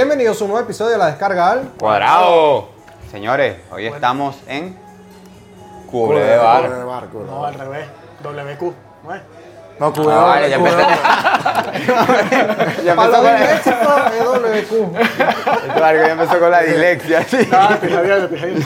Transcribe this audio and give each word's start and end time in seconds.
Bienvenidos 0.00 0.40
a 0.40 0.44
un 0.44 0.50
nuevo 0.52 0.64
episodio 0.64 0.92
de 0.92 0.96
La 0.96 1.08
Descarga 1.08 1.50
al... 1.50 1.72
Cuadrado. 1.78 2.70
Señores, 3.10 3.58
hoy 3.70 3.84
estamos 3.84 4.34
en 4.48 4.74
Cubre 5.90 6.20
de 6.20 6.38
Cubre 6.38 6.38
Bar. 6.38 7.10
de 7.10 7.26
No, 7.26 7.44
al 7.44 7.52
revés. 7.52 7.86
WQ. 8.24 8.74
¿no 9.04 9.14
es? 9.14 9.20
No, 9.80 9.90
cubre 9.94 10.12
Ah, 10.14 10.24
vale, 10.24 10.50
ya 10.50 10.56
empecé. 10.56 10.76
ya, 12.84 12.92
empezó 12.92 13.22
con, 13.22 13.36
disléxicos, 13.36 14.12
EWQ. 14.20 14.92
Barco 15.80 16.02
ya 16.06 16.12
empezó 16.12 16.38
con 16.38 16.50
la 16.50 16.60
dislexia, 16.60 17.22
sí. 17.24 17.48
Ah, 17.50 17.78
te 17.80 17.88
sabía, 17.88 18.28
te 18.28 18.38
sabía. 18.38 18.56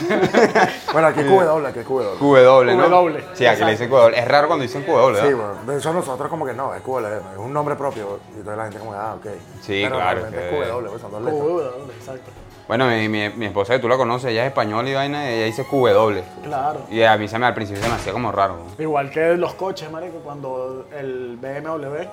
Bueno, 0.93 1.07
aquí 1.09 1.21
es 1.21 1.27
doble, 1.29 1.69
aquí 1.69 1.79
es 1.79 1.87
doble. 1.89 2.19
QW, 2.19 2.65
¿no? 2.77 2.89
QW. 2.89 3.19
Sí, 3.35 3.47
aquí 3.47 3.63
le 3.63 3.71
dicen 3.71 3.89
QW. 3.89 4.09
Es 4.09 4.27
raro 4.27 4.49
cuando 4.49 4.65
dicen 4.65 4.83
QW, 4.83 5.07
¿verdad? 5.07 5.29
Sí, 5.29 5.35
bueno, 5.35 5.55
de 5.65 5.77
hecho 5.79 5.93
nosotros 5.93 6.29
como 6.29 6.45
que 6.45 6.53
no, 6.53 6.75
es 6.75 6.83
QL, 6.83 7.05
es 7.05 7.39
un 7.39 7.53
nombre 7.53 7.77
propio. 7.77 8.19
Y 8.35 8.39
entonces 8.39 8.57
la 8.59 8.65
gente 8.65 8.81
como, 8.81 8.93
ah, 8.95 9.15
ok. 9.15 9.27
Sí, 9.63 9.83
Pero 9.85 9.95
claro, 9.95 10.21
realmente 10.21 10.49
que- 10.51 10.63
es 10.63 10.67
QW, 10.69 10.89
pues 10.91 11.01
son 11.01 11.13
dos 11.13 11.23
letras. 11.23 11.41
QW, 11.43 11.61
exacto. 11.97 12.31
Bueno, 12.67 12.87
mi, 12.89 13.09
mi, 13.09 13.29
mi 13.29 13.47
esposa, 13.47 13.75
que 13.75 13.79
tú 13.79 13.89
la 13.89 13.97
conoces, 13.97 14.31
ella 14.31 14.43
es 14.43 14.49
española 14.49 14.89
y 14.89 14.95
vaina, 14.95 15.29
ella 15.29 15.45
dice 15.45 15.65
QW. 15.65 16.21
Claro. 16.45 16.81
Y 16.91 17.03
a 17.03 17.17
mí 17.19 17.29
se 17.29 17.39
me 17.39 17.47
al 17.47 17.55
principio 17.55 17.83
se 17.83 17.89
me 17.89 17.95
hacía 17.95 18.13
como 18.13 18.33
raro. 18.33 18.57
Igual 18.79 19.11
que 19.11 19.37
los 19.37 19.55
coches, 19.55 19.91
marico, 19.91 20.19
cuando 20.25 20.87
el 20.97 21.37
BMW, 21.37 22.09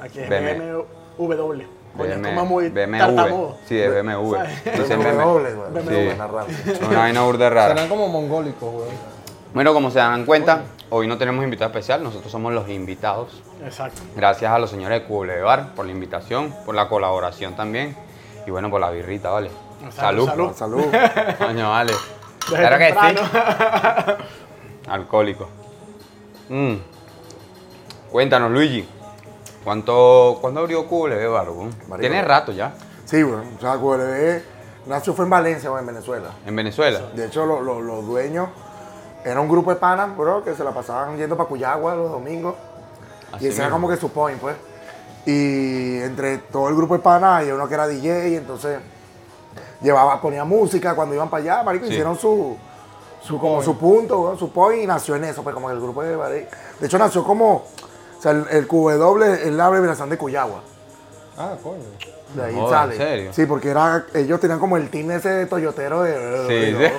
aquí 0.00 0.20
es 0.20 0.28
BM. 0.28 0.84
BMW. 1.18 1.62
Coño, 1.96 2.10
es 2.10 2.20
BM 2.20 2.34
como 2.34 2.46
muy 2.46 2.68
BMW. 2.70 2.98
tartamudo. 2.98 3.56
Sí, 3.66 3.78
es 3.78 3.90
BMW. 3.90 4.36
Dicen 4.64 5.00
BMW, 5.00 5.38
BMW. 5.70 6.40
Sí. 6.64 6.84
una 6.88 6.98
vaina 7.00 7.22
burda 7.22 7.50
rara. 7.50 7.74
Serán 7.74 7.88
como 7.88 8.08
mongólicos, 8.08 8.72
güey. 8.72 8.88
Bueno, 9.52 9.72
como 9.72 9.90
se 9.90 9.98
dan 9.98 10.24
cuenta, 10.24 10.62
hoy 10.90 11.06
no 11.06 11.16
tenemos 11.18 11.44
invitado 11.44 11.70
especial, 11.70 12.02
nosotros 12.02 12.32
somos 12.32 12.52
los 12.52 12.68
invitados. 12.70 13.42
Exacto. 13.62 14.00
Gracias 14.16 14.50
a 14.50 14.58
los 14.58 14.70
señores 14.70 15.02
de 15.02 15.06
QW 15.06 15.44
Bar 15.44 15.74
por 15.74 15.84
la 15.86 15.92
invitación, 15.92 16.52
por 16.64 16.74
la 16.74 16.88
colaboración 16.88 17.54
también 17.54 17.94
y 18.46 18.50
bueno, 18.50 18.68
por 18.70 18.80
la 18.80 18.90
birrita, 18.90 19.30
¿vale? 19.30 19.50
Salud, 19.92 20.26
Salud. 20.28 20.52
salud. 20.54 20.84
Coño, 21.38 21.70
vale. 21.70 21.92
Desde 22.50 22.56
Claro 22.56 22.78
que 22.78 22.92
sí. 22.92 24.14
Alcohólico. 24.88 25.48
Mm. 26.48 26.74
Cuéntanos, 28.10 28.50
Luigi. 28.50 28.86
¿Cuánto, 29.64 30.38
¿Cuándo 30.40 30.60
abrió 30.60 30.86
QW 30.86 31.30
Bar? 31.32 31.48
weón? 31.50 31.70
Marico. 31.88 32.00
Tiene 32.00 32.22
rato 32.22 32.52
ya, 32.52 32.74
Sí, 33.06 33.22
bueno, 33.22 33.44
o 33.56 33.60
sea, 33.60 33.76
QLB 33.76 34.42
nació 34.86 35.14
fue 35.14 35.24
en 35.24 35.30
Valencia 35.30 35.70
o 35.70 35.78
en 35.78 35.86
Venezuela. 35.86 36.28
en 36.46 36.54
Venezuela. 36.56 37.00
De 37.14 37.26
hecho, 37.26 37.46
lo- 37.46 37.60
lo- 37.62 37.80
los 37.80 38.06
dueños 38.06 38.48
era 39.24 39.40
un 39.40 39.48
grupo 39.48 39.70
de 39.70 39.76
panas, 39.76 40.14
bro, 40.16 40.44
que 40.44 40.54
se 40.54 40.64
la 40.64 40.72
pasaban 40.72 41.16
yendo 41.16 41.36
para 41.36 41.48
Cuyagua 41.48 41.94
los 41.94 42.10
domingos. 42.10 42.54
Así 43.32 43.46
y 43.46 43.48
ese 43.48 43.62
era 43.62 43.70
como 43.70 43.88
que 43.88 43.96
su 43.96 44.10
point, 44.10 44.38
pues. 44.40 44.54
Y 45.26 45.98
entre 46.02 46.38
todo 46.38 46.68
el 46.68 46.76
grupo 46.76 46.94
de 46.94 47.02
panas 47.02 47.40
había 47.40 47.54
uno 47.54 47.66
que 47.68 47.74
era 47.74 47.86
DJ, 47.86 48.28
y 48.30 48.36
entonces 48.36 48.78
llevaba, 49.84 50.20
ponía 50.20 50.44
música 50.44 50.94
cuando 50.96 51.14
iban 51.14 51.28
para 51.30 51.42
allá, 51.44 51.62
marico, 51.62 51.84
Sí. 51.86 51.92
hicieron 51.92 52.18
su, 52.18 52.56
su, 53.22 53.38
como 53.38 53.62
su 53.62 53.78
punto, 53.78 54.34
su 54.36 54.50
point, 54.50 54.82
y 54.82 54.86
nació 54.86 55.14
en 55.16 55.24
eso, 55.24 55.42
pues 55.44 55.54
como 55.54 55.70
el 55.70 55.78
grupo 55.80 56.02
de 56.02 56.16
De 56.80 56.86
hecho, 56.86 56.98
nació 56.98 57.22
como, 57.22 57.52
o 57.54 58.20
sea, 58.20 58.32
el, 58.32 58.46
el 58.50 58.66
QW 58.66 59.22
es 59.22 59.52
la 59.52 59.66
abreviación 59.66 60.10
de 60.10 60.18
Cuyagua. 60.18 60.60
Ah, 61.38 61.52
coño. 61.62 61.82
De 62.34 62.42
ahí 62.44 62.54
Joder, 62.54 62.70
sale. 62.70 62.92
¿en 62.94 63.00
serio? 63.00 63.32
Sí, 63.32 63.46
porque 63.46 63.68
era, 63.70 64.06
ellos 64.14 64.40
tenían 64.40 64.58
como 64.58 64.76
el 64.76 64.88
team 64.90 65.10
ese 65.12 65.28
de 65.28 65.46
toyotero 65.46 66.02
de. 66.02 66.46
Sí, 66.48 66.72
de- 66.72 66.88
sí. 66.88 66.94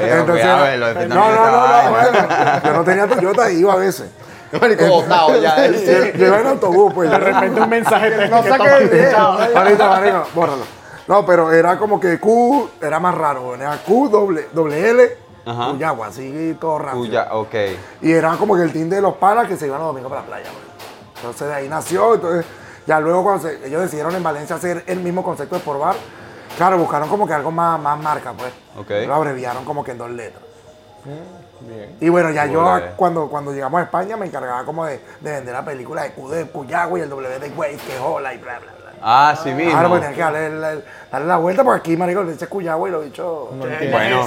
Entonces, 0.00 0.44
eh, 0.44 0.94
de 0.98 1.08
no, 1.08 1.14
no, 1.14 1.46
no, 1.50 1.82
no, 1.84 1.90
bueno, 1.90 2.28
yo 2.64 2.72
no 2.72 2.84
tenía 2.84 3.06
Toyota 3.06 3.50
y 3.50 3.58
iba 3.60 3.72
a 3.72 3.76
veces. 3.76 4.10
Marico, 4.60 4.86
botado 4.86 5.40
ya. 5.40 5.66
Yo, 6.14 6.26
iba 6.26 6.40
en 6.40 6.46
autobús, 6.46 6.92
pues. 6.94 7.10
De 7.10 7.18
repente 7.18 7.60
un 7.60 7.68
mensaje 7.68 8.10
te 8.10 8.28
no 8.28 8.42
que 8.42 8.48
saque 8.50 8.64
toma- 8.64 8.76
el 8.78 8.88
video. 8.88 9.18
Ahorita, 9.18 9.88
marico, 9.88 10.26
bórralo. 10.34 10.62
No, 11.06 11.26
pero 11.26 11.52
era 11.52 11.78
como 11.78 12.00
que 12.00 12.18
Q, 12.18 12.70
era 12.80 12.98
más 12.98 13.14
raro, 13.14 13.54
era 13.54 13.76
Q, 13.84 14.08
doble, 14.08 14.48
doble 14.52 14.90
L, 14.90 15.16
Ajá. 15.46 15.70
Cuyagua, 15.72 16.06
así 16.06 16.56
todo 16.58 16.78
rápido. 16.78 16.98
Cuya, 17.04 17.28
ok. 17.34 17.54
Y 18.00 18.12
era 18.12 18.34
como 18.36 18.56
que 18.56 18.62
el 18.62 18.72
team 18.72 18.88
de 18.88 19.00
los 19.02 19.14
panas 19.16 19.46
que 19.46 19.56
se 19.56 19.66
iban 19.66 19.78
los 19.78 19.88
domingos 19.88 20.10
para 20.10 20.22
la 20.22 20.26
playa, 20.26 20.48
weón. 20.50 20.64
Entonces 21.16 21.48
de 21.48 21.54
ahí 21.54 21.68
nació, 21.68 22.14
entonces 22.14 22.46
ya 22.86 23.00
luego 23.00 23.22
cuando 23.22 23.42
se- 23.48 23.66
ellos 23.66 23.82
decidieron 23.82 24.14
en 24.14 24.22
Valencia 24.22 24.56
hacer 24.56 24.82
el 24.86 25.00
mismo 25.00 25.22
concepto 25.22 25.56
de 25.56 25.60
por 25.60 25.78
bar, 25.78 25.96
claro, 26.56 26.78
buscaron 26.78 27.08
como 27.08 27.26
que 27.26 27.34
algo 27.34 27.50
más, 27.50 27.78
más 27.80 27.98
marca, 27.98 28.32
pues. 28.32 28.52
Ok. 28.78 29.06
Lo 29.06 29.14
abreviaron 29.14 29.64
como 29.66 29.84
que 29.84 29.90
en 29.92 29.98
dos 29.98 30.10
letras. 30.10 30.42
Bien. 31.60 31.96
Y 32.00 32.08
bueno, 32.08 32.30
ya 32.30 32.46
yo 32.46 32.62
cuando, 32.96 33.28
cuando 33.28 33.52
llegamos 33.52 33.80
a 33.80 33.84
España 33.84 34.16
me 34.16 34.26
encargaba 34.26 34.64
como 34.64 34.86
de, 34.86 35.00
de 35.20 35.30
vender 35.32 35.52
la 35.54 35.64
película 35.64 36.02
de 36.02 36.12
Q 36.12 36.28
de 36.30 36.46
Cuyagua 36.46 36.98
y 36.98 37.02
el 37.02 37.10
W 37.10 37.38
de 37.38 37.50
Güey, 37.50 37.76
que 37.76 37.98
hola 37.98 38.32
y 38.34 38.38
bla, 38.38 38.58
bla, 38.58 38.72
bla. 38.72 38.83
Ah, 39.06 39.36
sí 39.42 39.50
mismo. 39.50 39.76
Ahora 39.76 39.88
pues 39.90 40.00
tenía 40.00 40.16
que 40.16 40.22
darle, 41.10 41.26
la 41.26 41.36
vuelta 41.36 41.62
porque 41.62 41.78
aquí, 41.80 41.96
marico, 41.96 42.22
le 42.22 42.32
dice 42.32 42.46
Cuyagua 42.46 42.88
y 42.88 42.92
lo 42.92 43.02
dicho... 43.02 43.50
No 43.52 43.64
¿Qué? 43.66 43.72
entiendo. 43.74 43.96
Bueno, 43.98 44.26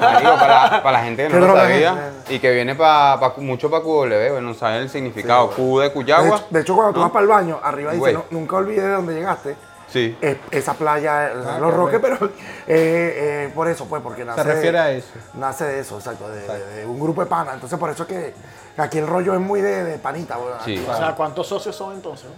marico, 0.00 0.34
para, 0.38 0.82
para 0.82 0.92
la 0.98 1.04
gente 1.04 1.22
que 1.22 1.28
¿Qué 1.28 1.34
no 1.34 1.40
lo 1.40 1.46
droga 1.46 1.62
es 1.64 1.70
sabía 1.70 2.10
esa? 2.24 2.32
y 2.34 2.38
que 2.38 2.52
viene 2.52 2.74
pa, 2.74 3.18
pa- 3.18 3.32
mucho 3.38 3.70
para 3.70 3.82
QW, 3.82 4.04
bueno, 4.32 4.40
no 4.42 4.54
sabe 4.54 4.78
el 4.80 4.90
significado. 4.90 5.50
Q 5.50 5.78
de 5.78 5.84
De 5.88 5.92
Cuyagua. 5.94 6.36
hecho, 6.36 6.46
de 6.50 6.60
hecho, 6.60 6.74
cuando 6.74 6.92
tú 6.92 6.98
¿no? 7.00 7.06
vas 7.06 7.12
para 7.12 7.22
el 7.22 7.28
baño, 7.28 7.58
arriba 7.62 7.90
dice, 7.92 8.00
Güey. 8.00 8.14
"No- 8.14 8.24
nunca 8.30 8.56
olvides 8.56 8.82
de 8.84 8.90
dónde 8.90 9.14
llegaste. 9.14 9.56
Sí. 9.88 10.14
Es- 10.20 10.36
esa 10.50 10.74
playa, 10.74 11.28
Ah, 11.32 11.56
los 11.58 11.70
qué 11.70 11.76
roques, 11.78 12.00
bueno. 12.02 12.16
pero 12.20 12.30
eh, 12.66 13.46
eh, 13.46 13.52
por 13.54 13.66
eso, 13.68 13.86
pues, 13.86 14.02
porque 14.02 14.26
nace... 14.26 14.42
refiere 14.42 14.78
a 14.78 14.90
eso. 14.90 15.08
Nace 15.32 15.64
de 15.64 15.80
eso, 15.80 15.96
exacto, 15.96 16.28
de, 16.28 16.40
de- 16.46 16.66
de 16.80 16.86
un 16.86 17.00
grupo 17.00 17.22
de 17.22 17.26
panas. 17.30 17.54
Entonces, 17.54 17.78
por 17.78 17.88
eso 17.88 18.02
es 18.02 18.08
que 18.10 18.34
aquí 18.76 18.98
el 18.98 19.06
rollo 19.06 19.32
es 19.32 19.40
muy 19.40 19.62
de, 19.62 19.84
de 19.84 19.96
panita, 19.98 20.36
weón. 20.36 20.58
Sí. 20.62 20.84
O 20.86 20.94
sea, 20.94 21.14
¿cuántos 21.14 21.46
socios 21.48 21.74
son 21.74 21.94
entonces? 21.94 22.28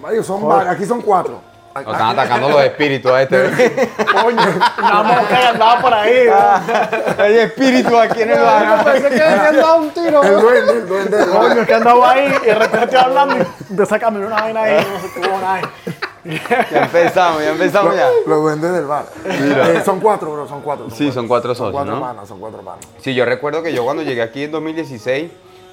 Marico, 0.00 0.22
son 0.22 0.48
varios, 0.48 0.74
aquí 0.74 0.84
son 0.84 1.02
cuatro. 1.02 1.40
Nos 1.74 1.86
están 1.86 2.10
atacando 2.10 2.50
los 2.50 2.62
espíritus 2.64 3.10
a 3.10 3.22
este. 3.22 3.88
Coño, 4.22 4.42
una 4.78 5.02
mosca 5.02 5.28
que 5.28 5.46
andaba 5.46 5.80
por 5.80 5.94
ahí. 5.94 6.28
Hay 7.18 7.38
espíritus 7.38 7.94
aquí 7.94 8.22
en 8.22 8.30
el 8.30 8.40
barrio. 8.40 8.84
Pensé 8.84 9.08
que 9.08 9.56
dado 9.56 9.76
un 9.78 9.90
tiro. 9.90 10.22
El 10.22 10.40
duende, 10.40 10.72
el 10.72 10.86
duende. 10.86 11.26
Coño, 11.26 11.66
que 11.66 11.74
andaba 11.74 12.10
ahí 12.10 12.34
y 12.42 12.46
de 12.46 12.54
repente 12.54 12.84
estoy 12.84 12.98
hablando 12.98 13.36
y 13.36 13.74
de 13.74 13.82
esa 13.82 14.08
una 14.08 14.36
vaina 14.36 14.62
ahí, 14.62 14.86
no 14.92 15.00
sé 15.00 15.14
qué 15.14 15.20
huevona 15.20 15.60
es. 15.60 15.66
Ya 16.24 16.82
empezamos, 16.82 17.42
ya 17.42 17.50
empezamos 17.50 17.96
ya. 17.96 18.08
Los 18.26 18.42
duendes 18.42 18.72
del 18.72 18.84
bar. 18.86 19.06
Eh, 19.24 19.82
son 19.84 19.98
cuatro, 19.98 20.32
bro, 20.32 20.46
son 20.46 20.60
cuatro. 20.60 20.88
Sí, 20.90 21.10
son 21.10 21.26
cuatro 21.26 21.54
Son 21.54 21.66
socios, 21.66 21.72
cuatro 21.72 21.94
¿no? 21.94 22.00
panas, 22.00 22.28
son 22.28 22.38
cuatro 22.38 22.60
panas. 22.62 22.86
Sí, 23.00 23.14
yo 23.14 23.24
recuerdo 23.24 23.62
que 23.62 23.72
yo 23.72 23.82
cuando 23.82 24.02
llegué 24.02 24.22
aquí 24.22 24.44
en 24.44 24.52
2016, 24.52 25.32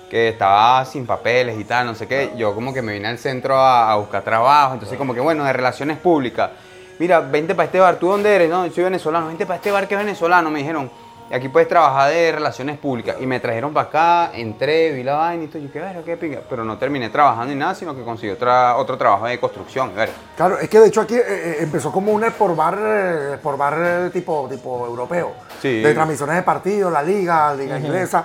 que 0.09 0.29
estaba 0.29 0.83
sin 0.85 1.05
papeles 1.05 1.59
y 1.59 1.63
tal, 1.63 1.85
no 1.85 1.95
sé 1.95 2.07
qué, 2.07 2.31
yo 2.35 2.55
como 2.55 2.73
que 2.73 2.81
me 2.81 2.93
vine 2.93 3.07
al 3.07 3.17
centro 3.17 3.57
a, 3.57 3.91
a 3.91 3.95
buscar 3.95 4.23
trabajo, 4.23 4.73
entonces 4.73 4.97
como 4.97 5.13
que 5.13 5.19
bueno, 5.19 5.43
de 5.43 5.53
relaciones 5.53 5.97
públicas. 5.97 6.49
Mira, 6.97 7.21
vente 7.21 7.55
para 7.55 7.65
este 7.67 7.79
bar, 7.79 7.95
¿tú 7.95 8.09
dónde 8.09 8.35
eres? 8.35 8.49
No, 8.49 8.65
yo 8.65 8.73
soy 8.73 8.83
venezolano, 8.83 9.27
vente 9.27 9.45
para 9.45 9.55
este 9.55 9.71
bar 9.71 9.87
que 9.87 9.95
es 9.95 9.99
venezolano, 9.99 10.49
me 10.49 10.59
dijeron. 10.59 10.91
Y 11.31 11.33
aquí 11.33 11.47
puedes 11.47 11.69
trabajar 11.69 12.09
de 12.11 12.31
relaciones 12.31 12.77
públicas. 12.79 13.17
Y 13.19 13.27
me 13.27 13.39
trajeron 13.39 13.71
para 13.71 13.87
acá, 13.87 14.31
entré, 14.33 14.91
vi 14.93 15.03
la 15.03 15.13
vaina 15.13 15.43
y 15.43 15.47
todo. 15.47 15.61
Yo, 15.61 15.71
qué 15.71 15.79
verga, 15.79 16.01
qué 16.03 16.17
pinga. 16.17 16.39
Pero 16.49 16.65
no 16.65 16.77
terminé 16.79 17.09
trabajando 17.09 17.53
ni 17.53 17.59
nada, 17.59 17.75
sino 17.75 17.95
que 17.95 18.01
conseguí 18.03 18.31
otra, 18.31 18.75
otro 18.77 18.97
trabajo 18.97 19.27
de 19.27 19.39
construcción. 19.39 19.93
verga. 19.95 20.13
Claro, 20.35 20.57
es 20.57 20.67
que 20.67 20.79
de 20.79 20.87
hecho 20.87 21.01
aquí 21.01 21.15
eh, 21.15 21.23
eh, 21.27 21.57
empezó 21.59 21.91
como 21.91 22.11
un 22.11 22.25
por 22.31 22.55
bar, 22.55 22.79
eh, 22.81 23.37
por 23.43 23.57
bar 23.57 24.09
tipo, 24.11 24.47
tipo 24.49 24.87
europeo. 24.87 25.33
Sí. 25.61 25.81
De 25.81 25.93
transmisiones 25.93 26.35
de 26.35 26.41
partidos, 26.41 26.91
la 26.91 27.03
liga, 27.03 27.53
liga 27.53 27.77
inglesa. 27.77 28.23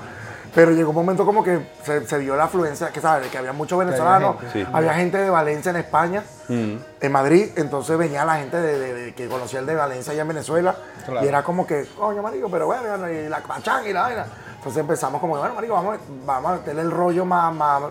Pero 0.54 0.70
llegó 0.70 0.90
un 0.90 0.96
momento 0.96 1.26
como 1.26 1.42
que 1.42 1.66
se, 1.82 2.06
se 2.06 2.18
vio 2.18 2.36
la 2.36 2.44
afluencia, 2.44 2.90
que 2.90 3.00
sabes, 3.00 3.28
que 3.28 3.38
había 3.38 3.52
muchos 3.52 3.78
venezolanos, 3.78 4.36
gente. 4.40 4.62
Sí. 4.64 4.66
había 4.72 4.94
gente 4.94 5.18
de 5.18 5.28
Valencia 5.30 5.70
en 5.70 5.76
España, 5.76 6.22
Mm. 6.48 6.74
en 7.00 7.12
Madrid, 7.12 7.50
entonces 7.56 7.96
venía 7.98 8.24
la 8.24 8.36
gente 8.36 8.58
de, 8.60 8.78
de- 8.78 8.94
de- 8.94 9.14
que 9.14 9.26
conocía 9.28 9.60
el 9.60 9.66
de 9.66 9.74
Valencia 9.74 10.12
allá 10.12 10.22
en 10.22 10.28
Venezuela, 10.28 10.76
Claro. 11.06 11.24
y 11.24 11.28
era 11.28 11.42
como 11.42 11.66
que, 11.66 11.86
coño, 11.98 12.22
marico, 12.22 12.48
pero 12.50 12.66
bueno, 12.66 13.10
y 13.10 13.28
la 13.28 13.40
pachanga 13.40 13.88
y 13.88 13.92
la 13.92 14.02
vaina. 14.02 14.26
Entonces 14.56 14.80
empezamos 14.80 15.20
como, 15.20 15.36
bueno, 15.38 15.54
marico, 15.54 15.74
vamos, 15.74 15.96
a- 15.96 16.00
vamos 16.26 16.52
a 16.52 16.54
meterle 16.56 16.82
el 16.82 16.90
rollo 16.90 17.24
más, 17.24 17.52
más, 17.54 17.82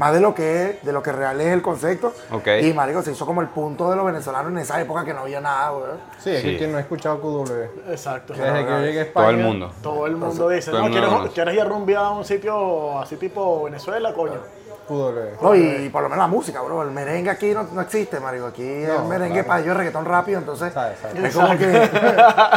más 0.00 0.14
de 0.14 0.20
lo 0.20 0.34
que 0.34 0.70
es, 0.70 0.82
de 0.82 0.92
lo 0.94 1.02
que 1.02 1.12
real 1.12 1.38
es 1.42 1.48
el 1.48 1.60
concepto. 1.60 2.14
Y 2.62 2.72
marico, 2.72 3.02
se 3.02 3.12
hizo 3.12 3.26
como 3.26 3.42
el 3.42 3.48
punto 3.48 3.90
de 3.90 3.96
los 3.96 4.06
venezolanos 4.06 4.50
en 4.50 4.56
esa 4.56 4.80
época 4.80 5.04
que 5.04 5.12
no 5.12 5.20
había 5.20 5.42
nada, 5.42 5.70
güey. 5.72 5.84
Sí, 6.18 6.30
es 6.30 6.40
Sí. 6.40 6.52
que 6.52 6.56
quien 6.56 6.72
no 6.72 6.78
ha 6.78 6.80
escuchado 6.80 7.20
QW. 7.20 7.90
Exacto. 7.90 8.32
Desde 8.32 8.64
que 8.64 8.70
yo 8.70 8.80
llegué 8.80 9.00
a 9.00 9.02
España. 9.02 9.26
Todo 9.26 9.30
el 9.38 9.44
mundo. 9.44 9.72
Todo 9.82 10.06
el 10.06 10.16
mundo 10.16 10.48
dice, 10.48 10.72
no, 10.72 10.90
¿quieres. 10.90 11.10
¿quieres 11.34 11.54
ir 11.54 11.60
a 11.60 11.64
rumbear 11.64 12.04
a 12.04 12.10
un 12.12 12.24
sitio 12.24 12.98
así 12.98 13.16
tipo 13.16 13.64
Venezuela, 13.64 14.14
coño? 14.14 14.40
QW. 14.90 15.40
No, 15.40 15.54
y, 15.54 15.88
por 15.88 16.02
lo 16.02 16.08
menos 16.08 16.24
la 16.24 16.26
música, 16.26 16.60
bro. 16.62 16.82
El 16.82 16.90
merengue 16.90 17.30
aquí 17.30 17.54
no, 17.54 17.62
no 17.72 17.80
existe, 17.80 18.18
marico. 18.18 18.46
Aquí 18.46 18.62
el 18.62 19.04
merengue 19.08 19.34
claro. 19.34 19.48
para 19.48 19.60
ellos 19.60 19.76
reggaetón 19.76 20.04
rápido, 20.04 20.40
entonces 20.40 20.72
Sabe, 20.72 20.96
sabe. 21.00 21.28
es 21.28 21.34
como 21.34 21.56
que 21.56 21.90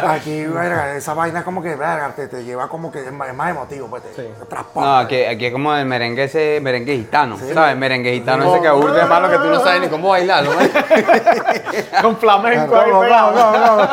aquí, 0.08 0.46
verga, 0.46 0.96
esa 0.96 1.14
vaina 1.14 1.40
es 1.40 1.46
como 1.46 1.62
que, 1.62 1.76
verga, 1.76 2.12
te, 2.16 2.28
te 2.28 2.44
lleva 2.44 2.68
como 2.68 2.92
que 2.92 3.06
es 3.06 3.12
más, 3.12 3.30
es 3.30 3.36
emotivo, 3.52 3.88
pues 3.88 4.02
te, 4.04 4.10
Sí. 4.24 4.30
te 4.40 4.46
transporta. 4.46 4.90
No, 4.90 4.98
aquí, 4.98 5.24
aquí 5.24 5.46
es 5.46 5.52
como 5.52 5.76
el 5.76 5.86
merengue 5.86 6.24
ese 6.24 6.60
merengue 6.62 6.96
gitano, 6.96 7.38
¿sabes? 7.38 7.78
Merengue 7.78 8.14
gitano 8.14 8.46
Sí. 8.46 8.50
ese 8.50 8.62
que 8.62 8.68
aburre 8.68 9.02
es 9.02 9.08
malo 9.08 9.30
que 9.30 9.38
tú 9.38 9.46
no 9.46 9.60
sabes 9.60 9.82
ni 9.82 9.88
cómo 9.90 10.10
bailarlo, 10.10 10.52
¿no? 10.54 10.60
Con 12.02 12.18
flamenco 12.18 12.76
ahí 12.76 12.92
No, 12.92 13.04
no, 13.32 13.32
no, 13.32 13.78
no. 13.78 13.90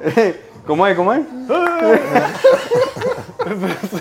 ¿Cómo 0.66 0.86
es? 0.86 0.96
¿Cómo 0.96 1.14
es? 1.14 1.20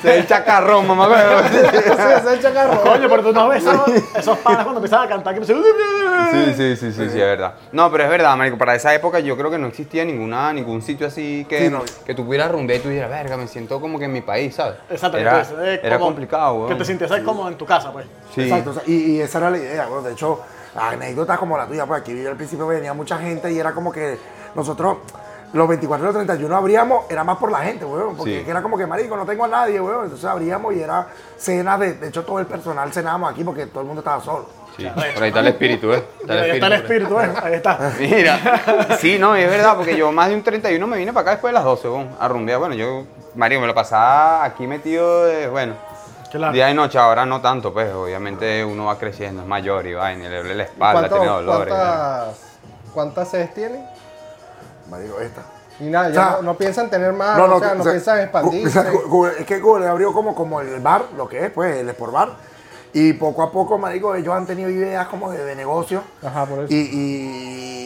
Se 0.01 0.18
el 0.18 0.28
chacarrón, 0.28 0.88
mamá. 0.88 1.07
Sí, 1.50 1.57
ese 1.57 2.34
es 2.34 2.42
chacarro. 2.42 2.81
Coño, 2.81 3.07
pero 3.10 3.24
tú 3.24 3.34
no 3.34 3.48
ves 3.50 3.63
esos, 3.63 3.88
esos 4.16 4.38
panas 4.39 4.63
cuando 4.63 4.80
empiezan 4.80 5.04
a 5.04 5.07
cantar 5.07 5.34
que 5.36 5.39
empiezan... 5.42 5.63
Sí, 6.31 6.54
sí, 6.56 6.75
sí, 6.75 6.92
sí, 6.92 6.94
sí, 6.94 7.04
es 7.04 7.13
verdad. 7.16 7.54
No, 7.72 7.92
pero 7.92 8.04
es 8.06 8.10
verdad, 8.10 8.36
marico, 8.36 8.57
para 8.57 8.75
esa 8.75 8.94
época 8.94 9.19
yo 9.19 9.38
creo 9.38 9.51
que 9.51 9.57
no 9.60 9.68
existía 9.68 10.04
ninguna, 10.06 10.51
ningún 10.54 10.81
sitio 10.81 11.07
así 11.07 11.45
que, 11.48 11.66
Sí, 11.66 11.69
no. 11.69 11.84
que 12.06 12.16
tú 12.16 12.25
pudieras 12.25 12.51
rumbear 12.51 12.80
y 12.80 12.84
tú 12.84 12.89
dijeras, 12.89 13.10
verga, 13.12 13.38
me 13.38 13.48
siento 13.48 13.80
como 13.80 14.00
que 14.00 14.06
en 14.06 14.13
mi 14.13 14.22
país, 14.22 14.56
¿sabes? 14.56 14.78
Exacto, 14.89 15.18
Era, 15.18 15.42
entonces, 15.42 15.57
eh, 15.60 15.81
era 15.84 15.98
como 15.98 16.07
complicado, 16.10 16.54
weón. 16.56 16.69
Que 16.69 16.75
te 16.75 16.86
sintieses 16.86 17.22
como 17.22 17.48
en 17.48 17.56
tu 17.57 17.66
casa, 17.66 17.92
pues. 17.92 18.06
Sí. 18.34 18.42
Exacto, 18.44 18.72
o 18.72 18.74
sea, 18.74 18.84
y, 18.88 18.94
y 19.18 19.22
esa 19.22 19.38
era 19.38 19.50
la 19.51 19.57
idea, 19.57 19.86
bueno, 19.86 20.01
de 20.04 20.13
hecho, 20.13 20.42
anécdotas 20.75 21.38
como 21.38 21.57
la 21.57 21.68
tuya, 21.68 21.86
pues 21.86 22.01
aquí 22.01 22.25
al 22.25 22.36
principio 22.36 22.68
venía 22.68 22.94
mucha 22.94 23.18
gente 23.19 23.51
y 23.51 23.60
era 23.60 23.72
como 23.74 23.92
que 23.92 24.18
nosotros, 24.56 24.98
los 25.54 25.68
24 25.68 26.04
y 26.04 26.08
los 26.08 26.16
31 26.16 26.56
abríamos, 26.56 27.06
era 27.10 27.24
más 27.24 27.38
por 27.38 27.52
la 27.52 27.60
gente, 27.60 27.86
weón, 27.86 28.16
porque 28.18 28.44
Sí. 28.44 28.50
era 28.50 28.62
como 28.62 28.78
que, 28.78 28.86
marico, 28.86 29.16
no 29.16 29.26
tengo 29.26 29.46
a 29.46 29.48
nadie, 29.48 29.80
weón, 29.80 30.04
entonces 30.04 30.26
abríamos 30.26 30.74
y 30.76 30.82
era 30.82 31.08
cenas, 31.38 31.80
de, 31.80 31.94
de 31.94 32.08
hecho 32.10 32.24
todo 32.26 32.40
el 32.40 32.46
personal 32.46 32.92
cenábamos 32.92 33.32
aquí 33.32 33.44
porque 33.44 33.66
todo 33.68 33.82
el 33.82 33.88
mundo 33.88 34.02
estaba 34.02 34.22
solo. 34.22 34.50
Sí, 34.76 34.86
por 34.86 35.24
ahí 35.24 35.30
está 35.30 35.40
el 35.40 35.48
espíritu, 35.48 35.92
¿eh? 35.92 36.04
Está 36.22 36.34
Ahí 36.34 36.52
está 36.52 36.68
el 36.68 36.74
espíritu, 36.74 37.20
¿eh? 37.20 37.32
Ahí 37.42 37.54
está. 37.56 37.80
Mira, 38.00 38.40
sí, 39.00 39.18
no, 39.18 39.36
y 39.36 39.42
es 39.42 39.50
verdad, 39.50 39.76
porque 39.76 39.98
yo 39.98 40.12
más 40.12 40.30
de 40.30 40.36
un 40.36 40.44
31 40.44 40.86
me 40.86 40.98
vine 40.98 41.12
para 41.14 41.22
acá 41.24 41.32
después 41.32 41.50
de 41.52 41.56
las 41.56 41.64
12, 41.64 41.90
weón, 41.90 42.10
a 42.20 42.28
rumbear. 42.28 42.60
Bueno, 42.60 42.76
yo, 42.76 43.06
Mario, 43.34 43.60
me 43.62 43.66
lo 43.68 43.74
pasaba 43.74 44.44
aquí 44.44 44.68
metido, 44.68 45.26
de, 45.26 45.48
bueno, 45.48 45.74
Claro. 46.30 46.54
día 46.54 46.70
y 46.70 46.74
noche, 46.76 47.00
ahora 47.00 47.26
no 47.26 47.42
tanto, 47.42 47.74
pues, 47.74 47.92
obviamente 47.94 48.64
uno 48.66 48.86
va 48.86 48.98
creciendo, 49.00 49.42
es 49.42 49.48
mayor 49.48 49.88
y 49.88 49.94
va, 49.94 50.12
y 50.14 50.18
le 50.18 50.30
duele 50.30 50.56
la 50.56 50.64
espalda, 50.64 51.08
¿Cuánto- 51.08 51.16
tiene 51.16 51.32
dolores. 51.32 51.74
¿Cuántas, 51.74 52.38
cuántas 52.94 53.30
sedes 53.32 53.54
tienen? 53.56 53.84
Marico, 54.89 55.19
esta. 55.19 55.42
Y 55.80 55.84
nada, 55.86 56.07
O 56.07 56.10
ya 56.10 56.13
sea, 56.16 56.31
no, 56.38 56.42
no 56.42 56.54
piensan 56.56 56.89
tener 56.89 57.13
más, 57.13 57.39
o 57.39 57.60
sea, 57.60 57.74
no 57.75 57.81
o 57.81 57.84
sea, 57.84 57.92
piensan 57.94 58.19
expandirse. 58.22 58.80
o 58.80 58.81
sea, 58.84 58.92
Google- 59.07 59.34
es 59.39 59.45
que 59.45 59.60
Google 59.60 59.88
abrió 59.88 60.12
como, 60.13 60.34
como 60.34 60.60
el 60.62 60.80
bar, 60.80 61.06
lo 61.16 61.28
que 61.28 61.45
es, 61.45 61.51
pues, 61.51 61.78
el 61.78 61.89
Sport 61.89 62.13
Bar. 62.13 62.30
Y 62.94 63.13
poco 63.13 63.44
a 63.44 63.51
poco, 63.51 63.78
marico, 63.78 64.16
ellos 64.16 64.34
han 64.34 64.48
tenido 64.48 64.69
ideas 64.72 65.07
como 65.07 65.30
de, 65.31 65.44
de 65.44 65.56
negocio. 65.56 66.01
Ajá, 66.25 66.45
por 66.45 66.60
eso. 66.63 66.74
Y, 66.74 66.78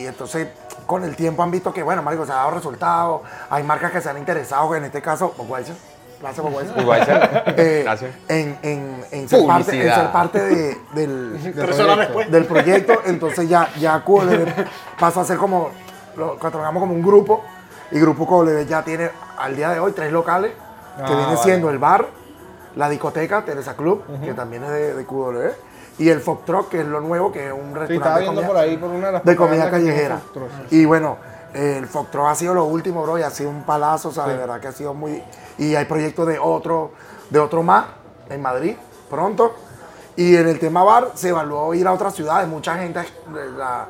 y 0.03 0.05
entonces, 0.07 0.47
con 0.85 1.03
el 1.03 1.15
tiempo 1.17 1.43
han 1.43 1.51
visto 1.51 1.73
que, 1.73 1.83
bueno, 1.83 2.01
marico, 2.01 2.25
se 2.25 2.31
ha 2.31 2.35
dado 2.35 2.51
resultados. 2.51 3.21
Hay 3.49 3.63
marcas 3.63 3.91
que 3.91 3.99
se 3.99 4.09
han 4.09 4.17
interesado, 4.17 4.73
en 4.75 4.85
este 4.85 5.01
caso, 5.01 5.33
Budweiser. 5.37 5.75
Gracias, 6.21 6.45
Budweiser. 6.45 7.43
Eh, 7.57 7.81
Gracias. 7.83 8.11
En, 8.29 8.57
en, 8.61 9.03
en 9.11 9.27
ser 9.27 9.45
parte, 9.45 9.75
en 9.85 9.93
ser 9.93 10.11
parte 10.13 10.39
de- 10.39 10.77
del, 10.93 11.55
horas 11.81 11.97
después. 11.97 12.31
del 12.31 12.45
proyecto, 12.45 12.93
entonces 13.05 13.49
ya, 13.49 13.69
ya 13.79 14.01
QLB 14.05 14.47
pasa 14.99 15.21
a 15.21 15.25
ser 15.25 15.37
como, 15.37 15.71
lo 16.17 16.37
catalogamos 16.37 16.81
como 16.81 16.93
un 16.93 17.01
grupo, 17.01 17.43
y 17.91 17.99
Grupo 17.99 18.25
QLB 18.25 18.65
ya 18.67 18.83
tiene 18.83 19.09
al 19.37 19.55
día 19.55 19.69
de 19.71 19.79
hoy 19.79 19.91
tres 19.91 20.11
locales, 20.11 20.51
que 20.97 21.03
Ah, 21.03 21.07
viene 21.07 21.25
vale. 21.25 21.37
siendo 21.37 21.69
el 21.69 21.77
bar, 21.77 22.07
la 22.75 22.89
discoteca, 22.89 23.43
Teresa 23.43 23.75
Club, 23.75 24.03
que 24.23 24.33
también 24.33 24.63
es 24.63 24.69
de, 24.71 24.93
de 24.93 25.05
QLB, 25.05 25.51
y 25.99 26.09
el 26.09 26.21
Fox 26.21 26.45
Truck, 26.45 26.69
que 26.69 26.81
es 26.81 26.85
lo 26.87 27.01
nuevo, 27.01 27.31
que 27.31 27.47
es 27.47 27.53
un 27.53 27.75
restaurante 27.75 28.19
Sí, 28.21 28.21
de 28.21 28.25
comida- 28.27 28.47
por 28.47 28.57
ahí 28.57 28.77
por 28.77 28.89
una 28.89 29.07
de 29.07 29.13
las 29.13 29.23
de 29.25 29.35
comida 29.35 29.69
propagandas 29.69 29.79
que 29.79 29.85
tiene 29.85 30.09
callejera. 30.09 30.21
Y 30.71 30.85
bueno, 30.85 31.17
el 31.53 31.85
Fox 31.87 32.11
Truck 32.11 32.27
ha 32.27 32.35
sido 32.35 32.53
lo 32.53 32.63
último, 32.65 33.03
bro, 33.03 33.17
y 33.19 33.23
ha 33.23 33.29
sido 33.29 33.49
un 33.49 33.63
palazo, 33.63 34.09
o 34.09 34.11
sea, 34.11 34.25
de 34.27 34.37
verdad 34.37 34.59
que 34.61 34.67
ha 34.67 34.71
sido 34.71 34.93
muy... 34.93 35.21
Y 35.57 35.75
hay 35.75 35.83
proyectos 35.85 36.25
de 36.27 36.39
otro, 36.39 36.91
de 37.29 37.39
otro 37.39 37.61
más 37.61 37.85
en 38.29 38.41
Madrid, 38.41 38.75
pronto. 39.09 39.53
Y 40.15 40.35
en 40.37 40.47
el 40.47 40.59
tema 40.59 40.83
bar 40.83 41.09
se 41.15 41.29
evaluó 41.29 41.73
ir 41.73 41.85
a 41.87 41.93
otras 41.93 42.13
ciudades. 42.15 42.47
Mucha 42.47 42.77
gente, 42.77 43.01
la- 43.57 43.87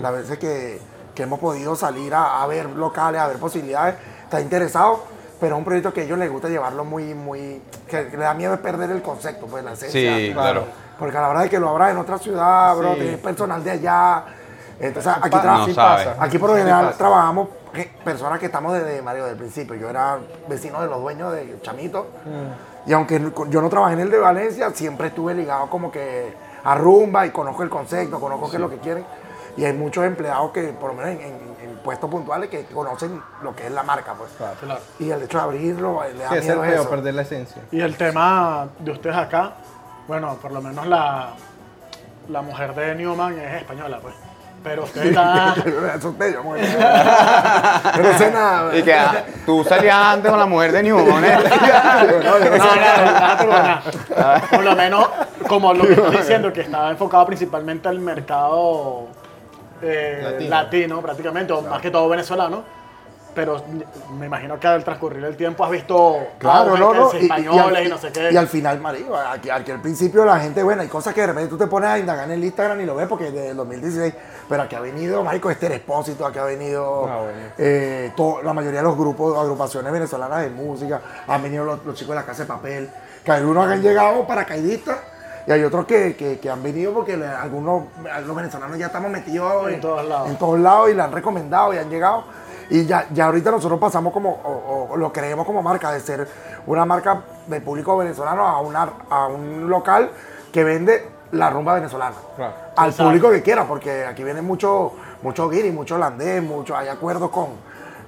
las 0.00 0.12
veces 0.12 0.38
que, 0.38 0.80
que 1.20 1.24
hemos 1.24 1.38
podido 1.38 1.76
salir 1.76 2.14
a, 2.14 2.42
a 2.42 2.46
ver 2.46 2.64
locales, 2.70 3.20
a 3.20 3.26
ver 3.28 3.36
posibilidades, 3.36 3.96
está 4.24 4.40
interesado. 4.40 5.04
Pero 5.38 5.54
es 5.56 5.58
un 5.58 5.64
proyecto 5.66 5.92
que 5.92 6.00
a 6.00 6.04
ellos 6.04 6.18
les 6.18 6.30
gusta 6.30 6.48
llevarlo 6.48 6.82
muy, 6.84 7.12
muy... 7.14 7.60
Que, 7.88 8.08
que 8.08 8.16
le 8.16 8.24
da 8.24 8.32
miedo 8.34 8.54
es 8.54 8.60
perder 8.60 8.90
el 8.90 9.02
concepto, 9.02 9.46
pues 9.46 9.62
la 9.64 9.72
esencia. 9.72 10.16
Sí, 10.16 10.30
claro. 10.32 10.64
Porque 10.98 11.16
a 11.16 11.20
la 11.22 11.28
hora 11.28 11.40
de 11.42 11.50
que 11.50 11.58
lo 11.60 11.68
abras 11.70 11.90
en 11.90 11.98
otra 11.98 12.16
ciudad, 12.18 12.74
bro, 12.76 12.94
Sí. 12.94 13.00
tienes 13.00 13.20
personal 13.20 13.62
de 13.64 13.70
allá. 13.70 14.24
Entonces, 14.78 15.12
aquí, 15.20 15.36
no 15.44 15.66
sí 15.66 15.74
sabe. 15.74 16.04
pasa. 16.06 16.16
aquí 16.24 16.38
por 16.38 16.50
lo 16.50 16.56
general 16.56 16.94
trabajamos 16.96 17.48
que- 17.72 17.90
personas 18.04 18.38
que 18.38 18.46
estamos 18.46 18.72
desde 18.72 19.00
Mario 19.02 19.26
del 19.26 19.36
principio. 19.36 19.76
Yo 19.76 19.88
era 19.90 20.18
vecino 20.48 20.80
de 20.80 20.88
los 20.88 21.00
dueños 21.02 21.32
de 21.32 21.58
Chamito. 21.62 22.06
Y 22.86 22.92
aunque 22.94 23.30
yo 23.48 23.60
no 23.62 23.68
trabajé 23.68 23.94
en 23.94 24.00
el 24.00 24.10
de 24.10 24.18
Valencia, 24.18 24.70
siempre 24.74 25.08
estuve 25.08 25.34
ligado 25.34 25.68
como 25.68 25.90
que 25.92 26.34
a 26.64 26.74
rumba 26.74 27.26
y 27.26 27.30
conozco 27.30 27.62
el 27.62 27.70
concepto, 27.70 28.20
conozco 28.20 28.50
qué 28.50 28.56
es 28.56 28.60
lo 28.60 28.68
que 28.70 28.76
quieren. 28.78 29.04
Y 29.56 29.64
hay 29.64 29.72
muchos 29.72 30.04
empleados 30.04 30.50
que, 30.52 30.64
por 30.68 30.90
lo 30.90 30.94
menos 31.02 31.10
en, 31.10 31.20
en- 31.26 31.50
en 31.62 31.76
puestos 31.84 32.10
puntuales, 32.10 32.48
que 32.50 32.64
conocen 32.66 33.22
lo 33.42 33.54
que 33.54 33.66
es 33.66 33.72
la 33.72 33.82
marca. 33.82 34.14
Pues. 34.14 34.30
Claro. 34.36 34.80
Y 34.98 35.10
el 35.10 35.22
hecho 35.22 35.38
de 35.38 35.44
abrirlo, 35.44 36.00
le 36.12 36.22
da 36.22 36.28
Sí, 36.30 36.36
es 36.36 36.48
el 36.48 36.58
miedo 36.58 36.74
eso. 36.82 36.90
perder 36.90 37.14
la 37.14 37.22
esencia. 37.22 37.62
Y 37.70 37.80
el 37.80 37.96
tema 37.96 38.68
de 38.78 38.90
ustedes 38.92 39.16
acá, 39.16 39.52
bueno, 40.08 40.34
por 40.40 40.52
lo 40.52 40.60
menos 40.62 40.86
la, 40.86 41.30
la 42.28 42.42
mujer 42.42 42.74
de 42.74 42.94
Newman 42.94 43.38
es 43.38 43.60
española, 43.62 43.98
pues. 44.02 44.14
Pero 44.62 44.84
yo, 44.94 46.42
mujer. 46.44 46.64
Yo 47.96 48.02
no 48.02 48.18
sé 48.18 48.30
nada. 48.30 48.76
Y 48.76 48.82
que 48.82 48.92
ah, 48.94 49.24
tú 49.46 49.64
salías 49.64 49.96
antes 49.96 50.30
con 50.30 50.38
la 50.38 50.44
mujer 50.46 50.72
de 50.72 50.82
Newman, 50.82 51.24
¿eh? 51.24 51.38
No, 52.24 52.30
no, 52.30 52.34
pero 52.38 52.56
nada. 52.58 53.82
Por 54.50 54.62
lo 54.64 54.76
menos, 54.76 55.08
como 55.48 55.72
lo 55.72 55.86
que 55.86 55.92
estoy 55.94 56.16
diciendo, 56.18 56.52
que 56.52 56.60
estaba 56.60 56.90
enfocado 56.90 57.24
principalmente 57.26 57.88
al 57.88 58.00
mercado 58.00 59.06
eh, 59.82 60.20
Latino. 60.22 60.50
latino. 60.50 61.02
prácticamente, 61.02 61.52
o 61.52 61.62
más 61.62 61.80
que 61.80 61.90
todo 61.90 62.08
venezolano. 62.08 62.80
Pero 63.32 63.62
me 64.18 64.26
imagino 64.26 64.58
que 64.58 64.66
al 64.66 64.82
transcurrir 64.82 65.24
el 65.24 65.36
tiempo 65.36 65.64
has 65.64 65.70
visto 65.70 66.18
Claro, 66.38 66.76
no, 66.76 66.92
no. 66.92 67.08
es 67.10 67.14
y- 67.14 67.18
y- 67.18 67.22
españoles 67.22 67.82
y, 67.84 67.86
y, 67.86 67.88
no 67.88 67.96
sé 67.96 68.10
qué. 68.10 68.28
Y 68.32 68.36
al 68.36 68.48
final, 68.48 68.80
marico, 68.80 69.16
aquí, 69.16 69.48
aquí 69.48 69.70
al 69.70 69.80
principio 69.80 70.24
la 70.24 70.40
gente, 70.40 70.64
bueno, 70.64 70.82
hay 70.82 70.88
cosas 70.88 71.14
que 71.14 71.20
de 71.20 71.28
repente 71.28 71.48
tú 71.48 71.56
te 71.56 71.68
pones 71.68 71.90
a 71.90 71.98
indagar 72.00 72.24
en 72.24 72.32
el 72.32 72.42
Instagram 72.42 72.80
y 72.80 72.86
lo 72.86 72.96
ves 72.96 73.06
porque 73.06 73.30
desde 73.30 73.50
el 73.50 73.56
2016, 73.56 74.14
pero 74.48 74.64
aquí 74.64 74.74
ha 74.74 74.80
venido, 74.80 75.22
marico, 75.22 75.48
Esther 75.48 75.70
Expósito, 75.70 76.26
aquí 76.26 76.40
ha 76.40 76.44
venido 76.44 77.06
Ah, 77.08 77.20
eh, 77.56 78.12
la 78.42 78.52
mayoría 78.52 78.80
de 78.80 78.84
los 78.86 78.96
grupos, 78.98 79.38
agrupaciones 79.38 79.92
venezolanas 79.92 80.40
de 80.42 80.50
música, 80.50 81.00
han 81.28 81.40
venido 81.40 81.64
los, 81.64 81.84
los 81.86 81.94
chicos 81.94 82.16
de 82.16 82.20
la 82.20 82.26
Casa 82.26 82.42
de 82.42 82.48
Papel, 82.48 82.90
que 83.24 83.30
algunos 83.30 83.64
han 83.68 83.80
llegado 83.80 84.26
paracaidistas 84.26 84.96
y 85.46 85.52
hay 85.52 85.62
otros 85.64 85.86
que, 85.86 86.14
que- 86.16 86.38
que 86.38 86.50
han 86.50 86.62
venido 86.62 86.92
porque 86.92 87.16
le- 87.16 87.26
algunos, 87.26 87.84
los 88.26 88.36
venezolanos 88.36 88.78
ya 88.78 88.86
estamos 88.86 89.10
metidos 89.10 89.68
En 89.70 89.80
todos 89.80 90.04
lados. 90.06 90.28
en 90.30 90.36
todos 90.36 90.58
lados 90.60 90.90
y 90.90 90.94
le 90.94 91.02
han 91.02 91.12
recomendado 91.12 91.72
y 91.74 91.78
han 91.78 91.88
llegado. 91.90 92.24
Y 92.68 92.86
ya, 92.86 93.06
ya 93.12 93.26
ahorita 93.26 93.50
nosotros 93.50 93.80
pasamos 93.80 94.12
como, 94.12 94.30
o, 94.30 94.88
o 94.92 94.96
lo 94.96 95.12
creemos 95.12 95.44
como 95.44 95.60
marca, 95.62 95.90
de 95.90 95.98
ser 96.00 96.28
una 96.66 96.84
marca 96.84 97.22
de 97.48 97.60
público 97.60 97.96
venezolano 97.96 98.46
a, 98.46 98.60
una, 98.60 98.88
a 99.10 99.26
un 99.26 99.68
local 99.68 100.10
que 100.52 100.62
vende 100.62 101.08
la 101.32 101.50
rumba 101.50 101.74
venezolana. 101.74 102.14
Claro. 102.36 102.52
Al 102.76 102.90
Exacto. 102.90 103.04
público 103.08 103.30
que 103.30 103.42
quiera, 103.42 103.64
porque 103.66 104.04
aquí 104.04 104.22
viene 104.22 104.40
mucho, 104.42 104.92
mucho 105.22 105.48
guiri, 105.48 105.72
mucho 105.72 105.96
holandés, 105.96 106.42
mucho, 106.44 106.76
hay 106.76 106.86
acuerdos 106.86 107.30
con, 107.30 107.48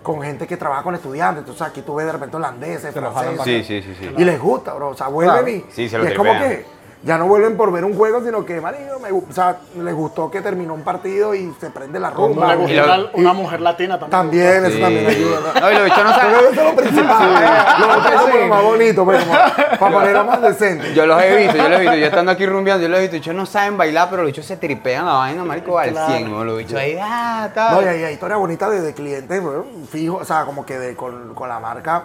con 0.02 0.22
gente 0.22 0.46
que 0.46 0.56
trabaja 0.56 0.84
con 0.84 0.94
estudiantes. 0.94 1.40
Entonces 1.40 1.62
aquí 1.66 1.82
tú 1.82 1.96
ves 1.96 2.06
de 2.06 2.12
repente 2.12 2.36
holandeses, 2.36 2.94
franceses. 2.94 3.42
Sí, 3.44 3.64
sí, 3.64 3.82
sí, 3.82 3.96
sí. 3.98 4.14
Y 4.16 4.24
les 4.24 4.40
gusta, 4.40 4.74
bro. 4.74 4.90
O 4.90 4.94
sea, 4.94 5.08
vuelven 5.08 5.34
Claro. 5.34 5.48
y, 5.48 5.64
Sí, 5.70 5.88
se 5.88 5.98
lo 5.98 6.04
y 6.04 6.08
es 6.08 6.14
como 6.16 6.32
que 6.32 6.66
ya 7.04 7.18
no 7.18 7.26
vuelven 7.26 7.56
por 7.56 7.72
ver 7.72 7.84
un 7.84 7.96
juego, 7.96 8.22
sino 8.24 8.44
que, 8.44 8.60
marico, 8.60 9.00
me, 9.00 9.10
o 9.10 9.24
sea, 9.32 9.56
les 9.76 9.92
gustó 9.94 10.30
que 10.30 10.40
terminó 10.40 10.72
un 10.74 10.82
partido 10.82 11.34
y 11.34 11.52
se 11.60 11.70
prende 11.70 11.98
la 11.98 12.10
rumba. 12.10 12.54
Y 12.54 12.74
lo- 12.76 12.84
una, 12.84 13.06
una 13.14 13.32
mujer 13.32 13.60
latina 13.60 13.98
también. 13.98 14.10
También, 14.10 14.64
eso 14.66 14.76
Sí. 14.76 14.80
también 14.80 15.06
ayuda. 15.08 15.38
¿no? 15.54 15.60
No, 15.60 15.70
y 15.70 15.74
los 15.74 15.84
bichos 15.84 16.04
no 16.04 16.10
Pero 16.14 16.32
saben. 16.32 16.52
eso 16.52 16.60
es 16.60 16.70
lo 16.70 16.76
principal. 16.76 17.80
Lo 17.80 17.88
otro 17.98 18.08
es 18.14 18.20
como 18.20 18.36
lo 18.36 18.46
más 18.46 18.62
bonito, 18.62 19.04
pues, 19.04 19.24
como 19.24 19.38
para 19.78 19.92
ponerlo 19.92 20.24
más 20.24 20.42
decente. 20.42 20.94
Yo 20.94 21.06
los 21.06 21.20
he 21.22 21.36
visto, 21.38 21.56
yo 21.56 21.68
los 21.68 21.78
he 21.78 21.82
visto. 21.82 21.96
Yo 21.96 22.06
estando 22.06 22.30
aquí 22.32 22.46
rumbeando, 22.46 22.82
yo 22.82 22.88
los 22.88 22.98
he 22.98 23.02
visto. 23.02 23.16
Ellos 23.16 23.34
no 23.34 23.46
saben 23.46 23.76
bailar, 23.76 24.08
pero 24.08 24.22
los 24.22 24.30
bichos 24.30 24.46
se 24.46 24.56
tripean 24.56 25.04
la 25.06 25.14
vaina, 25.14 25.44
marico, 25.44 25.78
al 25.78 25.90
Claro. 25.90 26.12
100. 26.14 26.30
¿no? 26.30 26.44
Los 26.44 26.58
bichos 26.58 26.78
ahí, 26.78 26.96
ah, 27.02 27.48
tal. 27.52 27.74
No, 27.74 27.82
y 27.82 27.86
hay, 27.86 28.04
hay 28.04 28.14
historias 28.14 28.38
bonitas 28.38 28.70
de, 28.70 28.80
de 28.80 28.94
clientes, 28.94 29.42
bueno, 29.42 29.64
fijo, 29.90 30.16
o 30.18 30.24
sea, 30.24 30.44
como 30.44 30.64
que 30.64 30.78
de- 30.78 30.94
con, 30.94 31.34
con 31.34 31.48
la 31.48 31.58
marca 31.58 32.04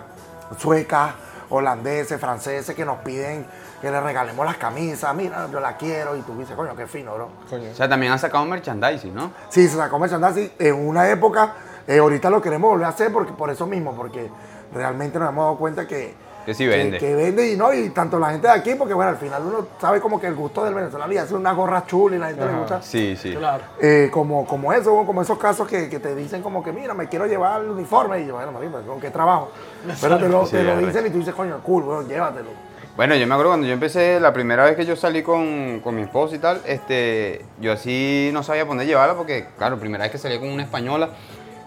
sueca, 0.58 1.14
holandeses, 1.50 2.20
franceses, 2.20 2.76
que 2.76 2.84
nos 2.86 2.98
piden 3.00 3.46
que 3.82 3.92
les 3.92 4.02
regalemos 4.04 4.46
las 4.46 4.58
camisas. 4.58 5.14
Mira, 5.16 5.48
yo 5.52 5.60
la 5.60 5.78
quiero. 5.78 6.16
Y 6.16 6.22
tú 6.22 6.38
dices, 6.38 6.56
coño, 6.56 6.76
qué 6.76 6.88
fino, 6.88 7.14
bro. 7.16 7.30
Coño. 7.50 7.72
O 7.72 7.76
sea, 7.76 7.88
también 7.88 8.12
han 8.12 8.20
sacado 8.20 8.46
merchandising, 8.46 9.14
¿no? 9.14 9.32
Sí, 9.50 9.68
se 9.68 9.78
sacó 9.78 10.00
merchandising 10.00 10.52
en 10.60 10.88
una 10.88 11.10
época. 11.10 11.54
eh, 11.88 12.00
ahorita 12.00 12.30
lo 12.30 12.42
queremos 12.42 12.70
volver 12.72 12.86
a 12.86 12.90
hacer 12.90 13.12
porque, 13.14 13.32
por 13.34 13.50
eso 13.50 13.66
mismo, 13.66 13.94
porque 13.96 14.30
realmente 14.74 15.18
nos 15.20 15.30
hemos 15.30 15.46
dado 15.46 15.58
cuenta 15.58 15.88
que, 15.88 16.14
Que 16.46 16.54
sí 16.54 16.66
vende. 16.68 16.98
que, 16.98 17.14
vende 17.16 17.50
y 17.52 17.56
no, 17.56 17.72
y 17.74 17.90
tanto 17.92 18.20
la 18.20 18.32
gente 18.32 18.48
de 18.48 18.54
aquí, 18.54 18.76
porque 18.76 18.94
bueno, 18.94 19.12
al 19.12 19.18
final 19.18 19.42
uno 19.46 19.68
sabe 19.80 20.02
como 20.02 20.20
que 20.20 20.28
el 20.28 20.36
gusto 20.36 20.64
del 20.66 20.74
venezolano 20.74 21.14
y 21.14 21.18
hace 21.18 21.34
una 21.36 21.54
gorra 21.54 21.86
chula 21.86 22.16
y 22.18 22.20
la 22.20 22.28
gente 22.28 22.46
le 22.46 22.54
gusta. 22.60 22.82
Sí, 22.82 23.16
sí. 23.16 23.36
Claro. 23.36 23.64
Eh, 23.82 24.10
como, 24.12 24.46
como 24.46 24.74
eso, 24.74 24.94
como 25.06 25.22
esos 25.22 25.38
casos 25.38 25.68
que, 25.68 25.88
que 25.90 26.00
te 26.00 26.14
dicen 26.16 26.42
como 26.42 26.62
que, 26.64 26.72
mira, 26.74 26.94
me 26.94 27.08
quiero 27.08 27.26
llevar 27.26 27.62
el 27.62 27.70
uniforme. 27.70 28.20
Y 28.22 28.28
yo, 28.28 28.36
bueno, 28.36 28.52
marico, 28.52 28.82
¿con 28.82 29.00
qué 29.00 29.10
trabajo? 29.12 29.52
Pero 30.02 30.18
te 30.18 30.28
lo, 30.28 30.46
Sí, 30.46 30.52
te 30.58 30.64
lo 30.64 30.78
dicen 30.78 31.06
y 31.08 31.10
tú 31.10 31.20
dices, 31.20 31.34
coño, 31.36 31.60
cool, 31.64 31.84
bueno, 31.84 32.02
llévatelo. 32.08 32.50
Bueno, 32.98 33.14
yo 33.16 33.28
me 33.28 33.36
acuerdo 33.36 33.52
cuando 33.52 33.68
yo 33.68 33.74
empecé, 33.74 34.20
la 34.20 34.34
primera 34.34 34.64
vez 34.66 34.76
que 34.76 34.84
yo 34.86 34.96
salí 34.96 35.22
con, 35.22 35.82
con 35.84 35.96
mi 35.96 36.02
esposa 36.02 36.36
y 36.36 36.40
tal, 36.40 36.62
este, 36.66 37.46
yo 37.62 37.72
así 37.74 38.32
no 38.34 38.42
sabía 38.42 38.64
por 38.64 38.72
dónde 38.72 38.88
llevarla 38.88 39.14
porque, 39.14 39.46
claro, 39.56 39.78
primera 39.78 40.04
vez 40.04 40.12
que 40.12 40.18
salí 40.18 40.40
con 40.40 40.50
una 40.50 40.64
española 40.64 41.10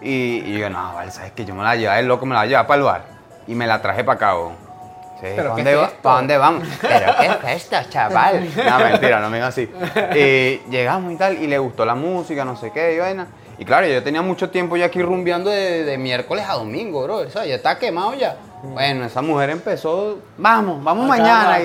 y, 0.01 0.39
y 0.45 0.59
yo, 0.59 0.69
no, 0.69 0.93
vale, 0.93 1.09
sabes 1.11 1.31
que 1.31 1.45
yo 1.45 1.55
me 1.55 1.63
la 1.63 1.77
llevaba, 1.77 1.99
el 1.99 2.07
loco 2.07 2.25
me 2.25 2.35
la 2.35 2.45
llevaba 2.45 2.67
para 2.67 2.77
el 2.79 2.83
bar 2.83 3.05
y 3.47 3.55
me 3.55 3.65
la 3.65 3.81
traje 3.81 4.03
para 4.03 4.15
acá, 4.17 4.35
weón. 4.37 4.51
O 4.55 5.19
Sí, 5.21 5.27
¿Pero 5.35 5.49
¿pa' 5.49 5.55
qué 5.55 5.63
dónde, 5.63 5.71
es 5.73 5.77
va- 5.79 5.85
esto? 5.85 5.99
pa' 6.01 6.15
dónde 6.15 6.37
vamos? 6.37 6.67
¿Pero 6.81 7.13
qué 7.19 7.25
es 7.53 7.63
esto, 7.63 7.77
chaval? 7.89 8.49
No, 8.65 8.79
mentira, 8.79 9.19
no 9.21 9.29
me 9.29 9.37
digo 9.37 9.47
así. 9.47 9.69
Y 10.15 10.69
llegamos 10.69 11.13
y 11.13 11.15
tal, 11.15 11.37
y 11.41 11.47
le 11.47 11.59
gustó 11.59 11.85
la 11.85 11.95
música, 11.95 12.43
no 12.43 12.57
sé 12.57 12.71
qué, 12.73 12.95
y 12.95 12.99
vaina. 12.99 13.27
Y 13.61 13.65
claro, 13.65 13.85
yo 13.85 14.01
tenía 14.01 14.23
mucho 14.23 14.49
tiempo 14.49 14.75
ya 14.75 14.87
aquí 14.87 15.03
rumbeando 15.03 15.51
de, 15.51 15.83
de 15.83 15.95
miércoles 15.99 16.43
a 16.49 16.53
domingo, 16.53 17.03
bro. 17.03 17.17
O 17.17 17.29
sea, 17.29 17.45
ya 17.45 17.53
está 17.53 17.77
quemado 17.77 18.15
ya. 18.15 18.35
Bueno, 18.63 19.05
esa 19.05 19.21
mujer 19.21 19.51
empezó, 19.51 20.17
vamos, 20.35 20.83
vamos 20.83 21.05
Acá 21.05 21.21
mañana. 21.21 21.59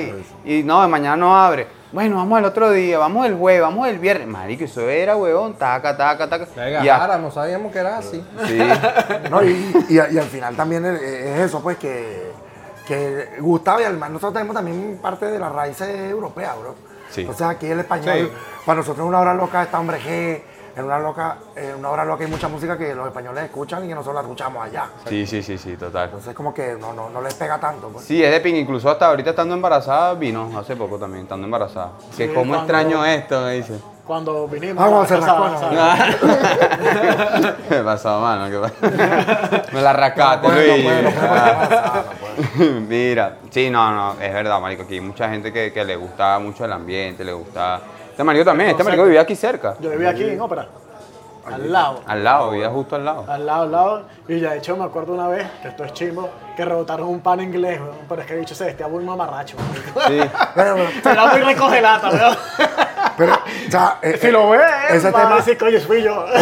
Y, 0.44 0.58
y 0.58 0.62
no, 0.62 0.82
de 0.82 0.88
mañana 0.88 1.16
no 1.16 1.34
abre. 1.34 1.66
Bueno, 1.92 2.16
vamos 2.16 2.38
el 2.38 2.44
otro 2.44 2.70
día, 2.70 2.98
vamos 2.98 3.24
el 3.24 3.34
jueves, 3.34 3.62
vamos 3.62 3.88
el 3.88 3.98
viernes. 3.98 4.28
Marico, 4.28 4.64
eso 4.64 4.86
era, 4.90 5.16
huevón, 5.16 5.54
taca, 5.54 5.96
taca, 5.96 6.28
taca. 6.28 6.46
Venga, 6.54 6.84
Ya. 6.84 6.98
Jara, 6.98 7.16
no 7.16 7.30
sabíamos 7.30 7.72
que 7.72 7.78
era 7.78 7.96
así. 7.96 8.22
Sí. 8.46 8.58
No, 9.30 9.42
y, 9.42 9.72
y- 9.88 9.94
y 9.94 10.18
al 10.18 10.24
final 10.26 10.54
también 10.54 10.84
es, 10.84 11.00
es 11.00 11.38
eso, 11.46 11.62
pues, 11.62 11.78
que, 11.78 12.30
que 12.86 13.38
Gustavo 13.40 13.80
y 13.80 13.84
además 13.84 14.10
nosotros 14.10 14.34
tenemos 14.34 14.54
también 14.54 14.98
parte 15.00 15.24
de 15.24 15.38
las 15.38 15.50
raíces 15.50 15.88
europeas, 16.10 16.58
bro. 16.60 16.74
Sí. 17.10 17.22
Entonces 17.22 17.46
aquí 17.46 17.66
el 17.68 17.80
español, 17.80 18.14
Sí. 18.30 18.32
para 18.66 18.76
nosotros 18.80 19.02
en 19.02 19.08
una 19.08 19.20
hora 19.20 19.32
loca 19.32 19.62
está 19.62 19.80
hombre 19.80 19.98
G, 19.98 20.42
en 20.76 20.84
una, 20.84 20.98
loca, 20.98 21.38
en 21.56 21.76
una 21.76 21.88
hora 21.90 22.04
loca 22.04 22.22
hay 22.24 22.30
mucha 22.30 22.48
música 22.48 22.76
que 22.76 22.94
los 22.94 23.06
españoles 23.06 23.44
escuchan 23.44 23.84
y 23.84 23.88
que 23.88 23.94
nosotros 23.94 24.16
la 24.16 24.20
escuchamos 24.20 24.62
allá. 24.64 24.84
Sí, 25.08 25.26
sí, 25.26 25.42
sí, 25.42 25.56
sí, 25.56 25.76
total. 25.76 26.04
Entonces 26.06 26.34
como 26.34 26.52
que 26.52 26.74
no, 26.78 26.92
no, 26.92 27.08
no 27.08 27.22
les 27.22 27.32
pega 27.34 27.58
tanto. 27.58 27.88
Pues. 27.88 28.04
Sí, 28.04 28.22
es 28.22 28.30
de 28.30 28.40
ping. 28.40 28.54
Incluso 28.56 28.90
hasta 28.90 29.06
ahorita 29.06 29.30
estando 29.30 29.54
embarazada 29.54 30.12
vino, 30.14 30.50
hace 30.58 30.76
poco 30.76 30.98
también, 30.98 31.22
estando 31.24 31.46
embarazada. 31.46 31.92
Que 32.16 32.28
cómo 32.28 32.52
cuando- 32.52 32.58
extraño 32.58 33.04
esto, 33.06 33.40
me 33.40 33.52
dice. 33.54 33.80
Cuando 34.06 34.46
vinimos. 34.46 34.84
Ah, 34.84 34.88
cuando 34.88 35.06
se 35.08 35.16
rascó. 35.16 35.50
¿Qué 37.68 37.76
pasó, 37.84 38.20
mano? 38.20 38.48
¿Qué 38.50 38.58
pasó? 38.60 39.66
Me 39.72 39.82
la 39.82 39.92
rascaste, 39.92 40.48
Luis. 40.48 40.68
no 40.68 40.84
puede, 40.84 41.02
no 41.02 41.10
puede, 41.10 41.22
no 41.22 41.68
puede, 41.68 42.04
no 42.04 42.56
puede. 42.56 42.80
Mira, 42.82 43.36
sí, 43.50 43.68
no, 43.70 43.90
no, 43.92 44.12
es 44.20 44.32
verdad, 44.32 44.60
marico. 44.60 44.82
Aquí 44.84 44.94
hay 44.94 45.00
mucha 45.00 45.28
gente 45.28 45.52
que, 45.52 45.72
que 45.72 45.84
le 45.84 45.96
gusta 45.96 46.38
mucho 46.38 46.64
el 46.64 46.72
ambiente, 46.72 47.24
le 47.24 47.32
gusta... 47.32 47.80
Este 48.16 48.24
marico 48.24 48.46
también, 48.46 48.70
este 48.70 48.82
marico 48.82 49.04
vivía 49.04 49.20
aquí 49.20 49.36
cerca. 49.36 49.76
Yo 49.78 49.90
vivía 49.90 50.08
aquí 50.08 50.24
en 50.24 50.40
ópera. 50.40 50.66
Al 51.44 51.70
lado. 51.70 52.00
Al 52.06 52.24
lado, 52.24 52.50
vivía 52.50 52.70
justo 52.70 52.96
al 52.96 53.04
lado. 53.04 53.26
Al 53.28 53.44
lado, 53.44 53.62
al 53.64 53.70
lado. 53.70 54.02
Y 54.26 54.40
ya 54.40 54.52
de 54.52 54.56
hecho 54.56 54.74
me 54.74 54.84
acuerdo 54.84 55.12
una 55.12 55.28
vez, 55.28 55.46
que 55.60 55.68
esto 55.68 55.84
es 55.84 55.92
chimbo, 55.92 56.30
que 56.56 56.64
rebotaron 56.64 57.08
un 57.08 57.20
pan 57.20 57.42
inglés, 57.42 57.78
weón, 57.78 57.94
pero 58.08 58.22
es 58.22 58.26
que 58.26 58.32
el 58.32 58.40
bicho 58.40 58.54
se 58.54 58.64
vestía 58.64 58.88
muy 58.88 59.04
mamarracho. 59.04 59.58
Sí. 60.08 60.18
Pero, 60.54 60.76
Era 61.04 61.26
muy 61.26 61.40
recogelata, 61.42 62.08
weón. 62.08 62.36
Pero, 63.16 63.32
o 63.34 63.70
sea, 63.70 63.98
eh, 64.02 64.18
Si 64.20 64.30
lo 64.30 64.50
ves, 64.50 64.60
ese 64.90 65.10
va 65.10 65.20
tema, 65.22 65.36
decir, 65.36 65.58
coño, 65.58 65.80
fui 65.80 66.02
yo. 66.02 66.24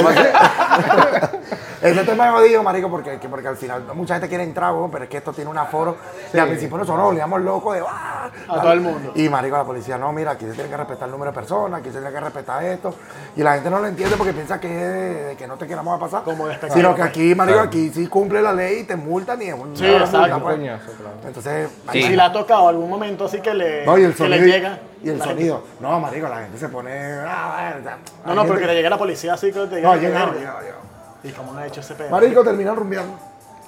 Ese 1.83 2.03
tema 2.05 2.29
es 2.29 2.33
jodido, 2.33 2.63
marico, 2.63 2.89
porque, 2.91 3.19
que- 3.19 3.29
porque 3.29 3.47
al 3.47 3.59
final 3.59 3.83
mucha 3.95 4.15
gente 4.15 4.29
quiere 4.29 4.43
entrar, 4.45 4.73
weón, 4.73 4.91
pero 4.91 5.05
es 5.05 5.11
que 5.11 5.19
esto 5.19 5.35
tiene 5.35 5.51
un 5.51 5.59
aforo. 5.59 5.97
Y 6.33 6.39
al 6.39 6.47
principio 6.49 6.79
nosotros 6.79 6.97
nos 6.97 7.07
volvíamos 7.09 7.43
locos 7.43 7.75
de 7.77 7.83
¡ah! 7.87 8.31
A 8.49 8.61
todo 8.63 8.73
el 8.73 8.81
mundo. 8.81 9.13
Y 9.15 9.29
marico, 9.29 9.55
la 9.59 9.65
policía, 9.65 9.99
no, 9.99 10.11
mira, 10.11 10.31
aquí 10.31 10.47
se 10.47 10.53
tiene 10.53 10.71
que 10.71 10.77
respetar 10.79 11.05
el 11.09 11.13
número 11.13 11.31
de 11.31 11.35
personas, 11.35 11.81
aquí 11.81 11.91
se 11.91 11.99
tiene 11.99 12.11
que 12.11 12.21
respetar 12.21 12.65
esto. 12.65 12.95
Y 13.37 13.43
la 13.43 13.53
gente 13.55 13.69
no 13.69 13.81
lo 13.81 13.87
entiende 13.87 14.17
porque 14.17 14.33
piensa 14.33 14.59
que 14.59 14.69
es 14.69 14.93
de, 14.93 15.25
de 15.25 15.37
que 15.37 15.47
no 15.47 15.57
te 15.59 15.67
queramos 15.67 15.95
a 15.95 16.01
pasar. 16.01 16.23
Como 16.23 16.47
Sino 16.73 16.95
que 16.95 17.01
pues. 17.03 17.11
aquí, 17.11 17.35
marico, 17.35 17.61
aquí 17.61 17.91
sí 17.93 18.07
cumple 18.07 18.41
la 18.41 18.55
ley 18.55 18.79
y 18.81 18.85
te 18.85 18.97
multan 18.97 19.43
y 19.43 19.49
es 19.49 19.55
un 19.55 19.77
Sí, 19.77 19.85
exacto. 19.85 20.41
pues. 20.43 20.57
coñazo, 20.57 20.91
claro. 20.93 21.17
Entonces, 21.27 21.69
Sí. 21.93 22.03
Si 22.03 22.17
le 22.17 22.23
ha 22.23 22.33
tocado 22.33 22.69
algún 22.69 22.89
momento 22.89 23.27
así 23.27 23.41
que 23.43 23.53
le, 23.53 23.85
no, 23.85 23.99
y 23.99 24.05
el 24.05 24.15
que 24.15 24.27
le 24.27 24.39
sonido. 24.39 24.57
llega. 24.57 24.79
y 25.03 25.11
el 25.11 25.19
la 25.19 25.25
sonido. 25.27 25.63
No, 25.81 26.01
marico, 26.01 26.29
la 26.29 26.44
gente 26.45 26.59
se 26.59 26.69
pone. 26.69 26.91
ah, 27.27 27.75
No, 28.25 28.35
no, 28.35 28.41
gente- 28.43 28.49
porque 28.53 28.67
le 28.67 28.75
llega 28.75 28.91
la 28.91 28.99
policía 28.99 29.35
así 29.35 29.53
que 29.53 29.67
te 29.67 29.77
diga 29.77 29.89
No, 29.89 29.95
que 29.95 30.07
llega, 30.07 30.19
verga. 30.27 30.39
llega, 30.39 30.61
llega. 30.61 30.75
¿Y 31.25 31.31
cómo 31.33 31.57
han 31.57 31.65
hecho 31.65 31.81
ese 31.81 31.95
pedo? 31.95 32.11
Marico, 32.11 32.43
terminan 32.45 32.77
rumbeando. 32.77 33.19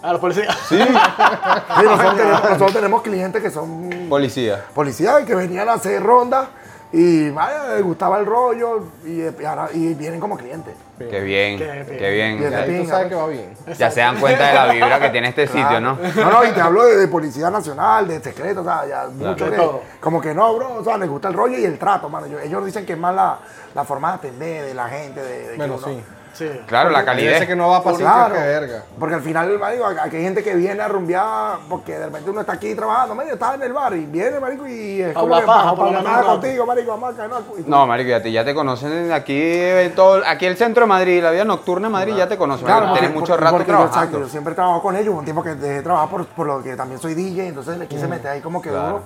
A 0.02 0.12
los 0.12 0.20
policías. 0.20 0.54
Sí. 0.68 0.78
Sí, 0.86 1.82
nosotros, 1.84 2.16
tenemos, 2.16 2.42
nosotros 2.44 2.72
tenemos 2.72 3.02
clientes 3.02 3.42
que 3.42 3.50
son 3.50 4.06
Policía. 4.08 4.64
policías 4.74 5.22
y 5.22 5.24
que 5.24 5.34
venían 5.34 5.68
a 5.68 5.74
hacer 5.74 6.02
rondas 6.02 6.48
y 6.92 7.30
vaya, 7.30 7.74
les 7.74 7.82
gustaba 7.82 8.18
el 8.18 8.26
rollo 8.26 8.84
y, 9.04 9.20
y 9.22 9.44
ahora- 9.44 9.68
y 9.72 9.94
vienen 9.94 10.20
como 10.20 10.36
clientes. 10.36 10.74
Qué 10.98 11.20
bien, 11.20 11.58
Qué 11.58 11.64
bien. 11.64 11.86
qué 11.86 12.10
bien. 12.10 12.38
Bien. 12.38 12.50
Ya- 12.50 12.58
Ahí 12.60 12.64
tú 12.70 12.72
pinga, 12.82 12.88
sabes 12.88 13.02
pues. 13.02 13.08
que 13.08 13.14
va 13.14 13.26
bien. 13.28 13.54
Ya 13.76 13.90
se 13.90 14.00
dan 14.00 14.18
cuenta 14.18 14.46
de 14.48 14.54
la 14.54 14.72
vibra 14.72 15.00
que 15.00 15.10
tiene 15.10 15.28
este 15.28 15.46
sitio, 15.46 15.78
¿no? 15.80 15.98
No, 16.16 16.30
no, 16.30 16.44
y 16.44 16.52
te 16.52 16.60
hablo 16.60 16.84
de, 16.84 16.96
de 16.96 17.08
policía 17.08 17.50
nacional, 17.50 18.08
de 18.08 18.20
secreto, 18.22 18.62
o 18.62 18.64
sea, 18.64 18.86
ya 18.86 19.06
mucho 19.08 19.44
De 19.44 19.50
que, 19.50 19.56
todo. 19.56 19.82
como 20.00 20.20
que 20.22 20.32
no, 20.32 20.54
bro, 20.56 20.74
o 20.76 20.84
sea, 20.84 20.96
les 20.96 21.08
gusta 21.10 21.28
el 21.28 21.34
rollo 21.34 21.58
y 21.58 21.64
el 21.66 21.78
trato, 21.78 22.08
mano. 22.08 22.26
Ellos, 22.42 22.64
dicen 22.64 22.86
que 22.86 22.94
es 22.94 22.98
más 22.98 23.14
la, 23.14 23.38
la 23.74 23.84
forma 23.84 24.10
de 24.10 24.14
atender 24.14 24.64
de 24.64 24.72
la 24.74 24.88
gente, 24.88 25.20
de, 25.22 25.38
de 25.42 25.50
que 25.50 25.56
Bueno, 25.56 25.74
uno- 25.76 25.86
sí. 25.86 26.02
Sí. 26.36 26.50
Claro, 26.66 26.90
la 26.90 26.98
Hay 26.98 27.04
veces 27.06 27.22
calidez. 27.30 27.46
que 27.48 27.56
no 27.56 27.68
va 27.70 27.82
para 27.82 27.96
Claro, 27.96 28.34
sitios 28.34 28.38
que 28.42 28.48
verga. 28.48 28.82
porque 28.98 29.14
al 29.14 29.22
final, 29.22 29.58
marico, 29.58 29.86
aquí 29.86 30.16
hay 30.16 30.22
gente 30.22 30.42
que 30.44 30.54
viene 30.54 30.82
a 30.82 30.88
rumbear 30.88 31.58
porque 31.68 31.98
de 31.98 32.04
repente 32.06 32.30
uno 32.30 32.40
está 32.42 32.52
aquí 32.52 32.74
trabajando, 32.74 33.14
marico, 33.14 33.34
estás 33.34 33.54
en 33.54 33.62
el 33.62 33.72
bar 33.72 33.94
y 33.96 34.04
viene, 34.04 34.38
marico, 34.38 34.66
y 34.66 35.00
es 35.00 35.14
como 35.14 35.34
que 35.34 35.46
paja, 35.46 35.74
para 35.74 36.02
nada 36.02 36.22
contigo, 36.24 36.66
marico, 36.66 36.90
vamos 36.90 37.14
a 37.18 37.28
No, 37.66 37.86
marico, 37.86 38.10
ya 38.10 38.22
te, 38.22 38.30
ya 38.30 38.44
te 38.44 38.54
conocen 38.54 39.12
aquí, 39.12 39.32
eh, 39.34 39.92
todo, 39.96 40.22
aquí 40.26 40.44
el 40.44 40.56
centro 40.58 40.82
de 40.82 40.88
Madrid, 40.88 41.22
la 41.22 41.30
vida 41.30 41.44
nocturna 41.46 41.88
de 41.88 41.92
Madrid, 41.92 42.14
ya 42.16 42.28
te 42.28 42.36
conocen. 42.36 42.66
Claro, 42.66 42.92
Tienes 42.92 43.00
porque- 43.00 43.14
mucho 43.14 43.32
porque- 43.32 43.44
rato 43.44 43.56
porque 43.56 43.72
yo, 43.72 43.78
exacto, 43.78 43.92
trabajando. 43.94 44.20
yo 44.20 44.28
siempre 44.28 44.54
trabajo 44.54 44.82
con 44.82 44.96
ellos, 44.96 45.14
un 45.14 45.24
tiempo 45.24 45.42
que 45.42 45.54
dejé 45.54 45.74
de 45.76 45.82
trabajar 45.82 46.08
por, 46.10 46.26
por 46.26 46.46
lo 46.46 46.62
que 46.62 46.76
también 46.76 47.00
soy 47.00 47.14
DJ, 47.14 47.46
entonces 47.48 47.78
le 47.78 47.86
quise 47.86 48.06
meter 48.06 48.30
ahí 48.32 48.40
como 48.42 48.60
que 48.60 48.68
Claro. 48.68 48.86
duro 48.88 49.02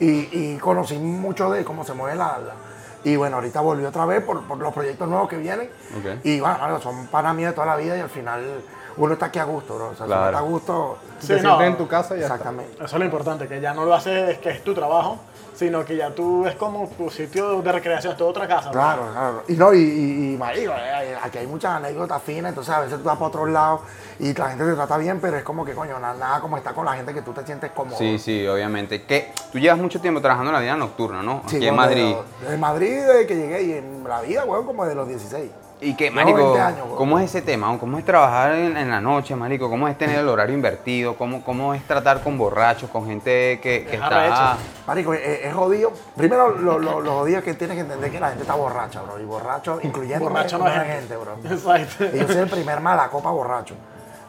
y, 0.00 0.28
y 0.32 0.58
conocí 0.58 0.98
mucho 0.98 1.52
de 1.52 1.64
cómo 1.64 1.84
se 1.84 1.94
mueve 1.94 2.16
la, 2.16 2.38
la- 2.38 2.54
Y 3.04 3.16
bueno, 3.16 3.36
ahorita 3.36 3.60
volví 3.60 3.84
otra 3.84 4.06
vez 4.06 4.24
por, 4.24 4.42
por 4.44 4.58
los 4.58 4.72
proyectos 4.72 5.08
nuevos 5.08 5.28
que 5.28 5.36
vienen. 5.36 5.70
Y 6.24 6.40
bueno, 6.40 6.80
son 6.80 7.06
para 7.08 7.32
mí 7.32 7.44
de 7.44 7.52
toda 7.52 7.66
la 7.66 7.76
vida 7.76 7.96
y 7.96 8.00
al 8.00 8.08
final 8.08 8.62
uno 8.96 9.12
está 9.12 9.26
aquí 9.26 9.38
a 9.38 9.44
gusto, 9.44 9.74
bro. 9.76 9.88
O 9.90 9.94
sea, 9.94 10.06
si 10.06 10.12
uno 10.12 10.24
está 10.26 10.38
a 10.38 10.42
gusto, 10.42 10.98
Sí, 11.26 11.34
te 11.34 11.42
no. 11.42 11.60
en 11.62 11.76
tu 11.76 11.86
casa 11.88 12.14
y 12.16 12.20
ya 12.20 12.24
está. 12.24 12.34
exactamente. 12.36 12.74
Eso 12.76 12.84
es 12.84 12.92
lo 12.98 13.04
importante, 13.04 13.48
que 13.48 13.60
ya 13.60 13.74
no 13.74 13.84
lo 13.84 13.94
haces 13.94 14.38
que 14.38 14.50
es 14.50 14.62
tu 14.64 14.74
trabajo, 14.74 15.18
sino 15.54 15.84
que 15.84 15.96
ya 15.96 16.10
tú 16.10 16.46
es 16.46 16.54
como 16.56 16.88
tu 16.96 17.10
sitio 17.10 17.62
de 17.62 17.70
recreación, 17.72 18.12
es 18.12 18.18
tu 18.18 18.26
otra 18.26 18.46
casa. 18.48 18.66
¿no? 18.66 18.72
Claro, 18.72 19.02
claro. 19.12 19.42
Y 19.48 19.52
no, 19.54 19.72
y, 19.72 19.78
y, 19.78 20.34
y 20.34 20.36
marico, 20.36 20.72
eh, 20.72 21.16
aquí 21.22 21.38
hay 21.38 21.46
muchas 21.46 21.72
anécdotas 21.76 22.20
finas, 22.22 22.48
entonces 22.50 22.74
a 22.74 22.80
veces 22.80 22.98
tú 22.98 23.04
vas 23.04 23.14
para 23.16 23.28
otros 23.28 23.48
lados 23.50 23.80
y 24.18 24.32
la 24.34 24.48
gente 24.50 24.64
te 24.64 24.74
trata 24.74 24.96
bien, 24.96 25.20
pero 25.20 25.36
es 25.36 25.44
como 25.44 25.64
que, 25.64 25.72
coño, 25.74 25.98
nada, 26.00 26.14
nada 26.14 26.40
como 26.40 26.56
estar 26.56 26.74
con 26.74 26.84
la 26.86 26.94
gente 26.94 27.14
que 27.14 27.22
tú 27.22 27.32
te 27.32 27.44
sientes 27.46 27.70
cómodo. 27.72 27.96
Sí, 27.98 28.18
sí, 28.18 28.46
obviamente. 28.48 29.04
Que 29.04 29.32
tú 29.52 29.58
llevas 29.58 29.78
mucho 29.78 30.00
tiempo 30.00 30.20
trabajando 30.20 30.50
en 30.50 30.54
la 30.54 30.60
vida 30.60 30.76
nocturna, 30.76 31.22
¿no? 31.22 31.42
Sí, 31.46 31.56
Aquí 31.56 31.68
en 31.68 31.76
Madrid. 31.76 32.14
de- 32.46 32.54
En 32.54 32.60
Madrid, 32.60 32.90
desde 33.06 33.26
que 33.26 33.36
llegué, 33.36 33.62
y 33.62 33.72
en 33.74 34.04
la 34.08 34.20
vida, 34.22 34.44
weón, 34.44 34.66
como 34.66 34.84
de 34.86 34.94
los 34.94 35.06
16. 35.08 35.50
Y 35.84 35.94
que, 35.94 36.10
marico, 36.10 36.38
20 36.38 36.60
años, 36.60 36.80
weón. 36.86 36.96
¿cómo 36.96 37.18
es 37.18 37.26
ese 37.26 37.42
tema? 37.42 37.76
¿Cómo 37.78 37.98
es 37.98 38.04
trabajar 38.04 38.54
en, 38.54 38.76
en 38.76 38.90
la 38.90 39.00
noche, 39.00 39.36
marico? 39.36 39.68
¿Cómo 39.68 39.86
es 39.86 39.98
tener 39.98 40.18
el 40.18 40.28
horario 40.28 40.54
invertido? 40.54 41.14
¿Cómo, 41.16 41.44
cómo 41.44 41.74
es 41.74 41.86
tratar 41.86 42.22
con 42.22 42.38
borrachos, 42.38 42.88
con 42.90 43.06
gente 43.06 43.60
que, 43.62 43.84
que 43.84 43.96
Es 43.96 44.02
está... 44.02 44.56
Marico, 44.86 45.12
es, 45.12 45.20
es 45.44 45.52
jodido. 45.54 45.92
Primero, 46.16 46.50
lo, 46.50 46.78
lo, 46.78 47.00
lo 47.00 47.12
jodido 47.12 47.38
es 47.38 47.44
que 47.44 47.54
tienes 47.54 47.76
que 47.76 47.82
entender 47.82 48.10
que 48.10 48.20
la 48.20 48.28
gente 48.28 48.42
está 48.42 48.54
borracha, 48.54 49.02
bro. 49.02 49.20
Y 49.20 49.24
borracho, 49.24 49.78
incluyendo 49.82 50.28
Borracho 50.28 50.58
no 50.58 50.66
es 50.68 50.74
gente. 50.74 50.92
gente, 50.92 51.16
bro. 51.16 51.36
Exacto. 51.44 52.04
Y 52.12 52.18
yo 52.20 52.26
soy 52.26 52.36
el 52.38 52.48
primer 52.48 52.80
mala 52.80 53.08
copa 53.08 53.30
borracho. 53.30 53.74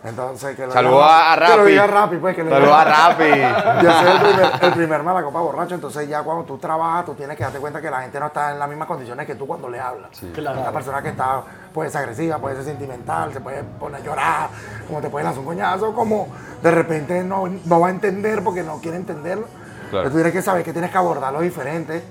Entonces, 0.05 0.55
que 0.55 0.67
lo 0.67 0.71
Saludos 0.73 1.01
diga- 1.03 1.09
a, 1.09 1.33
a 1.33 1.35
Que 1.35 1.41
lo 1.51 1.57
Rappi. 1.57 1.71
diga 1.71 1.87
Rappi, 1.87 2.17
pues. 2.17 2.35
Que 2.35 2.43
lo 2.43 2.49
Saludos 2.51 2.71
diga- 2.75 2.81
a 2.81 3.09
Rappi. 3.09 3.83
Yo 3.85 3.91
soy 3.91 4.07
el 4.11 4.19
primer, 4.21 4.51
el 4.61 4.73
primer 4.73 5.03
mala 5.03 5.23
copa 5.23 5.39
borracho, 5.39 5.75
entonces 5.75 6.07
ya 6.07 6.21
cuando 6.23 6.43
tú 6.43 6.57
trabajas, 6.57 7.05
tú 7.05 7.13
tienes 7.15 7.35
que 7.35 7.43
darte 7.43 7.59
cuenta 7.59 7.81
que 7.81 7.89
la 7.89 8.01
gente 8.01 8.19
no 8.19 8.27
está 8.27 8.51
en 8.51 8.59
las 8.59 8.69
mismas 8.69 8.87
condiciones 8.87 9.25
que 9.25 9.35
tú 9.35 9.47
cuando 9.47 9.67
le 9.69 9.79
hablas. 9.79 10.09
Claro. 10.33 10.61
Una 10.61 10.71
persona 10.71 11.01
que 11.01 11.09
está, 11.09 11.41
puede 11.73 11.89
ser 11.89 12.01
agresiva, 12.01 12.37
puede 12.37 12.55
ser 12.57 12.65
sentimental, 12.65 13.33
se 13.33 13.41
puede 13.41 13.63
poner 13.63 14.01
a 14.01 14.03
llorar, 14.03 14.49
como 14.87 15.01
te 15.01 15.09
puede 15.09 15.23
lanzar 15.25 15.39
un 15.39 15.45
coñazo, 15.47 15.93
como 15.93 16.27
de 16.61 16.71
repente 16.71 17.23
no, 17.23 17.47
no 17.65 17.79
va 17.79 17.87
a 17.87 17.89
entender 17.91 18.43
porque 18.43 18.63
no 18.63 18.77
quiere 18.79 18.97
entenderlo. 18.97 19.47
Claro. 19.89 20.03
Pero 20.03 20.09
tú 20.09 20.15
tienes 20.15 20.33
que 20.33 20.41
saber 20.41 20.63
que 20.63 20.71
tienes 20.73 20.91
que 20.91 20.97
abordarlo 20.97 21.41
diferente. 21.41 22.03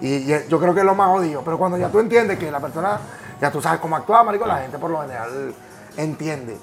Y, 0.00 0.32
y 0.32 0.46
yo 0.48 0.58
creo 0.58 0.72
que 0.74 0.80
es 0.80 0.86
lo 0.86 0.94
más 0.94 1.08
jodido. 1.08 1.42
Pero 1.44 1.58
cuando 1.58 1.76
ya 1.76 1.88
tú 1.90 1.98
entiendes 2.00 2.38
que 2.38 2.50
la 2.50 2.58
persona, 2.60 2.98
ya 3.40 3.50
tú 3.50 3.60
sabes 3.60 3.78
cómo 3.80 3.96
actuar, 3.96 4.24
marico, 4.24 4.46
la 4.46 4.58
gente 4.58 4.78
por 4.78 4.90
lo 4.90 5.00
general 5.02 5.54
entiende. 5.96 6.56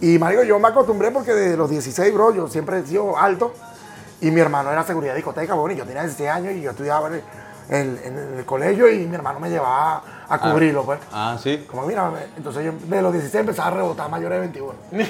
Y 0.00 0.18
marico, 0.18 0.42
yo 0.44 0.58
me 0.58 0.68
acostumbré 0.68 1.10
porque 1.10 1.32
desde 1.32 1.56
los 1.56 1.68
16, 1.70 2.14
bro, 2.14 2.34
yo 2.34 2.48
siempre 2.48 2.78
he 2.78 2.86
sido 2.86 3.18
alto. 3.18 3.52
Y 4.22 4.30
mi 4.30 4.40
hermano 4.40 4.70
era 4.70 4.82
seguridad 4.84 5.12
de 5.12 5.16
discoteca, 5.18 5.54
bueno, 5.54 5.74
y 5.74 5.78
yo 5.78 5.84
tenía 5.86 6.02
16 6.02 6.28
años 6.30 6.52
y 6.54 6.60
yo 6.62 6.70
estudiaba 6.72 7.08
en 7.08 7.14
el, 7.14 7.22
en- 7.70 8.00
en 8.04 8.38
el 8.38 8.44
colegio 8.44 8.90
y 8.90 9.06
mi 9.06 9.14
hermano 9.14 9.40
me 9.40 9.48
llevaba 9.48 10.02
a 10.28 10.38
cubrirlo, 10.38 10.84
pues. 10.84 11.00
Ah, 11.12 11.38
sí. 11.42 11.64
Como 11.68 11.86
mira, 11.86 12.10
entonces 12.36 12.64
yo 12.64 12.72
de 12.86 13.00
los 13.02 13.12
16 13.12 13.40
empezaba 13.40 13.68
a 13.68 13.70
rebotar 13.72 14.10
mayores 14.10 14.36
de 14.36 14.40
21. 14.40 14.72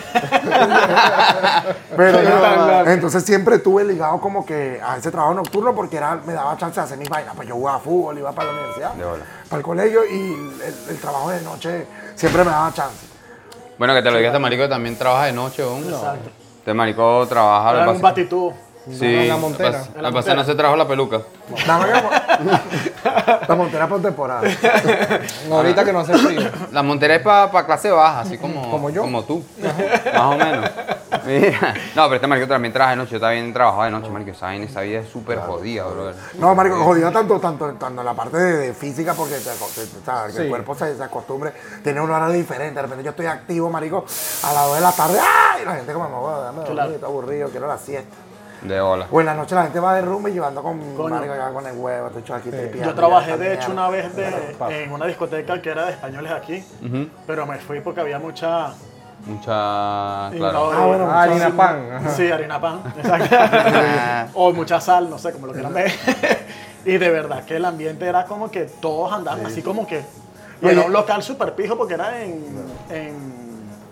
Pero 1.97 2.23
yo- 2.23 2.29
entonces 2.93 3.25
siempre 3.25 3.57
estuve 3.57 3.85
ligado 3.85 4.21
como 4.21 4.45
que 4.47 4.81
a 4.85 4.97
ese 4.97 5.11
trabajo 5.11 5.35
nocturno 5.35 5.75
porque 5.75 5.97
era, 5.97 6.17
me 6.25 6.33
daba 6.33 6.57
chance 6.57 6.79
de 6.81 6.85
hacer 6.87 6.99
mis 6.99 7.09
vainas. 7.09 7.35
Pues 7.35 7.49
yo 7.49 7.55
jugaba 7.55 7.79
fútbol, 7.81 8.19
iba 8.19 8.33
para 8.33 8.53
la 8.53 8.59
universidad, 8.59 8.95
para 9.49 9.59
el 9.59 9.65
colegio 9.65 10.05
y 10.05 10.33
el, 10.65 10.75
el 10.91 10.97
trabajo 11.01 11.31
de 11.31 11.41
noche 11.43 11.87
siempre 12.15 12.45
me 12.45 12.51
daba 12.51 12.73
chance. 12.73 13.07
Bueno, 13.81 13.95
que 13.95 14.03
te 14.03 14.11
lo 14.11 14.19
diga 14.19 14.29
este 14.29 14.39
marico 14.39 14.63
que 14.65 14.69
también 14.69 14.95
trabaja 14.95 15.25
de 15.25 15.33
noche, 15.33 15.63
¿no? 15.63 15.79
Exacto. 15.79 16.29
Este 16.59 16.75
marico 16.75 17.27
trabaja... 17.27 17.71
Era 17.71 17.91
un. 17.93 18.55
Sí, 18.91 19.07
En 19.07 19.29
la 19.29 19.37
Montera. 19.39 19.71
pasa- 19.73 19.91
En 19.97 20.03
la 20.03 20.11
es 20.11 20.35
no 20.35 20.45
se 20.45 20.55
trajo 20.55 20.77
la 20.77 20.87
peluca. 20.87 21.23
La 23.49 23.55
montera 23.55 23.89
por 23.89 24.03
temporada. 24.03 24.43
Ahorita 25.51 25.83
que 25.83 25.93
no 25.95 26.01
hace 26.01 26.13
frío. 26.13 26.43
La 26.73 26.83
Montera 26.83 27.15
es 27.15 27.23
para 27.23 27.65
clase 27.65 27.91
baja, 27.91 28.21
así 28.21 28.37
como, 28.37 28.71
Como 28.71 28.91
yo. 28.91 29.01
Como 29.01 29.25
tú. 29.25 29.43
Más 30.13 30.23
o 30.23 30.37
menos. 30.37 30.71
Mira. 31.27 31.75
No, 31.95 32.05
pero 32.05 32.15
este 32.15 32.27
marico 32.27 32.49
también 32.49 32.73
trabaja 32.73 32.91
de 32.93 32.97
noche. 32.97 33.13
Yo 33.13 33.21
también 33.21 33.53
trabajaba 33.53 33.85
de 33.87 33.91
noche, 33.91 34.11
marico. 34.11 34.31
Esa, 34.31 34.55
esa 34.55 34.81
vida 34.83 35.01
es 35.01 35.09
súper 35.09 35.39
jodida, 35.41 35.85
bro. 35.85 36.13
No, 36.39 36.55
marico, 36.55 36.77
jodido 36.85 37.11
tanto, 37.13 37.39
tanto, 37.41 37.73
tanto 37.75 38.01
en 38.01 38.07
la 38.07 38.15
parte 38.15 38.37
de, 38.37 38.57
de 38.69 38.75
física 38.75 39.15
porque 39.15 39.35
te 39.37 39.41
te- 39.51 40.27
el 40.27 40.33
Sí. 40.33 40.49
cuerpo 40.49 40.75
se, 40.75 40.97
se 40.97 41.03
acostumbre, 41.03 41.53
tiene 41.83 42.01
un 42.01 42.11
horario 42.11 42.35
diferente. 42.35 42.75
De 42.77 42.83
repente 42.83 43.05
yo 43.05 43.11
estoy 43.11 43.27
activo, 43.27 43.71
marico, 43.71 44.05
a 44.45 44.53
las 44.53 44.67
2 44.67 44.75
de 44.77 44.81
la 44.81 44.93
tarde, 44.93 45.19
¡ay! 45.21 45.63
Y 45.63 45.65
la 45.67 45.75
gente 45.77 45.93
como, 45.93 46.09
me 46.09 46.15
voy 46.17 46.33
a 46.35 46.37
darme 46.39 46.59
dormir, 46.61 46.73
Claro. 46.75 46.93
estoy 46.93 47.09
aburrido, 47.09 47.49
quiero 47.51 47.67
la 47.67 47.79
siesta. 47.79 48.17
De 48.63 48.79
ola. 48.79 49.07
O 49.11 49.21
en 49.21 49.25
la 49.27 49.33
noche 49.35 49.55
la 49.55 49.63
gente 49.63 49.81
va 49.81 49.95
de 49.95 50.03
rumba 50.03 50.29
y 50.29 50.35
llevando 50.35 50.63
con, 50.63 50.77
marico, 51.09 51.33
con 51.55 51.67
el 51.67 51.79
huevo, 51.79 52.07
estoy 52.09 52.21
hecho 52.23 52.35
aquí 52.35 52.51
tripeando, 52.51 52.85
Yo 52.91 52.95
trabajé 52.95 53.39
de 53.39 53.55
hecho 53.55 53.73
una 53.73 53.89
vez 53.89 54.15
de- 54.15 54.57
en 54.83 54.93
una 54.93 55.07
discoteca 55.07 55.63
que 55.63 55.71
era 55.71 55.87
de 55.87 55.93
españoles 55.93 56.31
aquí, 56.31 56.63
pero 57.27 57.47
me 57.47 57.57
fui 57.59 57.81
porque 57.81 58.01
había 58.03 58.19
mucha... 58.19 58.75
Mucha. 59.27 60.31
Claro. 60.31 60.53
no, 60.53 60.71
Ah, 60.73 60.87
bueno, 60.87 61.05
mucha 61.07 61.23
harina 61.23 61.47
sí, 61.47 61.53
pan, 61.57 61.93
ajá. 61.93 62.11
Sí, 62.11 62.31
harina 62.33 62.61
pan, 62.61 62.83
exacto. 62.97 63.37
o 64.35 64.53
mucha 64.53 64.81
sal, 64.81 65.11
no 65.11 65.19
sé, 65.19 65.33
como 65.33 65.47
lo 65.47 65.53
quieran 65.53 65.75
ver. 65.75 65.93
y 66.85 66.97
de 66.99 67.11
verdad 67.11 67.45
que 67.45 67.57
el 67.57 67.65
ambiente 67.65 68.07
era 68.07 68.25
como 68.25 68.51
que 68.51 68.63
todos 68.65 69.13
andaban 69.13 69.45
así 69.47 69.63
como 69.63 69.87
que... 69.87 70.05
Y 70.63 70.67
Oye. 70.67 70.73
era 70.77 70.87
un 70.87 70.93
local 70.93 71.23
súper 71.23 71.55
pijo 71.55 71.77
porque 71.77 71.95
era 71.95 72.23
en, 72.23 72.45
en 72.91 73.15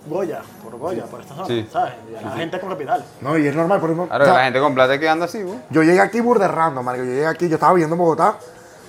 Goya, 0.07 0.41
por 0.63 0.77
Goya, 0.79 1.05
por 1.05 1.21
esta 1.21 1.35
zona, 1.35 1.47
Sí. 1.47 1.67
¿sabes? 1.73 1.93
Y 2.11 2.15
era 2.15 2.31
gente 2.33 2.61
con 2.61 2.69
capital. 2.71 3.05
No, 3.21 3.39
y 3.39 3.47
es 3.47 3.55
normal, 3.55 3.81
por 3.81 3.91
ejemplo. 3.91 4.09
Claro, 4.09 4.25
o 4.25 4.27
sea, 4.27 4.37
la 4.37 4.45
gente 4.45 4.61
con 4.61 4.75
plata 4.75 4.99
que 4.99 5.09
anda 5.09 5.25
así, 5.27 5.43
güey. 5.43 5.59
Yo 5.71 5.83
llegué 5.83 6.01
aquí 6.01 6.21
burde 6.21 6.47
random, 6.49 6.85
marico. 6.85 7.05
Yo 7.05 7.11
llegué 7.13 7.27
aquí, 7.27 7.49
yo 7.49 7.55
estaba 7.55 7.73
viviendo 7.73 7.95
en 7.95 7.99
Bogotá. 8.01 8.35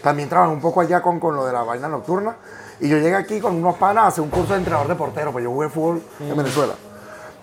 También 0.02 0.28
trabajé 0.30 0.52
un 0.54 0.62
poco 0.62 0.82
allá 0.82 1.02
con, 1.02 1.20
con 1.20 1.36
lo 1.36 1.46
de 1.46 1.54
la 1.54 1.64
vaina 1.64 1.88
nocturna. 1.88 2.36
Y 2.82 2.88
yo 2.88 2.98
llegué 2.98 3.16
aquí 3.16 3.40
con 3.40 3.56
unos 3.56 3.76
panas 3.76 4.04
a 4.06 4.08
hacer 4.08 4.24
un 4.24 4.30
curso 4.30 4.54
de 4.54 4.60
entrenador 4.60 4.88
de 4.88 4.96
portero, 4.96 5.32
pues 5.32 5.44
yo 5.44 5.52
jugué 5.52 5.70
fútbol 5.70 6.02
en 6.20 6.38
Venezuela. 6.38 6.74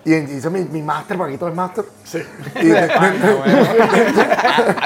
Y 0.05 0.13
hice 0.13 0.49
mi, 0.49 0.63
mi 0.63 0.81
máster, 0.81 1.21
aquí 1.21 1.37
todo 1.37 1.49
es 1.49 1.55
máster. 1.55 1.83
Sí. 2.05 2.23
Y 2.61 2.65
me, 2.67 2.79
Ah, 2.79 3.11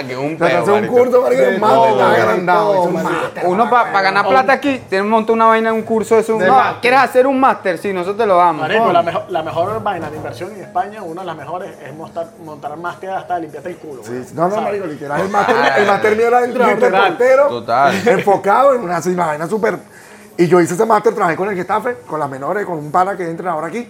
que 0.08 0.18
un 0.18 0.32
un 0.42 0.88
curso, 0.88 1.22
marico, 1.22 1.42
de 1.44 1.52
De 1.52 1.60
máster, 1.60 1.94
de 1.96 2.04
agrandado. 2.04 2.82
un 2.82 2.94
máster. 2.94 3.44
Uno 3.46 3.70
para 3.70 4.02
ganar 4.02 4.28
plata 4.28 4.54
aquí, 4.54 4.82
tiene 4.90 5.04
un 5.04 5.12
montón 5.12 5.36
una 5.36 5.46
vaina 5.46 5.70
en 5.70 5.76
un 5.76 5.84
curso 5.84 6.16
de 6.16 6.22
eso. 6.22 6.40
De 6.40 6.48
No, 6.48 6.56
máster. 6.56 6.82
¿quieres 6.82 7.00
hacer 7.02 7.28
un 7.28 7.40
máster? 7.40 7.78
Sí, 7.78 7.94
nosotros 7.94 8.18
te 8.18 8.26
lo 8.26 8.38
damos. 8.38 8.64
Marico, 8.64 8.92
la, 8.92 9.04
mejor, 9.04 9.26
la 9.30 9.44
mejor 9.44 9.84
vaina 9.84 10.10
de 10.10 10.18
inversión 10.18 10.52
en 10.54 10.64
España, 10.64 11.04
una 11.04 11.22
de 11.22 11.28
las 11.28 11.38
mejores, 11.38 11.70
es 11.86 11.94
montar, 11.96 12.26
montar 12.44 12.76
más 12.78 12.98
que 12.98 13.08
hasta 13.08 13.38
limpiarte 13.38 13.70
el 13.70 13.78
culo. 13.78 14.02
Sí. 14.04 14.26
No, 14.34 14.48
no, 14.48 14.60
marico, 14.60 14.88
literal. 14.88 15.22
El 15.22 15.30
máster, 15.30 15.56
el 15.78 15.86
máster 15.88 16.18
mío 16.18 16.28
era 16.28 16.40
de 16.40 16.46
entrenador 16.48 16.80
de 16.80 16.90
portero. 16.90 17.48
Total. 17.48 18.08
Enfocado 18.08 18.74
en 18.74 18.82
una 18.82 19.00
vaina 19.00 19.48
súper. 19.48 20.01
Y 20.38 20.48
yo 20.48 20.60
hice 20.60 20.74
ese 20.74 20.86
máster, 20.86 21.14
trabajé 21.14 21.36
con 21.36 21.50
el 21.50 21.56
Getafe, 21.56 21.98
con 22.08 22.20
las 22.20 22.30
menores, 22.30 22.66
con 22.66 22.78
un 22.78 22.92
pana 22.92 23.16
que 23.16 23.24
es 23.24 23.30
entrenador 23.30 23.66
aquí. 23.66 23.88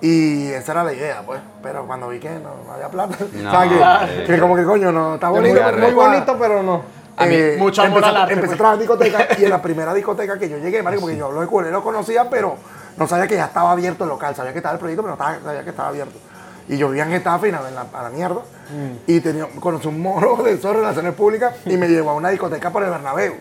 Y 0.00 0.48
esa 0.48 0.72
era 0.72 0.84
la 0.84 0.92
idea, 0.92 1.22
pues. 1.24 1.40
Pero 1.62 1.86
cuando 1.86 2.08
vi 2.08 2.18
que 2.18 2.28
no, 2.30 2.50
no 2.66 2.72
había 2.72 2.88
plata. 2.88 3.16
No, 3.32 3.48
o 3.48 3.50
sea, 3.50 4.06
que, 4.06 4.22
eh. 4.22 4.24
que 4.26 4.38
como 4.38 4.54
que 4.56 4.64
coño, 4.64 4.92
no, 4.92 5.14
está 5.14 5.30
Muy, 5.30 5.40
bonito, 5.40 5.60
pero 5.64 5.78
muy 5.78 5.92
bonito, 5.94 6.36
pero 6.38 6.62
no. 6.62 6.82
Eh, 7.18 7.56
mucho 7.58 7.80
amor 7.80 7.96
empecé, 7.98 8.10
al 8.10 8.16
arte, 8.22 8.32
Empecé 8.34 8.46
pues. 8.48 8.54
a 8.54 8.56
trabajar 8.58 8.74
en 8.74 8.80
discoteca 8.80 9.28
y 9.40 9.44
en 9.44 9.50
la 9.50 9.62
primera 9.62 9.94
discoteca 9.94 10.38
que 10.38 10.50
yo 10.50 10.58
llegué, 10.58 10.82
marico, 10.82 11.00
porque 11.00 11.16
yo 11.16 11.32
lo 11.32 11.40
de 11.40 11.46
culero 11.46 11.72
lo 11.72 11.82
conocía, 11.82 12.28
pero 12.28 12.56
no 12.98 13.06
sabía 13.08 13.26
que 13.26 13.36
ya 13.36 13.46
estaba 13.46 13.70
abierto 13.72 14.04
el 14.04 14.10
local. 14.10 14.34
Sabía 14.36 14.52
que 14.52 14.58
estaba 14.58 14.74
el 14.74 14.78
proyecto, 14.80 15.02
pero 15.02 15.16
no 15.16 15.22
estaba- 15.22 15.42
sabía 15.42 15.64
que 15.64 15.70
estaba 15.70 15.88
abierto. 15.88 16.18
Y 16.68 16.76
yo 16.76 16.88
vivía 16.88 17.04
en 17.04 17.10
Getafe 17.12 17.46
y 17.46 17.50
en 17.50 17.74
la, 17.74 17.86
a 17.94 18.02
la 18.02 18.10
mierda. 18.10 18.40
Y 19.06 19.20
tenía, 19.20 19.46
conocí 19.60 19.88
un 19.88 20.02
moro 20.02 20.36
de 20.44 20.52
eso, 20.52 20.74
relaciones 20.74 21.14
públicas, 21.14 21.54
y 21.64 21.76
me 21.78 21.88
llevó 21.88 22.10
a 22.10 22.14
una 22.14 22.28
discoteca 22.28 22.68
por 22.70 22.82
el 22.82 22.90
Bernabéu. 22.90 23.34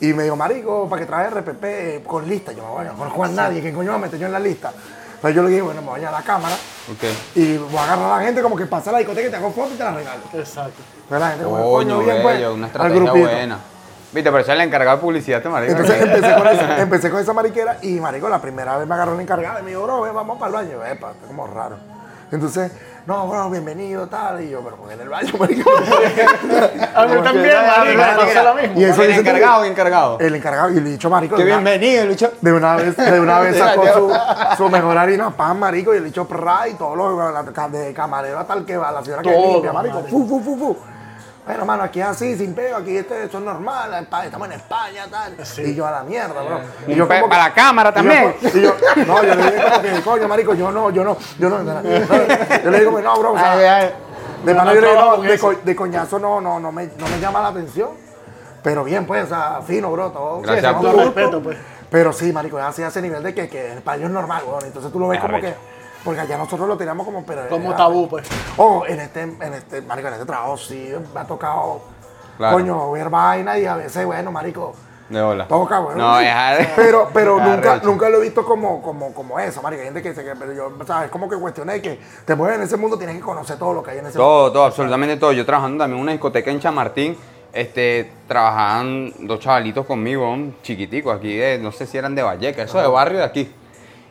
Y 0.00 0.12
me 0.12 0.24
dijo, 0.24 0.36
marico, 0.36 0.88
para 0.88 1.00
que 1.00 1.06
traes 1.06 1.32
RPP 1.32 2.06
con 2.06 2.28
lista. 2.28 2.52
Yo, 2.52 2.64
bueno, 2.64 2.92
no 2.92 2.98
conozco 2.98 3.24
a 3.24 3.28
nadie, 3.28 3.62
¿qué 3.62 3.72
coño 3.72 3.90
va 3.90 3.96
a 3.96 4.00
meter 4.00 4.18
yo 4.18 4.26
en 4.26 4.32
la 4.32 4.40
lista? 4.40 4.72
Entonces 5.14 5.34
yo 5.34 5.42
le 5.42 5.48
dije, 5.48 5.62
bueno, 5.62 5.80
me 5.80 5.88
voy 5.88 6.04
a 6.04 6.10
la 6.10 6.22
cámara 6.22 6.54
Ok. 6.92 7.04
y 7.34 7.56
voy 7.56 7.76
a 7.78 7.84
agarrar 7.84 8.12
a 8.12 8.18
la 8.18 8.24
gente 8.24 8.42
como 8.42 8.54
que 8.54 8.66
pasa 8.66 8.90
a 8.90 8.92
la 8.92 8.98
discoteca 8.98 9.28
y 9.28 9.30
te 9.30 9.36
hago 9.36 9.50
foto 9.50 9.70
y 9.72 9.78
te 9.78 9.84
la 9.84 9.92
regalo. 9.94 10.20
Exacto. 10.34 10.82
Entonces 11.04 11.20
la 11.20 11.28
gente 11.30 11.44
como, 11.44 11.70
Coño, 11.72 11.98
bien, 12.00 12.22
pues, 12.22 12.36
bello, 12.36 12.54
una 12.54 12.66
al 12.66 12.70
estrategia 12.72 13.00
grupito. 13.02 13.26
buena. 13.26 13.58
Viste, 14.12 14.30
pero 14.32 14.52
el 14.52 14.60
encargado 14.60 14.96
de 14.98 15.02
publicidad, 15.02 15.38
este 15.38 15.48
marico. 15.48 15.72
Entonces 15.72 16.02
empecé 16.02 16.34
con, 16.34 16.46
esa, 16.46 16.80
empecé 16.80 17.10
con 17.10 17.20
esa 17.20 17.32
mariquera 17.32 17.78
y 17.82 17.98
marico, 17.98 18.28
la 18.28 18.40
primera 18.40 18.76
vez 18.76 18.86
me 18.86 18.94
agarró 18.94 19.16
la 19.16 19.22
encargada 19.22 19.60
y 19.60 19.62
me 19.62 19.70
dijo, 19.70 19.82
bro, 19.82 20.02
ven, 20.02 20.14
vamos 20.14 20.38
para 20.38 20.60
el 20.60 20.66
baño. 20.68 20.84
Epa, 20.84 21.12
está 21.12 21.26
como 21.26 21.46
raro. 21.46 21.76
Entonces, 22.30 22.70
no, 23.06 23.28
bro, 23.28 23.50
bienvenido, 23.50 24.06
tal. 24.08 24.42
Y 24.42 24.50
yo, 24.50 24.60
pero 24.62 24.76
porque 24.76 24.94
en 24.94 25.00
el 25.00 25.08
baño, 25.08 25.32
marico. 25.38 25.70
A 26.94 27.06
mí 27.06 27.22
también, 27.22 27.54
marico, 27.66 27.98
me 27.98 28.16
pasó 28.16 28.42
lo 28.44 28.54
mismo. 28.54 28.80
Y 28.80 28.84
eso 28.84 29.02
el 29.02 29.12
que- 29.14 29.20
encargado, 29.20 29.64
el 29.64 29.70
encargado. 29.70 30.18
El 30.20 30.34
encargado, 30.34 30.70
y 30.72 30.78
el 30.78 30.84
dicho 30.84 31.08
marico. 31.08 31.36
Una- 31.36 31.44
bienvenido, 31.44 32.02
el 32.02 32.08
bicho. 32.08 32.32
De 32.40 32.52
una 32.52 32.76
vez, 32.76 32.96
de 32.96 33.20
una 33.20 33.40
vez 33.40 33.56
sacó 33.56 33.86
su, 33.92 34.12
su 34.56 34.68
mejor 34.68 34.98
harina 34.98 35.30
pan, 35.30 35.58
marico, 35.58 35.94
y 35.94 35.98
el 35.98 36.04
dicho 36.04 36.26
pra 36.26 36.66
y 36.68 36.74
todos 36.74 36.96
los, 36.96 37.32
la- 37.32 37.68
de 37.68 37.92
camarero 37.94 38.38
hasta 38.40 38.54
el 38.54 38.64
que 38.64 38.76
va, 38.76 38.90
la 38.92 39.02
señora 39.04 39.22
que 39.22 39.32
Todo, 39.32 39.52
limpia, 39.52 39.72
marico, 39.72 40.00
marico. 40.00 40.18
fu, 40.18 40.26
fu, 40.28 40.40
fu, 40.40 40.56
fu. 40.58 40.76
Bueno, 41.46 41.64
mano, 41.64 41.84
aquí 41.84 42.00
es 42.00 42.06
así, 42.08 42.36
sin 42.36 42.54
pego, 42.54 42.76
aquí 42.78 42.96
esto 42.96 43.14
es 43.14 43.32
normal, 43.34 44.06
estamos 44.24 44.48
en 44.48 44.54
España, 44.54 45.06
tal. 45.08 45.36
Sí. 45.46 45.62
Y 45.62 45.74
yo 45.76 45.86
a 45.86 45.92
la 45.92 46.02
mierda, 46.02 46.42
bro. 46.42 46.60
Y 46.88 46.94
yo 46.96 47.06
para 47.06 47.22
que- 47.22 47.28
la 47.36 47.54
cámara 47.54 47.90
y 47.90 47.92
yo 47.92 47.94
también. 47.94 48.34
Y 48.52 48.60
yo, 48.62 48.74
no, 49.06 49.22
yo 49.22 49.34
le 49.36 49.62
como 49.62 49.82
que, 49.82 50.02
coño, 50.02 50.28
marico, 50.28 50.54
yo 50.54 50.72
no, 50.72 50.90
yo 50.90 51.04
no, 51.04 51.16
yo 51.38 51.48
no, 51.48 51.58
no, 51.60 51.72
no, 51.74 51.82
yo 51.84 52.70
le 52.70 52.78
digo, 52.80 52.90
pues 52.90 53.04
no, 53.04 53.16
bro, 53.20 53.32
o 53.32 53.38
sea, 53.38 53.52
Ay, 53.52 53.64
ay. 53.64 53.94
de 54.44 54.54
No, 54.54 54.74
yo 54.74 54.80
le 54.80 54.88
digo, 54.90 55.16
de, 55.22 55.34
eso. 55.34 55.46
co- 55.46 55.60
de 55.62 55.76
coñazo 55.76 56.18
no, 56.18 56.40
no, 56.40 56.58
no, 56.58 56.72
me, 56.72 56.86
no 56.86 57.08
me 57.08 57.20
llama 57.20 57.40
la 57.40 57.48
atención. 57.48 57.90
Pero 58.64 58.82
bien, 58.82 59.06
pues, 59.06 59.24
o 59.24 59.28
sea, 59.28 59.60
fino, 59.64 59.92
bro, 59.92 60.10
todo. 60.10 60.40
Gracias 60.40 60.74
respeto, 60.82 61.40
pues. 61.40 61.56
Pero 61.88 62.12
sí, 62.12 62.32
marico, 62.32 62.58
es 62.58 62.64
así 62.64 62.82
a 62.82 62.88
ese 62.88 63.00
nivel 63.00 63.22
de 63.22 63.32
que, 63.32 63.48
que 63.48 63.70
el 63.70 63.78
español 63.78 64.06
es 64.06 64.10
normal, 64.10 64.42
weón. 64.44 64.64
Entonces 64.64 64.90
tú 64.90 64.98
lo 64.98 65.06
ves 65.06 65.20
como 65.20 65.40
que. 65.40 65.54
Porque 66.04 66.20
allá 66.20 66.36
nosotros 66.38 66.68
lo 66.68 66.76
tiramos 66.76 67.04
como. 67.04 67.24
Pero, 67.24 67.48
Como 67.48 67.68
era- 67.68 67.76
tabú, 67.76 68.08
pues. 68.08 68.26
Oh, 68.56 68.84
en 68.86 69.00
este, 69.00 69.22
en 69.22 69.54
este, 69.54 69.82
marico, 69.82 70.08
en 70.08 70.14
este 70.14 70.26
trabajo 70.26 70.56
sí 70.56 70.92
me 71.14 71.20
ha 71.20 71.24
tocado. 71.24 71.80
Claro. 72.36 72.56
Coño, 72.56 72.90
ver 72.92 73.08
vaina 73.10 73.58
y 73.58 73.64
a 73.66 73.76
veces, 73.76 74.04
bueno, 74.04 74.30
marico. 74.30 74.74
De 75.08 75.22
hola. 75.22 75.46
Toca, 75.46 75.80
weón. 75.80 75.98
No, 75.98 76.18
es. 76.20 76.68
Pero, 76.74 77.08
pero 77.14 77.38
Es 77.38 77.44
nunca, 77.48 77.70
arrecho. 77.72 77.86
nunca 77.86 78.08
lo 78.08 78.18
he 78.18 78.20
visto 78.22 78.44
como, 78.44 78.82
como, 78.82 79.14
como 79.14 79.38
eso, 79.38 79.62
marico. 79.62 79.80
Hay 79.80 79.86
gente 79.86 80.02
que 80.02 80.08
dice 80.10 80.24
que, 80.24 80.34
pero 80.36 80.52
yo, 80.52 80.72
¿sabes? 80.84 81.10
Como 81.10 81.28
que 81.28 81.36
cuestioné 81.36 81.80
que 81.80 82.00
te 82.24 82.34
mueves 82.34 82.56
en 82.58 82.64
ese 82.64 82.76
mundo, 82.76 82.98
tienes 82.98 83.14
que 83.16 83.22
conocer 83.22 83.56
todo 83.56 83.72
lo 83.72 83.82
que 83.84 83.92
hay 83.92 83.98
en 83.98 84.06
ese 84.06 84.18
mundo. 84.18 84.28
Todo, 84.32 84.52
todo, 84.52 84.64
absolutamente 84.64 85.16
todo. 85.16 85.32
Yo 85.32 85.46
trabajando 85.46 85.78
también 85.84 85.98
en 85.98 86.02
una 86.02 86.12
discoteca 86.12 86.50
en 86.50 86.58
Chamartín, 86.60 87.16
este, 87.52 88.12
trabajaban 88.28 89.12
dos 89.20 89.38
chavalitos 89.40 89.86
conmigo, 89.86 90.28
un 90.30 90.56
chiquiticos 90.62 91.16
aquí, 91.16 91.36
de, 91.36 91.58
no 91.58 91.70
sé 91.72 91.86
si 91.86 91.96
eran 91.96 92.14
de 92.14 92.22
Valleca, 92.22 92.62
eso 92.64 92.78
de 92.80 92.86
barrio 92.88 93.18
de 93.18 93.24
aquí. 93.24 93.54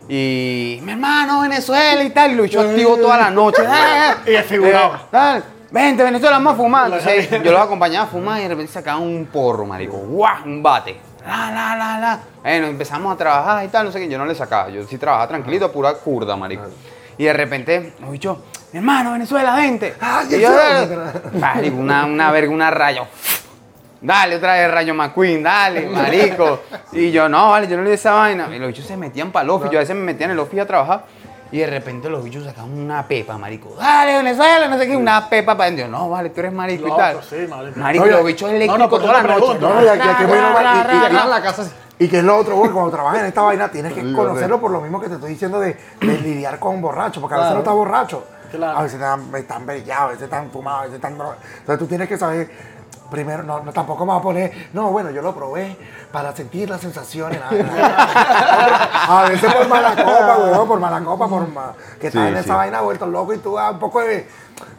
Y 0.08 0.80
mi 0.84 0.92
hermano, 0.92 1.42
Venezuela 1.42 2.04
y 2.04 2.10
tal, 2.12 2.32
y 2.32 2.36
lo 2.36 2.46
hizo 2.46 2.62
activo 2.62 2.98
toda 2.98 3.18
la 3.18 3.30
noche. 3.32 3.64
¡Ah! 3.68 4.18
Y 4.26 4.32
desfigurado. 4.32 4.96
Eh, 4.96 5.00
tal, 5.12 5.44
Vente, 5.72 6.04
Venezuela, 6.04 6.38
vamos 6.38 6.54
a 6.54 6.58
fumar. 6.58 6.86
Entonces, 6.86 7.30
yo 7.44 7.52
los 7.52 7.62
acompañaba 7.62 8.06
a 8.06 8.08
fumar 8.08 8.40
y 8.40 8.44
de 8.44 8.50
repente 8.50 8.72
sacaban 8.72 9.02
un 9.02 9.26
porro, 9.26 9.66
marico. 9.66 9.98
¡Guau! 9.98 10.46
Un 10.46 10.64
bate. 10.64 10.96
La, 11.26 11.52
la, 11.52 11.76
la, 11.76 12.00
la. 12.00 12.20
Bueno, 12.42 12.68
empezamos 12.68 13.14
a 13.14 13.18
trabajar 13.18 13.66
y 13.66 13.68
tal, 13.70 13.88
no 13.88 13.92
sé 13.92 14.00
qué. 14.00 14.08
Yo 14.08 14.18
no 14.18 14.26
le 14.26 14.36
sacaba. 14.36 14.70
Yo 14.70 14.84
sí 14.86 14.98
trabajaba 14.98 15.28
tranquilito, 15.28 15.72
pura 15.72 15.94
curda, 15.96 16.36
marico. 16.36 16.64
Y 17.18 17.26
de 17.26 17.34
repente, 17.34 17.94
nos 18.00 18.12
dicho, 18.12 18.44
mi 18.72 18.78
hermano, 18.80 19.14
Venezuela, 19.14 19.56
vente. 19.56 19.96
Ah, 20.00 20.24
y 20.30 20.40
yo, 20.40 20.50
marico, 21.40 21.78
una, 21.78 22.06
una 22.06 22.32
verga, 22.32 22.52
una 22.52 22.70
rayo. 22.70 23.08
Dale, 24.02 24.36
otra 24.36 24.54
vez 24.54 24.72
Rayo 24.72 24.94
McQueen, 24.94 25.42
dale, 25.44 25.88
marico. 25.90 26.62
Y 26.92 27.12
yo, 27.12 27.28
no, 27.30 27.52
vale, 27.52 27.68
yo 27.68 27.78
no 27.78 27.84
le 27.84 27.90
di 27.90 27.96
esa 27.96 28.14
vaina. 28.14 28.48
Y 28.54 28.60
los 28.60 28.68
bichos 28.68 28.86
se 28.86 28.98
metían 28.98 29.32
para 29.32 29.44
el 29.44 29.50
office. 29.50 29.72
Yo 29.72 29.80
a 29.80 29.82
veces 29.82 29.96
me 29.96 30.04
metía 30.04 30.26
en 30.26 30.32
el 30.32 30.40
office 30.40 30.62
a 30.62 30.66
trabajar. 30.68 31.04
Y 31.52 31.60
de 31.60 31.68
repente 31.68 32.10
los 32.10 32.24
bichos 32.24 32.44
sacaban 32.44 32.78
una 32.78 33.08
pepa, 33.08 33.38
marico. 33.38 33.76
Dale, 33.80 34.18
Venezuela, 34.18 34.68
no 34.68 34.78
sé 34.78 34.88
qué, 34.88 34.98
una 34.98 35.30
pepa 35.30 35.56
para 35.56 35.66
adentro. 35.68 35.88
No, 35.88 36.10
vale, 36.10 36.32
tú 36.32 36.40
eres 36.42 36.52
marico 36.52 36.84
y 36.86 36.90
Loco, 36.90 36.98
tal. 36.98 37.24
sí, 37.24 37.48
marico. 37.76 38.06
Los 38.06 38.26
bichos 38.26 38.50
eléctricos 38.52 39.02
toda 39.02 39.14
la 39.14 39.24
noche. 39.24 39.60
No, 39.62 39.84
y 39.84 39.88
aquí- 39.88 40.02
aquí 40.10 40.24
es 40.24 40.30
muy 40.30 40.38
normal. 40.38 40.64
Y- 40.66 40.68
y- 40.80 40.84
Ra, 40.84 40.84
ra, 40.84 41.08
Llegar 41.08 41.22
a 41.24 41.28
la 41.28 41.42
casa. 41.42 41.72
Y 41.98 42.08
que 42.10 42.18
es 42.18 42.24
lo 42.26 42.36
otro, 42.36 42.56
güey, 42.58 42.72
cuando 42.72 42.92
trabajas 42.92 43.20
en 43.22 43.26
esta 43.28 43.42
vaina 43.42 43.70
tienes 43.70 43.94
que 43.94 44.02
conocerlo 44.12 44.60
por 44.60 44.70
lo 44.72 44.82
mismo 44.82 45.00
que 45.00 45.08
te 45.08 45.14
estoy 45.14 45.30
diciendo 45.30 45.60
de, 45.62 45.78
de 46.02 46.18
lidiar 46.20 46.60
con 46.60 46.82
borrachos, 46.82 47.22
porque 47.22 47.36
a 47.36 47.38
veces 47.38 47.54
no 47.54 47.60
estás 47.60 47.74
borracho. 47.74 48.26
Claro. 48.52 48.78
A 48.78 48.84
veces 48.84 49.00
están, 49.00 49.34
están 49.36 49.66
bellados, 49.66 50.04
a 50.04 50.08
veces 50.08 50.24
están 50.24 50.50
fumados, 50.52 50.80
a 50.80 50.84
veces 50.84 50.96
están 50.96 51.18
drogados. 51.18 51.42
Entonces 51.60 51.80
tú 51.80 51.88
tienes 51.88 52.10
que 52.10 52.18
saber, 52.18 52.50
primero, 53.10 53.44
no, 53.44 53.62
no 53.64 53.72
tampoco 53.74 54.06
me 54.06 54.12
vas 54.12 54.20
a 54.20 54.24
poner, 54.24 54.70
no, 54.74 54.92
bueno, 54.92 55.10
yo 55.12 55.22
lo 55.22 55.34
probé 55.36 55.78
para 56.12 56.36
sentir 56.36 56.70
las 56.70 56.82
sensaciones. 56.82 57.40
a 57.50 59.26
veces 59.30 59.54
por 59.54 59.68
mala 59.68 59.92
copa, 59.96 60.36
güey, 60.38 60.68
por 60.68 60.80
mala 60.80 61.00
copa, 61.02 61.28
por 61.28 61.48
ma- 61.48 61.74
que 62.00 62.08
estás 62.08 62.24
Sí, 62.24 62.28
en 62.30 62.34
sí. 62.36 62.40
esa 62.42 62.56
vaina 62.56 62.82
vuelto 62.82 63.06
loco 63.06 63.34
y 63.34 63.38
tú 63.38 63.58
ah, 63.58 63.72
un 63.72 63.80
poco 63.80 64.02
de, 64.02 64.28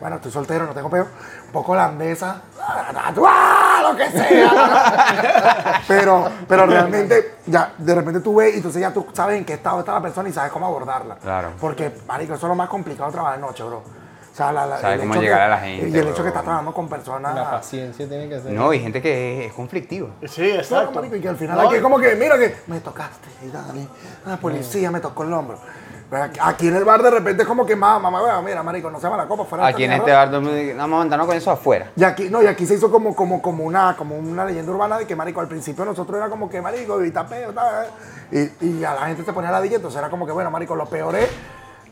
bueno, 0.01 0.17
estoy 0.17 0.33
soltero, 0.33 0.67
no 0.67 0.73
tengo 0.73 0.91
peo, 0.91 1.05
un 1.47 1.53
poco 1.53 1.73
holandesa, 1.73 2.43
¡ah, 2.61 3.81
lo 3.83 3.97
que 3.97 4.11
sea. 4.11 5.83
pero, 5.89 6.29
pero 6.49 6.67
realmente, 6.67 7.37
ya, 7.47 7.73
de 7.79 7.95
repente 7.95 8.21
tú 8.21 8.37
ves 8.37 8.55
y 8.55 8.57
entonces 8.59 8.81
ya 8.81 8.93
tú 8.93 9.07
sabes 9.13 9.39
en 9.39 9.45
qué 9.45 9.55
estado 9.55 9.81
está 9.81 9.93
la 9.93 10.01
persona 10.03 10.29
y 10.29 10.33
sabes 10.33 10.51
cómo 10.53 10.67
abordarla. 10.67 11.17
Claro. 11.17 11.51
Porque, 11.61 11.93
marico, 12.07 12.35
eso 12.35 12.47
es 12.47 12.49
lo 12.49 12.55
más 12.57 12.69
complicado 12.69 13.07
de 13.11 13.13
trabajar 13.15 13.39
de 13.39 13.47
noche, 13.47 13.63
bro. 13.63 13.83
O 14.37 14.39
sea, 14.39 14.53
la, 14.53 14.67
la- 14.67 14.79
Sabe 14.79 14.99
cómo 14.99 15.15
llegar 15.15 15.39
que- 15.39 15.45
a 15.45 15.49
la 15.49 15.59
gente, 15.61 15.89
Y 15.89 15.93
el 15.99 16.09
hecho 16.09 16.13
bro. 16.17 16.23
que 16.25 16.29
estás 16.29 16.43
trabajando 16.43 16.75
con 16.75 16.89
personas. 16.91 17.35
La 17.35 17.51
paciencia 17.53 18.07
tiene 18.07 18.29
que 18.29 18.39
ser. 18.39 18.53
No, 18.53 18.71
y 18.71 18.81
gente 18.81 19.01
que 19.01 19.41
es, 19.41 19.47
es 19.47 19.53
conflictiva. 19.55 20.11
Sí, 20.29 20.43
Claro, 20.43 20.57
exacto. 20.61 20.93
marico, 20.93 21.17
y 21.17 21.21
que 21.23 21.29
al 21.31 21.37
final 21.39 21.57
No, 21.57 21.63
hay 21.63 21.69
que 21.71 21.81
como 21.81 21.99
que, 21.99 22.15
mira 22.17 22.39
que 22.39 22.55
me 22.67 22.81
tocaste, 22.81 23.29
y 23.43 23.49
dale, 23.49 23.89
la 24.27 24.37
policía 24.37 24.91
me 24.91 25.01
tocó 25.01 25.23
el 25.23 25.33
hombro. 25.33 25.59
Pero 26.11 26.23
aquí- 26.25 26.39
Aquí 26.43 26.69
en 26.69 26.77
el 26.77 26.85
bar 26.85 27.03
de 27.03 27.11
repente 27.13 27.45
es 27.45 27.49
como 27.49 27.65
que 27.65 27.75
mamá, 27.75 28.11
weón, 28.23 28.45
mira, 28.45 28.63
marico, 28.63 28.91
no 28.91 29.01
se 29.01 29.09
va 29.09 29.17
la 29.17 29.27
copa 29.27 29.47
fuera 29.47 29.67
Aquí 29.69 29.85
en 29.85 29.93
este 29.93 30.13
bar, 30.13 30.29
no, 30.31 30.41
vamos 30.77 31.11
a 31.13 31.19
con 31.19 31.33
eso 31.35 31.51
afuera. 31.51 31.91
Y 31.97 32.05
aquí, 32.05 32.29
no, 32.29 32.43
y 32.43 32.47
aquí 32.47 32.67
se 32.67 32.75
hizo 32.75 32.91
como, 32.91 33.17
como, 33.17 33.41
como, 33.41 33.65
una, 33.65 33.97
como 33.97 34.17
una 34.19 34.45
leyenda 34.45 34.71
urbana 34.71 34.99
de 34.99 35.07
que, 35.07 35.17
marico, 35.17 35.41
al 35.41 35.49
principio 35.49 35.87
nosotros 35.87 36.19
era 36.19 36.29
como 36.29 36.51
que, 36.51 36.61
marico, 36.61 37.03
y 37.03 37.11
tapeo, 37.11 37.53
tal, 37.55 37.87
y, 38.31 38.67
y 38.67 38.85
a 38.85 38.93
la 38.93 39.07
gente 39.07 39.25
se 39.25 39.33
ponía 39.33 39.51
la 39.51 39.63
dilla, 39.63 39.77
entonces 39.77 39.99
era 39.99 40.11
como 40.11 40.27
que, 40.27 40.33
bueno, 40.33 40.51
marico, 40.51 40.77
lo 40.77 40.85
peor 40.85 41.17
es, 41.17 41.29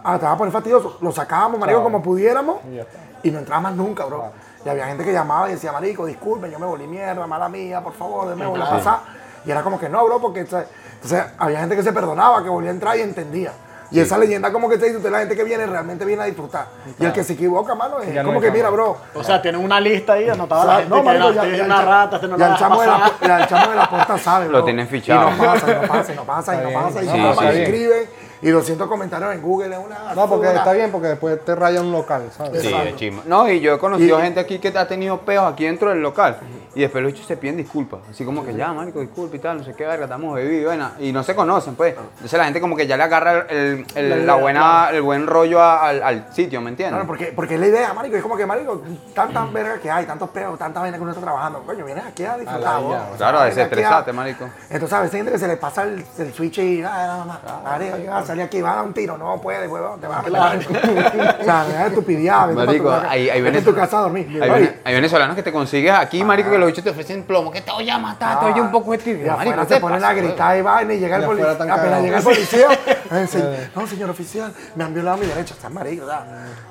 ah, 0.04 0.18
te 0.18 0.24
vas 0.24 0.34
a 0.34 0.38
poner 0.38 0.52
fastidioso, 0.52 0.98
lo 1.00 1.10
sacábamos, 1.10 1.58
marico, 1.58 1.82
como 1.82 2.02
pudiéramos, 2.02 2.58
Y 2.70 2.76
ya 2.76 2.82
está. 2.82 2.98
y 3.22 3.30
no 3.30 3.38
entraba 3.40 3.62
más 3.62 3.74
nunca, 3.74 4.04
bro. 4.04 4.30
Y 4.64 4.68
había 4.68 4.86
gente 4.86 5.04
que 5.04 5.12
llamaba 5.12 5.48
y 5.48 5.52
decía, 5.54 5.72
marico, 5.72 6.06
disculpen, 6.06 6.50
yo 6.50 6.58
me 6.58 6.66
volví 6.66 6.86
mierda, 6.86 7.26
mala 7.26 7.48
mía, 7.48 7.80
por 7.82 7.92
favor, 7.94 8.28
déme 8.28 8.46
volver 8.46 8.66
a 8.66 8.70
pasar. 8.70 8.98
Y 9.44 9.50
era 9.50 9.62
como 9.62 9.78
que 9.78 9.88
no, 9.88 10.04
bro, 10.04 10.20
porque 10.20 10.40
entonces, 10.40 10.68
entonces, 10.94 11.24
había 11.38 11.60
gente 11.60 11.76
que 11.76 11.82
se 11.82 11.92
perdonaba, 11.92 12.42
que 12.42 12.48
volvía 12.48 12.70
a 12.70 12.74
entrar 12.74 12.96
y 12.96 13.02
entendía. 13.02 13.52
Y 13.90 14.00
esa 14.00 14.16
leyenda 14.18 14.50
como 14.50 14.68
que 14.68 14.76
te 14.78 14.86
dice, 14.86 14.96
usted 14.96 15.10
la 15.10 15.20
gente 15.20 15.36
que 15.36 15.44
viene 15.44 15.66
realmente 15.66 16.04
viene 16.04 16.22
a 16.22 16.24
disfrutar. 16.24 16.66
Y 16.98 17.04
el 17.04 17.12
que 17.12 17.22
se 17.22 17.34
equivoca, 17.34 17.74
mano, 17.74 18.00
es 18.00 18.12
Ya 18.12 18.24
como 18.24 18.40
que, 18.40 18.50
mira, 18.50 18.70
bro, 18.70 18.96
O 19.14 19.22
sea, 19.22 19.40
tienen 19.40 19.62
una 19.62 19.78
lista 19.78 20.14
ahí 20.14 20.28
anotada 20.28 20.62
o 20.62 20.66
la 20.66 20.74
gente 20.76 20.88
no, 20.88 20.96
que 20.96 21.02
marico, 21.02 21.32
ya, 21.32 21.46
es 21.46 21.58
ya 21.58 21.64
una 21.64 21.80
el 21.80 21.86
rata, 21.86 22.16
este 22.16 22.28
no 22.28 22.38
ya 22.38 22.48
la 22.48 22.54
el 22.54 22.58
chamo 22.58 22.80
de 22.80 22.86
la, 22.86 23.12
ya 23.20 23.38
el 23.40 23.46
chamo 23.46 23.70
de 23.70 23.76
la 23.76 23.90
puerta 23.90 24.18
sabe, 24.18 24.44
Lo 24.46 24.50
bro. 24.52 24.64
tienen 24.64 24.88
fichado. 24.88 25.28
Y 25.28 25.32
no 25.32 25.44
pasa, 25.44 25.70
y 25.70 25.74
no 25.74 25.82
pasa, 25.86 26.12
y 26.12 26.16
no 26.16 26.24
pasa, 26.24 26.54
y 26.54 26.56
no 26.64 26.72
pasa, 26.72 27.02
y 27.02 27.06
no 27.06 27.28
pasa, 27.34 27.52
sí. 27.52 27.58
y 27.58 27.60
escriben. 27.62 28.08
Y 28.44 28.50
200 28.50 28.86
comentarios 28.88 29.34
en 29.34 29.42
Google 29.42 29.74
es 29.74 29.80
una... 29.84 30.14
No, 30.14 30.28
porque 30.28 30.48
una- 30.48 30.58
está 30.58 30.72
bien, 30.72 30.90
porque 30.92 31.08
después 31.08 31.44
te 31.44 31.54
raya 31.54 31.80
un 31.80 31.90
local, 31.92 32.24
¿sabes? 32.36 32.62
Sí, 32.62 32.68
es. 32.68 33.24
No, 33.24 33.48
y 33.50 33.60
yo 33.60 33.74
he 33.74 33.78
conocido 33.78 34.18
Y- 34.18 34.22
gente 34.22 34.40
aquí 34.40 34.58
que 34.58 34.68
ha 34.68 34.86
tenido 34.86 35.18
peos 35.20 35.50
aquí 35.52 35.64
dentro 35.64 35.88
del 35.90 36.00
local. 36.02 36.38
Y 36.74 36.80
después 36.80 37.02
los 37.04 37.12
hechos 37.12 37.26
se 37.26 37.36
piden 37.36 37.56
disculpas. 37.56 38.00
Así 38.10 38.24
como 38.24 38.44
que 38.44 38.54
ya, 38.54 38.72
marico, 38.72 39.00
disculpa 39.00 39.36
y 39.36 39.38
tal, 39.38 39.58
no 39.58 39.64
sé 39.64 39.74
qué, 39.74 39.86
verga, 39.86 40.04
estamos 40.04 40.34
bebidos, 40.34 40.74
bueno, 40.74 40.90
y 40.98 41.12
no 41.12 41.22
se 41.22 41.34
conocen, 41.34 41.74
pues. 41.76 41.94
Entonces 41.96 42.38
la 42.38 42.44
gente 42.44 42.60
como 42.60 42.76
que 42.76 42.86
ya 42.86 42.96
le 42.96 43.02
agarra 43.04 43.46
el, 43.48 43.86
el- 43.94 44.26
La 44.26 44.34
buena, 44.34 44.88
el 44.90 45.02
buen 45.02 45.26
rollo 45.26 45.60
a- 45.60 45.88
al, 45.88 46.02
al 46.02 46.32
sitio, 46.34 46.60
¿me 46.60 46.70
entiendes? 46.70 46.94
Claro, 46.94 47.06
porque, 47.06 47.32
porque 47.34 47.54
es 47.54 47.60
la 47.60 47.66
idea, 47.68 47.92
marico, 47.94 48.16
es 48.16 48.22
como 48.22 48.36
que, 48.36 48.44
marico, 48.46 48.82
tantas 49.14 49.52
vergas 49.52 49.78
que 49.80 49.90
hay, 49.90 50.04
tantos 50.06 50.30
peos, 50.30 50.58
tanta 50.58 50.80
vaina 50.80 50.96
que 50.96 51.02
uno 51.02 51.12
está 51.12 51.22
trabajando, 51.22 51.62
coño, 51.64 51.84
vienes 51.84 52.04
aquí 52.04 52.24
a 52.24 52.36
disfrutar, 52.36 52.80
vos. 52.80 52.96
O 52.96 53.08
sea, 53.08 53.16
Claro, 53.18 53.38
a 53.38 53.44
desestresarte, 53.46 54.12
marico. 54.12 54.48
Entonces 54.70 54.92
a 54.92 55.00
veces 55.00 55.14
hay 55.14 55.18
gente 55.20 55.32
que 55.32 55.38
se 55.38 55.48
le 55.48 55.56
pasa 55.56 55.82
el, 55.84 56.04
el 56.18 56.32
switch 56.34 56.58
y, 56.58 56.82
ah, 56.82 56.88
nada 56.90 57.24
más, 57.24 57.38
marico, 57.64 57.98
ya 57.98 58.22
salí 58.24 58.40
aquí, 58.42 58.60
va 58.60 58.72
a 58.72 58.76
dar 58.76 58.84
un 58.84 58.92
tiro, 58.94 59.16
no 59.16 59.40
puedes, 59.40 59.70
huevón, 59.70 60.00
te 60.00 60.06
vas 60.06 60.26
a 60.26 60.30
meter. 60.30 60.66
o 61.40 61.44
sea, 61.44 61.64
deja 61.66 61.82
de 61.82 61.88
estupidez, 61.88 62.32
vete 62.48 62.54
Marico, 62.54 62.84
tu- 62.90 63.06
ahí- 63.08 63.30
ahí 63.30 63.62
tu 63.62 63.74
casa 63.74 63.98
a 63.98 64.02
dormir. 64.02 64.42
Hay 64.84 64.94
venezolanos 64.94 65.36
que 65.36 65.42
te 65.42 65.52
consigues 65.52 65.92
aquí, 65.92 66.22
marico, 66.24 66.50
que 66.50 66.63
los 66.64 66.72
bichos 66.72 66.84
te 66.84 66.90
ofrecen 66.90 67.22
plomo, 67.24 67.50
que 67.50 67.60
te 67.60 67.70
voy 67.70 67.88
a 67.88 67.98
matar, 67.98 68.40
te 68.40 68.46
oye 68.46 68.60
un 68.60 68.70
poco 68.70 68.90
de 68.92 68.96
Y 68.96 69.00
tibio. 69.00 69.32
afuera 69.32 69.50
Marico, 69.50 69.68
se 69.68 69.74
¿qué 69.74 69.80
ponen 69.80 70.00
pasa, 70.00 70.10
a 70.10 70.14
gritar 70.14 70.58
y 70.58 70.62
vaina 70.62 70.94
y 70.94 70.98
llega 70.98 71.16
el 71.16 71.24
policía. 71.24 71.50
Apenas 71.52 72.02
llega 72.02 72.18
el 72.18 72.24
policía, 72.24 72.66
eh, 73.12 73.70
no, 73.74 73.86
señor 73.86 74.10
oficial, 74.10 74.52
me 74.74 74.84
han 74.84 74.94
violado 74.94 75.16
a 75.16 75.20
mi 75.20 75.26
derecha, 75.26 75.54
está 75.54 75.68
marico, 75.68 76.06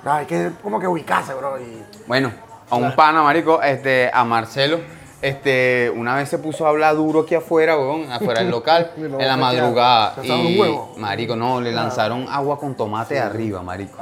hay 0.05 0.25
que 0.25 0.51
como 0.61 0.79
que 0.79 0.87
ubicarse, 0.87 1.33
bro. 1.33 1.59
Y, 1.59 1.83
Bueno, 2.07 2.31
a 2.69 2.75
un 2.75 2.95
pana, 2.95 3.23
marico, 3.23 3.61
este, 3.61 4.09
a 4.13 4.23
Marcelo, 4.23 4.79
este, 5.21 5.89
una 5.95 6.15
vez 6.15 6.27
se 6.27 6.37
puso 6.37 6.65
a 6.65 6.69
hablar 6.69 6.95
duro 6.95 7.21
aquí 7.21 7.35
afuera, 7.35 7.77
weón, 7.77 8.11
afuera 8.11 8.41
del 8.41 8.49
local, 8.51 8.91
en 8.97 9.17
la 9.17 9.37
madrugada. 9.37 10.15
¿Te 10.15 10.21
echaron 10.21 10.45
un 10.45 10.51
Y, 10.51 10.99
marico, 10.99 11.35
no, 11.35 11.61
le 11.61 11.71
lanzaron 11.71 12.27
agua 12.29 12.59
con 12.59 12.75
tomate 12.75 13.19
arriba, 13.19 13.61
marico. 13.61 13.97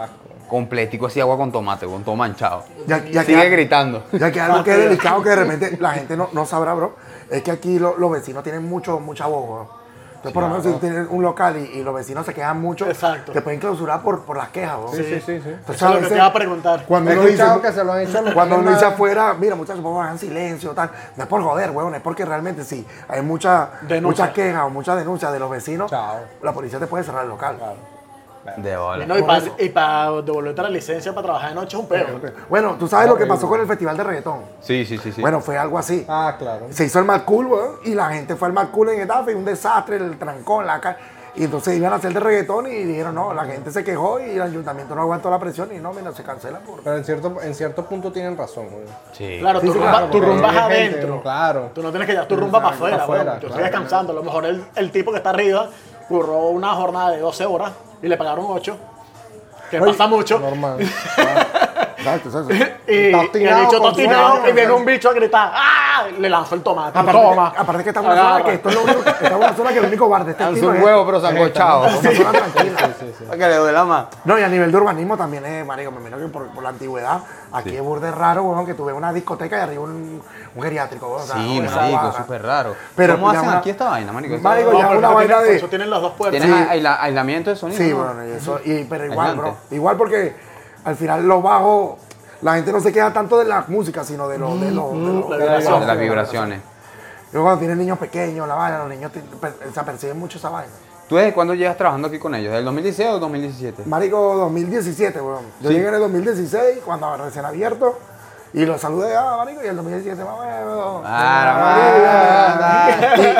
Completico 0.51 1.07
así, 1.07 1.21
agua 1.21 1.37
con 1.37 1.49
tomate, 1.49 1.87
weón, 1.87 2.03
todo 2.03 2.17
manchado. 2.17 2.65
Ya- 2.85 2.97
ya 3.05 3.23
Sigue 3.23 3.37
queda- 3.41 3.49
gritando. 3.49 4.03
Ya 4.11 4.29
que 4.33 4.41
algo 4.41 4.61
que 4.65 4.71
es 4.73 4.77
delicado 4.89 5.23
que 5.23 5.29
de 5.29 5.35
repente 5.37 5.77
la 5.79 5.91
gente 5.91 6.17
no, 6.17 6.27
no 6.33 6.45
sabrá, 6.45 6.73
bro, 6.73 6.95
es 7.29 7.41
que 7.41 7.51
aquí 7.51 7.79
lo- 7.79 7.95
los 7.97 8.11
vecinos 8.11 8.43
tienen 8.43 8.67
mucho, 8.67 8.99
mucha 8.99 9.27
voz, 9.27 9.47
bro. 9.47 9.81
Entonces, 10.23 10.33
por 10.33 10.43
lo 10.43 10.49
menos, 10.49 10.63
si 10.65 10.71
tienes 10.73 11.07
un 11.09 11.23
local 11.23 11.55
y, 11.57 11.79
y 11.79 11.83
los 11.83 11.95
vecinos 11.95 12.23
se 12.25 12.33
quejan 12.33 12.59
mucho, 12.61 12.85
Exacto. 12.85 13.31
te 13.31 13.41
pueden 13.41 13.59
clausurar 13.61 14.03
por, 14.03 14.23
por 14.23 14.35
las 14.37 14.49
quejas, 14.49 14.77
bro. 14.77 14.91
Sí, 14.91 15.03
sí, 15.03 15.15
sí. 15.15 15.21
sí. 15.25 15.49
Entonces, 15.49 15.75
Eso 15.77 15.87
es 15.87 15.95
lo 15.95 16.01
que 16.01 16.07
te 16.09 16.15
iba 16.15 16.25
a 16.25 16.33
preguntar. 16.33 16.85
Cuando 16.85 17.11
uno 17.13 17.21
dice, 17.23 17.43
que 17.61 17.71
se 17.71 17.83
lo 17.83 17.93
han 17.93 18.01
hecho 18.01 18.19
a 18.19 18.21
los 18.21 18.33
cuando 18.35 18.57
uno 18.57 18.69
dice 18.71 18.83
más- 18.85 18.93
afuera, 18.93 19.33
mira 19.39 19.55
muchachos, 19.55 19.81
vamos 19.81 20.01
a 20.01 20.03
hagan 20.03 20.19
silencio, 20.19 20.71
tal. 20.73 20.91
No 21.15 21.23
es 21.23 21.29
por 21.29 21.41
joder, 21.41 21.71
huevón, 21.71 21.95
es 21.95 22.01
porque 22.01 22.23
realmente 22.25 22.63
sí, 22.65 22.85
hay 23.07 23.21
mucha, 23.23 23.69
muchas 24.01 24.29
quejas 24.31 24.63
o 24.65 24.69
muchas 24.69 24.95
denuncias 24.97 25.31
de 25.33 25.39
los 25.39 25.49
vecinos. 25.49 25.89
Chao. 25.89 26.17
La 26.43 26.51
policía 26.51 26.77
te 26.77 26.85
puede 26.87 27.03
cerrar 27.05 27.23
el 27.23 27.29
local. 27.29 27.55
De 28.57 28.75
bola. 28.75 29.05
No, 29.05 29.17
y 29.17 29.21
para 29.23 29.41
pa 29.73 30.21
devolverte 30.21 30.61
la 30.63 30.69
licencia 30.69 31.13
para 31.13 31.23
trabajar 31.25 31.49
de 31.49 31.55
noche 31.55 31.77
es 31.77 31.81
un 31.83 31.87
peo. 31.87 32.07
Bueno, 32.49 32.75
tú 32.79 32.87
sabes 32.87 33.07
lo 33.07 33.15
que 33.15 33.25
pasó 33.25 33.47
con 33.47 33.59
el 33.59 33.67
festival 33.67 33.95
de 33.97 34.03
reggaetón. 34.03 34.39
Sí, 34.61 34.83
sí, 34.85 34.97
sí, 34.97 35.11
sí. 35.11 35.21
Bueno, 35.21 35.41
fue 35.41 35.57
algo 35.57 35.77
así. 35.77 36.05
Ah, 36.07 36.35
claro. 36.39 36.67
Se 36.71 36.85
hizo 36.85 36.99
el 36.99 37.05
Mad 37.05 37.21
Cool, 37.23 37.45
weón, 37.47 37.75
y 37.85 37.93
la 37.93 38.09
gente 38.09 38.35
fue 38.35 38.47
al 38.47 38.53
Mad 38.53 38.69
Cool 38.71 38.89
en 38.89 38.97
Getafe, 38.99 39.31
y 39.31 39.35
un 39.35 39.45
desastre, 39.45 39.97
el 39.97 40.17
trancón, 40.17 40.65
la 40.65 40.79
ca- 40.81 40.97
Y 41.35 41.45
entonces 41.45 41.77
iban 41.77 41.93
a 41.93 41.95
hacer 41.95 42.13
de 42.13 42.19
reggaetón 42.19 42.65
y 42.67 42.83
dijeron, 42.83 43.15
no, 43.15 43.33
la 43.33 43.45
gente 43.45 43.71
se 43.71 43.83
quejó 43.85 44.19
y 44.19 44.31
el 44.31 44.41
ayuntamiento 44.41 44.95
no 44.95 45.01
aguantó 45.01 45.29
la 45.29 45.39
presión 45.39 45.69
y 45.73 45.77
no, 45.79 45.93
mira, 45.93 46.11
se 46.11 46.23
cancela 46.23 46.59
por... 46.59 46.81
Pero 46.83 46.97
en 46.97 47.05
cierto, 47.05 47.37
en 47.41 47.55
cierto 47.55 47.85
punto 47.85 48.11
tienen 48.11 48.35
razón, 48.35 48.67
güey. 48.69 48.83
sí. 49.13 49.37
Claro, 49.39 49.61
Sí, 49.61 49.67
tu 49.67 49.71
sí, 49.73 49.77
rumba, 49.79 49.91
claro, 49.91 50.05
tu 50.07 50.11
porque 50.17 50.25
rumba 50.27 50.49
es 50.51 50.57
hay 50.57 50.75
gente, 50.81 50.95
adentro. 50.97 51.21
claro. 51.21 51.69
Tú 51.73 51.81
no 51.83 51.89
tienes 51.91 52.05
que 52.07 52.11
llevar 52.13 52.27
tu 52.27 52.35
rumba 52.35 52.61
para 52.61 52.75
afuera, 52.75 52.95
para 52.97 53.03
afuera, 53.03 53.23
weón. 53.23 53.39
Tú 53.39 53.47
claro. 53.47 53.53
sigues 53.55 53.71
descansando. 53.71 54.11
A 54.11 54.15
lo 54.15 54.23
mejor 54.23 54.45
el, 54.45 54.65
el 54.75 54.91
tipo 54.91 55.11
que 55.11 55.17
está 55.17 55.29
arriba 55.29 55.69
curró 56.09 56.47
una 56.47 56.73
jornada 56.73 57.11
de 57.11 57.19
12 57.19 57.45
horas 57.45 57.71
y 58.01 58.07
le 58.07 58.17
pagaron 58.17 58.45
8. 58.47 58.77
Que 59.69 59.79
Oye, 59.79 59.91
pasa 59.91 60.07
mucho. 60.07 60.39
Normal. 60.39 60.79
Exacto, 62.01 62.29
exacto. 62.29 62.53
Y, 62.87 62.93
y 62.93 63.45
el 63.45 63.55
bicho 63.55 63.93
sueño. 63.93 64.47
y 64.47 64.51
viene 64.51 64.71
un 64.73 64.83
bicho 64.83 65.09
a 65.09 65.13
gritar 65.13 65.51
¡Ah! 65.53 66.03
Le 66.19 66.27
lanzó 66.29 66.55
el 66.55 66.61
tomate. 66.61 66.97
Aparte, 66.97 67.21
Toma. 67.21 67.51
que, 67.53 67.57
aparte 67.59 67.83
que 67.83 67.89
está 67.89 67.99
en 68.01 68.05
una 68.07 68.15
zona 68.21 68.43
que 68.43 68.53
esto 68.55 68.69
es 68.69 68.75
lo 68.75 68.81
único, 68.83 68.99
está 69.09 69.27
en 69.27 69.35
una 69.35 69.53
zona 69.53 69.69
que 69.71 69.79
el 69.79 69.85
único 69.85 70.09
bar 70.09 70.25
de 70.25 70.31
este 70.31 70.43
Es 70.51 70.61
un 70.63 70.81
huevo, 70.81 71.05
pero 71.05 71.21
sancochado. 71.21 71.81
una 71.83 72.11
zona 72.11 72.31
tranquila. 72.31 72.89
Para 73.27 73.37
que 73.37 73.47
le 73.47 73.55
duela 73.55 73.85
más. 73.85 74.05
No, 74.25 74.37
y 74.39 74.43
a 74.43 74.47
nivel 74.49 74.71
de 74.71 74.77
urbanismo 74.77 75.15
también 75.15 75.45
es, 75.45 75.65
marico, 75.65 75.91
me 75.91 75.99
imagino 75.99 76.17
que 76.19 76.27
por, 76.27 76.47
por 76.47 76.63
la 76.63 76.69
antigüedad, 76.69 77.19
aquí 77.53 77.75
es 77.75 77.81
burde 77.81 78.11
raro, 78.11 78.43
weón, 78.43 78.65
que 78.65 78.73
tuve 78.73 78.91
una 78.93 79.13
discoteca 79.13 79.57
y 79.57 79.61
arriba 79.61 79.83
un, 79.83 80.21
un 80.55 80.63
geriátrico, 80.63 81.07
weón. 81.07 81.21
o 81.21 81.25
sea, 81.25 81.35
Sí, 81.35 81.61
marico, 81.61 82.11
súper 82.13 82.41
raro. 82.43 82.75
Pero 82.95 83.13
¿Cómo 83.15 83.29
hacen 83.29 83.47
una- 83.47 83.57
aquí 83.59 83.69
esta 83.69 83.89
vaina, 83.89 84.11
marico? 84.11 84.37
Marico, 84.39 84.71
ya 84.73 84.87
pero 84.87 84.97
una 84.99 85.07
eso 85.07 85.15
vaina 85.15 85.35
tiene- 85.37 85.49
de- 85.51 85.57
Eso 85.57 85.67
tienen 85.67 85.89
las 85.89 86.01
dos 86.01 86.13
puertas. 86.13 86.41
¿Tienes 86.41 86.59
Sí. 86.59 86.65
aisla- 86.71 86.97
aislamiento 87.01 87.49
de 87.51 87.55
sonido? 87.55 87.77
Sí, 87.81 87.89
no? 87.91 87.97
bueno, 87.97 88.27
y 88.27 88.31
eso, 88.31 88.59
y, 88.65 88.83
pero 88.85 89.05
igual, 89.05 89.35
bro. 89.35 89.55
Igual 89.69 89.97
porque 89.97 90.50
al 90.83 90.95
final 90.95 91.27
los 91.27 91.41
bajos, 91.43 91.99
la 92.41 92.55
gente 92.55 92.71
no 92.71 92.79
se 92.79 92.91
queda 92.91 93.11
tanto 93.13 93.37
de 93.39 93.45
la 93.45 93.65
música, 93.67 94.03
sino 94.03 94.27
de 94.27 94.37
los... 94.37 94.59
De 94.59 94.71
los- 94.71 95.29
la 95.29 95.37
de 95.79 95.85
las 95.85 95.99
vibraciones. 95.99 96.61
Yo 97.33 97.41
cuando 97.43 97.59
tienen 97.59 97.77
niños 97.77 97.97
pequeños, 97.97 98.47
la 98.47 98.55
vaina, 98.55 98.79
los 98.79 98.89
niños 98.89 99.11
te- 99.11 99.21
per- 99.21 99.55
se 99.73 99.79
aperciben 99.79 100.19
mucho 100.19 100.37
esa 100.37 100.49
vaina. 100.49 100.71
¿Tú 101.07 101.15
desde 101.17 101.33
cuándo 101.33 101.53
llevas 101.53 101.77
trabajando 101.77 102.07
aquí 102.09 102.19
con 102.19 102.33
ellos? 102.35 102.51
¿Del 102.53 102.65
2016 102.65 103.09
o 103.09 103.19
2017? 103.19 103.83
Marico, 103.85 104.35
2017, 104.37 105.21
weón. 105.21 105.45
Yo 105.61 105.69
Sí. 105.69 105.75
llegué 105.75 105.87
en 105.89 105.93
el 105.95 105.99
2016, 106.01 106.79
cuando 106.85 107.15
recién 107.17 107.45
abierto, 107.45 107.97
y 108.53 108.65
los 108.65 108.81
saludé 108.81 109.15
a 109.15 109.37
Marico, 109.37 109.61
y 109.63 109.67
el 109.67 109.75
2017, 109.77 110.23
más 110.25 110.39
weón. 110.39 111.03
Ah, 111.05 112.89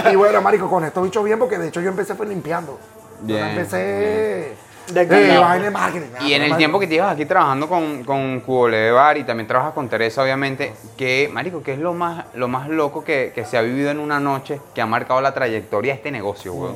y, 0.08 0.10
y 0.14 0.16
bueno, 0.16 0.42
Marico, 0.42 0.70
con 0.70 0.84
estos 0.86 1.04
bichos 1.04 1.24
bien, 1.24 1.40
porque 1.40 1.58
de 1.58 1.68
hecho 1.68 1.82
yo 1.82 1.90
empecé 1.90 2.16
fue 2.16 2.26
limpiando. 2.28 2.78
Yo 3.22 3.28
Bien, 3.28 3.42
no 3.42 3.48
empecé 3.52 4.56
De 4.94 5.06
de 5.06 5.08
candado. 5.08 5.42
vaina 5.42 5.66
de 5.66 5.72
marketing. 5.72 6.08
Y 6.22 6.34
en 6.34 6.42
el 6.44 6.58
tiempo 6.58 6.80
que 6.80 6.88
te 6.88 6.94
llevas 6.96 7.14
aquí 7.14 7.26
trabajando 7.26 7.68
con, 7.68 8.04
con 8.04 8.42
QW 8.42 8.94
Bar 8.94 9.18
y 9.18 9.24
también 9.24 9.48
trabajas 9.48 9.74
con 9.74 9.88
Teresa, 9.90 10.22
obviamente, 10.24 10.74
que, 10.98 11.30
marico, 11.32 11.62
¿qué 11.64 11.74
es 11.74 11.80
lo 11.80 11.94
más, 11.94 12.26
lo 12.34 12.48
más 12.48 12.68
loco 12.70 13.04
que, 13.04 13.32
que 13.34 13.46
se 13.46 13.58
ha 13.58 13.62
vivido 13.62 13.90
en 13.92 14.00
una 14.00 14.20
noche 14.20 14.60
que 14.76 14.82
ha 14.82 14.86
marcado 14.86 15.22
la 15.22 15.34
trayectoria 15.34 15.94
de 15.94 15.98
este 15.98 16.12
negocio, 16.12 16.54
weón? 16.54 16.76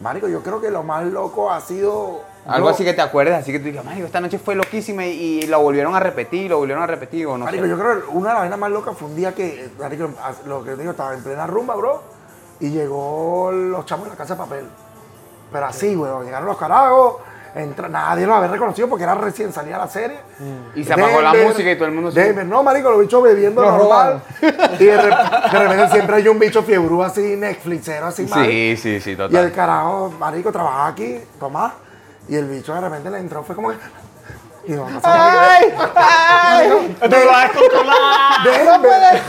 Marico, 0.00 0.26
yo 0.28 0.42
creo 0.42 0.60
que 0.60 0.70
lo 0.70 0.82
más 0.82 1.04
loco 1.04 1.50
ha 1.52 1.60
sido... 1.60 2.22
Algo 2.44 2.66
yo- 2.68 2.74
así 2.74 2.84
que 2.84 2.92
te 2.92 3.00
acuerdes, 3.00 3.34
así 3.34 3.52
que 3.52 3.60
tú 3.60 3.66
digas, 3.66 3.84
marico, 3.84 4.04
esta 4.06 4.20
noche 4.20 4.36
fue 4.36 4.56
loquísima 4.56 5.06
y, 5.06 5.10
y 5.44 5.46
la 5.46 5.58
volvieron 5.58 5.94
a 5.94 6.00
repetir, 6.00 6.50
lo 6.50 6.58
volvieron 6.58 6.82
a 6.82 6.88
repetir, 6.88 7.24
o 7.26 7.38
no 7.38 7.44
Marico, 7.44 7.62
sé. 7.62 7.70
yo 7.70 7.78
creo 7.78 8.00
que 8.02 8.08
una 8.08 8.28
de 8.30 8.34
las 8.34 8.40
vainas 8.42 8.58
más 8.58 8.70
locas 8.72 8.96
fue 8.98 9.06
un 9.06 9.14
día 9.14 9.32
que, 9.32 9.68
marico, 9.78 10.10
lo 10.46 10.64
que 10.64 10.74
digo, 10.74 10.90
estaba 10.90 11.14
en 11.14 11.22
plena 11.22 11.46
rumba, 11.46 11.76
bro, 11.76 12.02
y 12.58 12.70
llegó 12.70 13.52
los 13.52 13.86
chamos 13.86 14.06
de 14.06 14.10
la 14.10 14.16
casa 14.16 14.34
de 14.34 14.38
papel. 14.40 14.64
Pero 15.52 15.66
así, 15.66 15.94
weón, 15.94 16.24
llegaron 16.24 16.48
los 16.48 16.56
carajos, 16.56 17.16
entra- 17.54 17.88
nadie 17.88 18.26
los 18.26 18.36
había 18.36 18.48
reconocido 18.48 18.88
porque 18.88 19.04
era 19.04 19.14
recién 19.14 19.52
salida 19.52 19.78
la 19.78 19.88
serie. 19.88 20.18
Y 20.74 20.84
se 20.84 20.92
apagó 20.92 21.20
la 21.20 21.32
música 21.34 21.70
y 21.70 21.76
todo 21.76 21.86
el 21.86 21.92
mundo 21.92 22.10
se- 22.10 22.20
Denver, 22.22 22.46
no, 22.46 22.62
marico, 22.62 22.90
los 22.90 23.00
bichos 23.00 23.22
bebiendo 23.22 23.62
Los 23.62 23.72
normal. 23.72 24.22
Y 24.78 24.84
de, 24.84 24.98
rep- 25.00 25.50
de 25.50 25.58
repente 25.58 25.88
siempre 25.90 26.16
hay 26.16 26.28
un 26.28 26.38
bicho 26.38 26.62
fiebrú 26.62 27.02
así, 27.02 27.36
Netflixero, 27.36 28.06
así, 28.06 28.26
mal. 28.26 28.46
Sí, 28.46 28.76
sí, 28.76 29.00
sí, 29.00 29.10
Y 29.10 29.12
el 29.12 29.18
total. 29.18 29.52
carajo, 29.52 30.14
marico, 30.18 30.52
trabajaba 30.52 30.88
aquí, 30.88 31.18
Tomás, 31.38 31.72
y 32.28 32.36
el 32.36 32.46
bicho 32.46 32.74
de 32.74 32.80
repente 32.80 33.10
le 33.10 33.18
entró, 33.18 33.42
fue 33.42 33.54
como 33.54 33.70
que... 33.70 33.76
Y 34.64 34.72
no, 34.74 34.88
no 34.88 35.00
sé, 35.00 35.08
¡No 35.08 35.14
lo 37.18 37.26
vas 37.26 37.46
a 37.46 37.52
controlar! 37.52 38.44
Denver. 38.44 39.22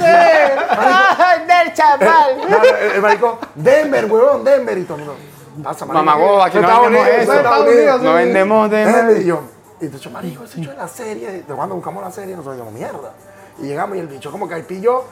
del 1.48 1.74
chaval! 1.74 2.38
No, 2.50 2.58
no, 2.58 2.64
el, 2.64 2.92
el 2.96 3.02
marico, 3.02 3.40
Denver, 3.56 4.06
huevón, 4.06 4.44
Denver. 4.44 4.78
Y 4.78 4.84
todo 4.84 4.98
el 5.00 5.06
mundo, 5.06 5.20
huevo, 5.56 6.42
aquí 6.44 6.58
no 6.60 6.82
vendemos 6.82 7.08
eso. 7.08 7.34
Estados 7.34 7.68
Unidos, 7.68 8.02
No 8.02 8.14
vendemos 8.14 8.70
Denver. 8.70 8.96
Denver. 8.96 9.22
Y 9.22 9.26
yo, 9.26 9.42
y 9.82 9.88
de 9.88 9.98
hecho, 9.98 10.10
marico, 10.10 10.44
ese 10.44 10.62
hecho 10.62 10.72
es 10.72 10.78
la 10.78 10.88
serie. 10.88 11.32
De 11.32 11.54
cuando 11.54 11.76
buscamos 11.76 12.04
la 12.04 12.12
serie, 12.12 12.36
nosotros 12.36 12.56
dijimos, 12.58 12.74
mierda. 12.80 13.12
Y 13.60 13.64
llegamos 13.64 13.98
y 13.98 14.00
el 14.00 14.08
bicho 14.08 14.32
como 14.32 14.48
que 14.48 14.56
ahí 14.56 14.64
pilló. 14.64 15.04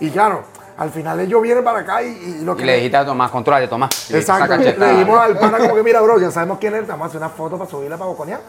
Y 0.00 0.10
claro, 0.10 0.42
al 0.78 0.90
final 0.90 1.20
ellos 1.20 1.40
vienen 1.42 1.62
para 1.62 1.80
acá 1.80 2.02
y, 2.02 2.08
y 2.40 2.44
lo 2.44 2.56
que 2.56 2.62
Y 2.62 2.66
le 2.66 2.76
dijiste 2.76 2.96
a 2.96 3.04
Tomás, 3.04 3.30
controlate, 3.30 3.68
Tomás. 3.68 4.10
Exacto. 4.10 4.56
Le 4.56 4.90
dijimos 4.92 5.20
al 5.20 5.38
pana 5.38 5.58
como 5.58 5.74
que, 5.74 5.82
mira, 5.82 6.00
bro, 6.00 6.18
ya 6.18 6.30
sabemos 6.30 6.58
quién 6.58 6.74
es, 6.74 6.82
te 6.86 6.92
vamos 6.92 7.04
a 7.04 7.08
hacer 7.08 7.18
una 7.18 7.28
foto 7.28 7.58
para 7.58 7.70
subirla 7.70 7.96
para 7.96 8.08
boconear. 8.08 8.40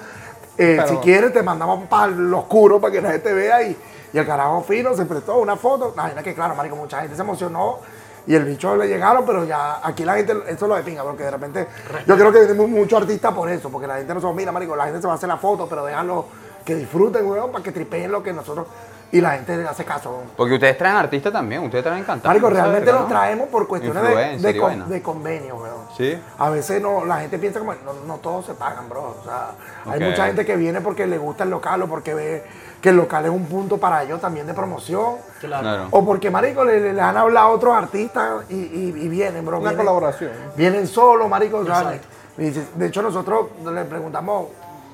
Eh, 0.57 0.75
Pero- 0.77 0.87
Si 0.87 0.95
quieres, 0.97 1.33
te 1.33 1.43
mandamos 1.43 1.87
para 1.87 2.07
lo 2.07 2.39
oscuro 2.39 2.79
para 2.79 2.91
que 2.93 3.01
la 3.01 3.11
gente 3.11 3.33
vea 3.33 3.63
y, 3.63 3.77
y 4.13 4.17
el 4.17 4.25
carajo 4.25 4.61
fino 4.61 4.95
se 4.95 5.05
prestó 5.05 5.37
una 5.37 5.55
foto. 5.55 5.93
La 5.95 6.23
que, 6.23 6.33
claro, 6.33 6.55
marico, 6.55 6.75
mucha 6.75 7.01
gente 7.01 7.15
se 7.15 7.21
emocionó 7.21 7.79
y 8.25 8.35
el 8.35 8.45
bicho 8.45 8.75
le 8.75 8.87
llegaron, 8.87 9.25
pero 9.25 9.43
ya 9.43 9.85
aquí 9.85 10.05
la 10.05 10.15
gente, 10.15 10.33
eso 10.47 10.65
es 10.65 10.69
lo 10.69 10.75
de 10.75 10.83
pinga, 10.83 11.03
porque 11.03 11.23
de 11.23 11.31
repente, 11.31 11.67
yo 12.07 12.15
creo 12.15 12.31
que 12.31 12.39
tenemos 12.39 12.69
muchos 12.69 13.01
artistas 13.01 13.33
por 13.33 13.49
eso, 13.49 13.69
porque 13.69 13.87
la 13.87 13.97
gente 13.97 14.13
no 14.13 14.21
se 14.21 14.33
mira, 14.33 14.51
marico, 14.51 14.75
la 14.75 14.85
gente 14.85 15.01
se 15.01 15.07
va 15.07 15.13
a 15.13 15.15
hacer 15.17 15.27
la 15.29 15.37
foto, 15.37 15.67
pero 15.67 15.85
déjalo 15.85 16.25
que 16.63 16.75
disfruten, 16.75 17.25
weón, 17.25 17.51
para 17.51 17.63
que 17.63 17.71
tripeen 17.71 18.11
lo 18.11 18.23
que 18.23 18.31
nosotros, 18.31 18.67
y 19.13 19.21
la 19.21 19.31
gente 19.31 19.55
le 19.55 19.67
hace 19.67 19.85
caso. 19.85 20.23
Porque 20.35 20.55
ustedes 20.55 20.77
traen 20.77 20.97
artistas 20.97 21.31
también, 21.31 21.61
ustedes 21.63 21.83
traen 21.83 22.03
cantantes. 22.03 22.27
Marico, 22.27 22.49
realmente 22.49 22.85
verga, 22.85 22.99
los 22.99 23.09
¿no? 23.09 23.15
traemos 23.15 23.47
por 23.47 23.67
cuestiones 23.67 24.03
de, 24.03 24.53
de, 24.53 24.59
con- 24.59 24.99
convenio, 25.01 25.55
weón. 25.55 25.85
Sí. 25.95 26.19
A 26.39 26.49
veces 26.49 26.81
no, 26.81 27.05
la 27.05 27.19
gente 27.19 27.37
piensa 27.37 27.59
como, 27.59 27.73
no, 27.73 27.93
no 28.07 28.17
todos 28.17 28.47
se 28.47 28.55
pagan, 28.55 28.89
bro. 28.89 29.15
O 29.21 29.23
sea, 29.23 29.51
hay 29.91 29.99
mucha 29.99 30.25
gente 30.25 30.45
que 30.45 30.55
viene 30.55 30.81
porque 30.81 31.05
le 31.07 31.17
gusta 31.19 31.43
el 31.43 31.51
local 31.51 31.83
o 31.83 31.87
porque 31.87 32.13
ve 32.15 32.43
que 32.81 32.89
el 32.89 32.97
local 32.97 33.23
es 33.25 33.31
un 33.31 33.45
punto 33.45 33.77
para 33.77 34.01
ellos 34.03 34.19
también 34.19 34.45
de 34.47 34.53
promoción. 34.53 35.17
Claro. 35.39 35.61
Claro. 35.61 35.87
O 35.91 36.03
porque, 36.03 36.29
marico, 36.31 36.65
le, 36.65 36.91
le- 36.93 36.99
han 37.01 37.15
hablado 37.15 37.47
a 37.47 37.51
otros 37.51 37.75
artistas 37.75 38.43
y, 38.49 38.55
y- 38.55 38.93
y 39.03 39.07
vienen, 39.09 39.45
bro. 39.45 39.59
Una 39.59 39.69
vienen- 39.69 39.77
colaboración. 39.85 40.31
Vienen 40.57 40.87
solos, 40.87 41.29
marico. 41.29 41.59
o 41.59 41.65
sea, 41.65 41.93
de 42.35 42.87
hecho, 42.87 43.03
nosotros 43.03 43.45
le 43.63 43.85
preguntamos, 43.85 44.47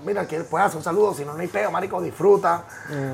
mira, 0.05 0.25
¿quién 0.25 0.45
puede 0.45 0.65
hacer 0.65 0.77
un 0.77 0.83
saludo? 0.83 1.13
Si 1.13 1.25
no, 1.25 1.33
no 1.33 1.39
hay 1.39 1.47
peo, 1.47 1.71
marico, 1.71 2.01
disfruta. 2.01 2.63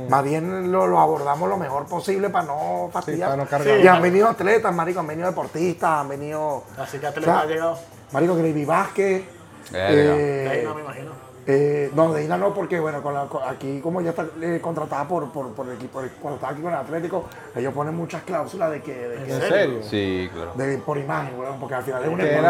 Más 0.09 0.23
bien 0.23 0.71
lo, 0.71 0.87
lo 0.87 0.99
abordamos 0.99 1.49
lo 1.49 1.57
mejor 1.57 1.85
posible 1.85 2.29
para 2.29 2.45
no 2.45 2.89
fastidiar. 2.91 3.29
para 3.31 3.43
no 3.43 3.49
cargar. 3.49 3.79
y 3.79 3.87
han 3.87 4.01
venido 4.01 4.27
atletas, 4.27 4.73
marico, 4.73 4.99
han 4.99 5.07
venido 5.07 5.27
deportistas, 5.27 5.89
han 6.01 6.09
venido... 6.09 6.63
Así 6.77 6.97
que 6.99 7.07
Atleta 7.07 7.31
O 7.31 7.33
sea, 7.33 7.41
ha 7.41 7.45
llegado. 7.45 7.79
Marico 8.11 8.35
Gravy 8.35 8.65
Vázquez. 8.65 9.23
Ahí 9.71 9.73
Eh, 9.73 10.61
no 10.63 10.75
me 10.75 10.81
imagino. 10.81 11.24
Eh, 11.47 11.91
no, 11.93 12.11
de 12.11 12.23
Ina 12.23 12.37
no, 12.37 12.53
porque 12.55 12.79
bueno, 12.79 13.03
con 13.03 13.13
la- 13.13 13.25
con- 13.25 13.43
aquí 13.47 13.79
como 13.79 14.01
ya 14.01 14.09
está 14.09 14.25
eh, 14.41 14.59
contratada 14.61 15.07
por, 15.07 15.29
por, 15.31 15.53
por 15.53 15.67
el 15.67 15.73
equipo, 15.73 16.01
cuando 16.19 16.35
estaba 16.37 16.53
aquí 16.53 16.61
con 16.63 16.71
el 16.73 16.79
Atlético, 16.79 17.25
ellos 17.55 17.71
ponen 17.73 17.93
muchas 17.95 18.23
cláusulas 18.23 18.71
de 18.71 18.81
que, 18.81 18.93
de 18.93 19.23
que- 19.25 19.33
¿En 19.33 19.41
serio? 19.41 19.79
Sí, 19.83 20.29
claro. 20.33 20.53
de- 20.55 20.77
por 20.79 20.97
imagen, 20.97 21.39
weón, 21.39 21.59
porque 21.59 21.75
al 21.75 21.83
final 21.83 22.03
es 22.03 22.09
un 22.09 22.19
equipo. 22.21 22.41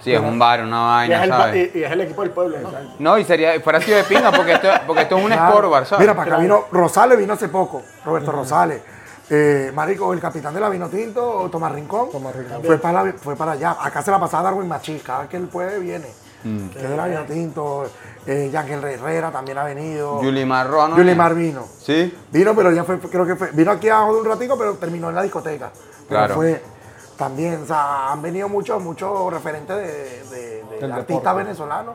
Sí, 0.00 0.12
es 0.12 0.20
un 0.20 0.38
bar, 0.38 0.62
una 0.62 1.06
Y 1.06 1.12
es, 1.12 1.18
vaina, 1.18 1.50
el, 1.50 1.56
y, 1.74 1.78
y 1.78 1.84
es 1.84 1.90
el 1.92 2.00
equipo 2.02 2.22
del 2.22 2.30
pueblo, 2.30 2.58
¿no? 2.60 2.70
No, 2.98 3.18
y 3.18 3.24
sería, 3.24 3.58
fuera 3.60 3.80
sido 3.80 3.96
de 3.96 4.04
pinga, 4.04 4.30
porque 4.32 4.52
esto, 4.52 4.68
porque 4.86 5.02
esto 5.02 5.16
es 5.16 5.24
un 5.24 5.30
Claro. 5.30 5.48
sport 5.48 5.70
bar, 5.70 5.86
¿sabes? 5.86 6.00
Mira, 6.00 6.14
para 6.14 6.32
acá 6.34 6.42
vino, 6.42 6.64
Rosales 6.72 7.18
vino 7.18 7.32
hace 7.32 7.48
poco, 7.48 7.82
Roberto 8.04 8.32
Rosales. 8.32 8.82
Eh, 9.30 9.72
Marico, 9.74 10.12
el 10.12 10.20
capitán 10.20 10.52
de 10.52 10.60
la 10.60 10.68
Vino 10.68 10.86
Tinto, 10.90 11.48
Tomás 11.50 11.72
Rincón, 11.72 12.10
Tomás 12.10 12.36
Rincón. 12.36 12.62
Fue, 12.62 12.76
para 12.76 13.02
la- 13.04 13.12
fue 13.14 13.34
para 13.34 13.52
allá. 13.52 13.74
Acá 13.80 14.02
se 14.02 14.10
la 14.10 14.20
pasaba 14.20 14.42
Darwin 14.42 14.68
Machís, 14.68 15.02
cada 15.02 15.20
vez 15.20 15.30
que 15.30 15.38
él 15.38 15.48
puede 15.48 15.78
viene. 15.78 16.08
Mm. 16.44 16.68
Que 16.68 16.78
es 16.82 16.88
de 16.90 16.96
la 16.96 17.06
Vino 17.06 17.24
Tinto. 17.24 17.86
Eh, 18.26 18.48
Yángel 18.52 18.82
Herrera 18.84 19.30
también 19.30 19.58
ha 19.58 19.64
venido. 19.64 20.22
Yulimar 20.22 20.68
Roa, 20.68 20.88
¿no? 20.88 20.96
Yulimar 20.96 21.34
vino. 21.34 21.64
Sí. 21.78 22.16
Vino, 22.30 22.54
pero 22.54 22.70
ya 22.72 22.84
fue, 22.84 22.98
creo 22.98 23.26
que 23.26 23.36
fue, 23.36 23.50
vino 23.52 23.70
aquí 23.70 23.88
abajo 23.88 24.14
de 24.14 24.20
un 24.20 24.26
ratico, 24.26 24.56
pero 24.56 24.74
terminó 24.74 25.08
en 25.10 25.14
la 25.14 25.22
discoteca. 25.22 25.70
Pero 26.08 26.20
Claro. 26.20 26.34
fue 26.34 26.62
también, 27.18 27.62
o 27.62 27.66
sea, 27.66 28.12
han 28.12 28.22
venido 28.22 28.48
muchos, 28.48 28.82
muchos 28.82 29.32
referentes 29.32 29.76
de, 29.76 29.82
de- 30.36 30.64
de 30.64 30.78
Del 30.80 30.92
artistas 30.92 31.22
deporte. 31.22 31.38
venezolanos 31.44 31.94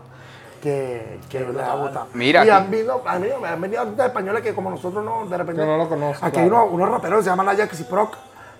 que, 0.61 1.19
que 1.29 1.39
les 1.39 1.57
ha 1.63 1.75
gustado. 1.75 2.07
Mira 2.13 2.39
y 2.45 2.49
aquí. 2.49 2.63
han 2.63 2.71
venido, 2.71 3.01
han 3.05 3.21
venido, 3.21 3.45
han 3.45 3.61
venido 3.61 3.81
artistas 3.81 4.07
españoles 4.07 4.41
que 4.43 4.53
como 4.53 4.69
nosotros 4.69 5.03
no, 5.03 5.25
de 5.27 5.37
repente. 5.37 5.61
Que 5.61 5.67
no 5.67 5.77
lo 5.77 5.89
conocen, 5.89 6.23
Aquí 6.25 6.33
claro. 6.39 6.57
hay 6.57 6.63
unos, 6.63 6.73
unos 6.73 6.89
raperos 6.89 7.17
que 7.19 7.23
se 7.23 7.29
llaman 7.29 7.45
la 7.45 7.55
Jax 7.55 7.79
y 7.79 7.83
Proc, 7.85 8.15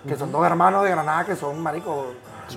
que 0.06 0.16
son 0.16 0.32
dos 0.32 0.44
hermanos 0.46 0.82
de 0.84 0.90
Granada 0.90 1.24
que 1.24 1.36
son 1.36 1.60
maricos. 1.60 2.06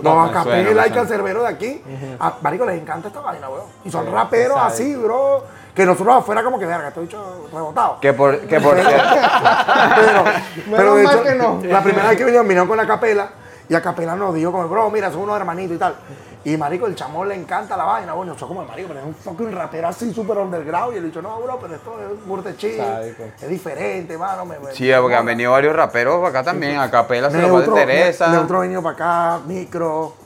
Me 0.02 0.10
Los 0.10 0.46
me 0.46 0.62
y 0.62 0.66
suena. 0.66 0.92
Cancerbero 0.94 1.44
de 1.44 1.50
aquí. 1.50 1.84
A 2.20 2.34
Marico 2.42 2.66
les 2.66 2.82
encanta 2.82 3.10
esta 3.10 3.20
vaina, 3.22 3.50
weón. 3.50 3.66
Y 3.84 3.92
son 3.92 4.12
raperos 4.12 4.58
sabe. 4.58 4.74
así, 4.74 4.96
bro. 4.96 5.44
Que 5.76 5.86
nosotros 5.86 6.16
afuera 6.16 6.44
como 6.44 6.60
que 6.60 6.68
verga, 6.68 6.90
estoy 6.90 7.06
dicho 7.06 7.50
rebotado. 7.52 8.00
Que 8.00 8.14
por, 8.14 8.40
que 8.42 8.60
por, 8.60 8.76
Pero, 8.76 8.86
pero 10.76 10.96
de 10.96 11.04
mal 11.04 11.16
hecho, 11.16 11.24
que 11.24 11.36
no. 11.36 11.60
la 11.64 11.82
primera 11.82 12.10
vez 12.10 12.18
que 12.18 12.26
vinieron, 12.26 12.48
vinieron 12.48 12.68
con 12.68 12.78
la 12.78 12.86
capela 12.86 13.30
y 13.68 13.74
a 13.74 13.82
capela 13.82 14.16
nos 14.16 14.36
dijo 14.36 14.52
como, 14.52 14.68
bro, 14.68 14.92
mira, 14.92 15.12
son 15.12 15.22
unos 15.22 15.36
hermanitos 15.36 15.76
y 15.76 15.80
tal. 15.80 15.96
Y 16.46 16.58
marico, 16.58 16.88
el 16.88 16.96
chamón 16.96 17.30
le 17.30 17.36
encanta 17.36 17.78
la 17.78 17.86
vaina. 17.86 18.14
Bueno, 18.14 18.36
yo 18.36 18.48
como 18.48 18.66
marico, 18.66 18.90
pero 18.90 19.00
es 19.00 19.06
un 19.06 19.16
fucking 19.16 19.52
rapero 19.52 19.88
así 19.88 20.14
súper 20.14 20.38
underground. 20.38 20.94
Y 20.94 20.98
él 20.98 21.06
dicho, 21.06 21.22
no, 21.22 21.40
bro, 21.40 21.58
pero 21.62 21.76
esto 21.76 21.96
es 22.00 22.26
burte 22.26 22.56
chill, 22.58 22.80
es 23.42 23.50
diferente, 23.50 24.18
mano. 24.18 24.46
Me, 24.46 24.60
me- 24.60 24.72
sí, 24.74 24.92
porque 25.02 25.16
han 25.16 25.26
venido 25.26 25.52
varios 25.54 25.76
raperos 25.76 26.28
acá 26.28 26.44
también. 26.44 26.78
A 26.80 26.92
Capela 26.92 27.30
se 27.32 27.38
lo 27.38 27.48
Teresa. 27.76 28.28
Ne- 28.28 28.36
Neutro 28.38 28.60
venido 28.60 28.82
para 28.84 28.96
acá, 28.96 29.40
Micro. 29.46 30.23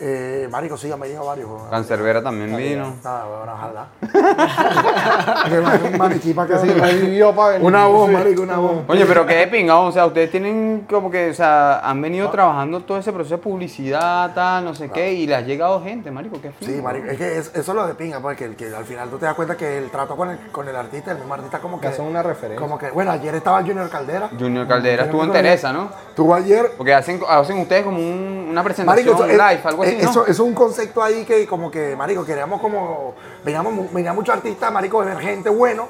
Eh, 0.00 0.46
marico, 0.50 0.76
sí, 0.76 0.90
han 0.92 1.00
venido 1.00 1.24
varios. 1.24 1.48
weón. 1.50 1.70
Cancerbera 1.70 2.22
también 2.22 2.56
vino. 2.56 2.94
Ah, 3.04 3.24
weón, 3.28 3.48
ojalá. 3.48 3.86
Que 5.48 5.58
vaya 5.58 5.90
un 5.90 5.98
maniquí 5.98 6.32
para 6.34 6.54
acá. 6.56 6.62
Que 6.62 6.72
sí, 6.90 6.96
vivió 7.06 7.34
para 7.34 7.52
venir. 7.52 7.66
Una 7.66 7.86
voz, 7.86 8.08
Sí. 8.08 8.14
marico, 8.14 8.42
una 8.42 8.56
voz. 8.58 8.76
Oye, 8.86 9.04
pero 9.06 9.26
qué 9.26 9.34
de 9.36 9.46
pingado, 9.48 9.82
o 9.84 9.92
sea, 9.92 10.06
ustedes 10.06 10.30
tienen 10.30 10.86
como 10.88 11.10
que, 11.10 11.30
o 11.30 11.34
sea, 11.34 11.80
han 11.80 12.00
venido 12.00 12.28
trabajando 12.30 12.80
todo 12.82 12.98
ese 12.98 13.12
proceso 13.12 13.36
de 13.36 13.42
publicidad, 13.42 14.32
tal, 14.34 14.64
no 14.64 14.74
sé 14.74 14.88
qué, 14.90 15.12
y 15.12 15.26
les 15.26 15.36
ha 15.38 15.40
llegado 15.40 15.82
gente, 15.82 16.10
marico, 16.10 16.40
qué 16.40 16.52
fino. 16.52 16.72
Sí, 16.72 16.82
marico, 16.82 17.06
es 17.08 17.18
que 17.18 17.38
es- 17.38 17.48
eso 17.54 17.60
es 17.72 17.74
lo 17.74 17.86
de 17.86 17.94
pinga, 17.94 18.20
porque 18.20 18.44
el, 18.44 18.56
que 18.56 18.66
al 18.74 18.84
final 18.84 19.08
tú 19.10 19.18
te 19.18 19.26
das 19.26 19.34
cuenta 19.34 19.56
que 19.56 19.78
el 19.78 19.90
trato 19.90 20.16
con 20.16 20.30
el, 20.30 20.38
con 20.52 20.68
el 20.68 20.76
artista, 20.76 21.12
el 21.12 21.18
mismo 21.18 21.34
artista 21.34 21.58
como 21.60 21.80
que... 21.80 21.88
Ya 21.88 21.94
son 21.96 22.06
una 22.06 22.22
referencia. 22.22 22.60
Como 22.60 22.78
que, 22.78 22.90
bueno, 22.90 23.10
ayer 23.10 23.34
estaba 23.34 23.60
Junior 23.62 23.88
Caldera. 23.88 24.30
Junior 24.38 24.66
Caldera 24.68 25.04
estuvo 25.04 25.24
en 25.24 25.32
Teresa, 25.32 25.72
¿no? 25.72 25.88
Estuvo 26.10 26.34
ayer. 26.34 26.72
Porque 26.76 26.94
hacen, 26.94 27.20
hacen 27.28 27.58
ustedes 27.58 27.82
como 27.84 27.98
un- 27.98 28.48
una 28.50 28.62
presentación 28.62 29.06
Marico, 29.16 29.26
live, 29.26 29.60
algo 29.64 29.82
así, 29.82 29.87
es- 29.88 30.04
¿no? 30.04 30.10
eso, 30.10 30.22
eso 30.22 30.30
es 30.30 30.40
un 30.40 30.54
concepto 30.54 31.02
ahí 31.02 31.24
que 31.24 31.46
como 31.46 31.70
que, 31.70 31.94
marico, 31.96 32.24
queríamos 32.24 32.60
como... 32.60 33.14
Veníamos, 33.44 33.92
venía 33.92 34.12
muchos 34.12 34.34
artistas, 34.34 34.72
marico, 34.72 35.02
emergentes, 35.02 35.54
buenos. 35.56 35.86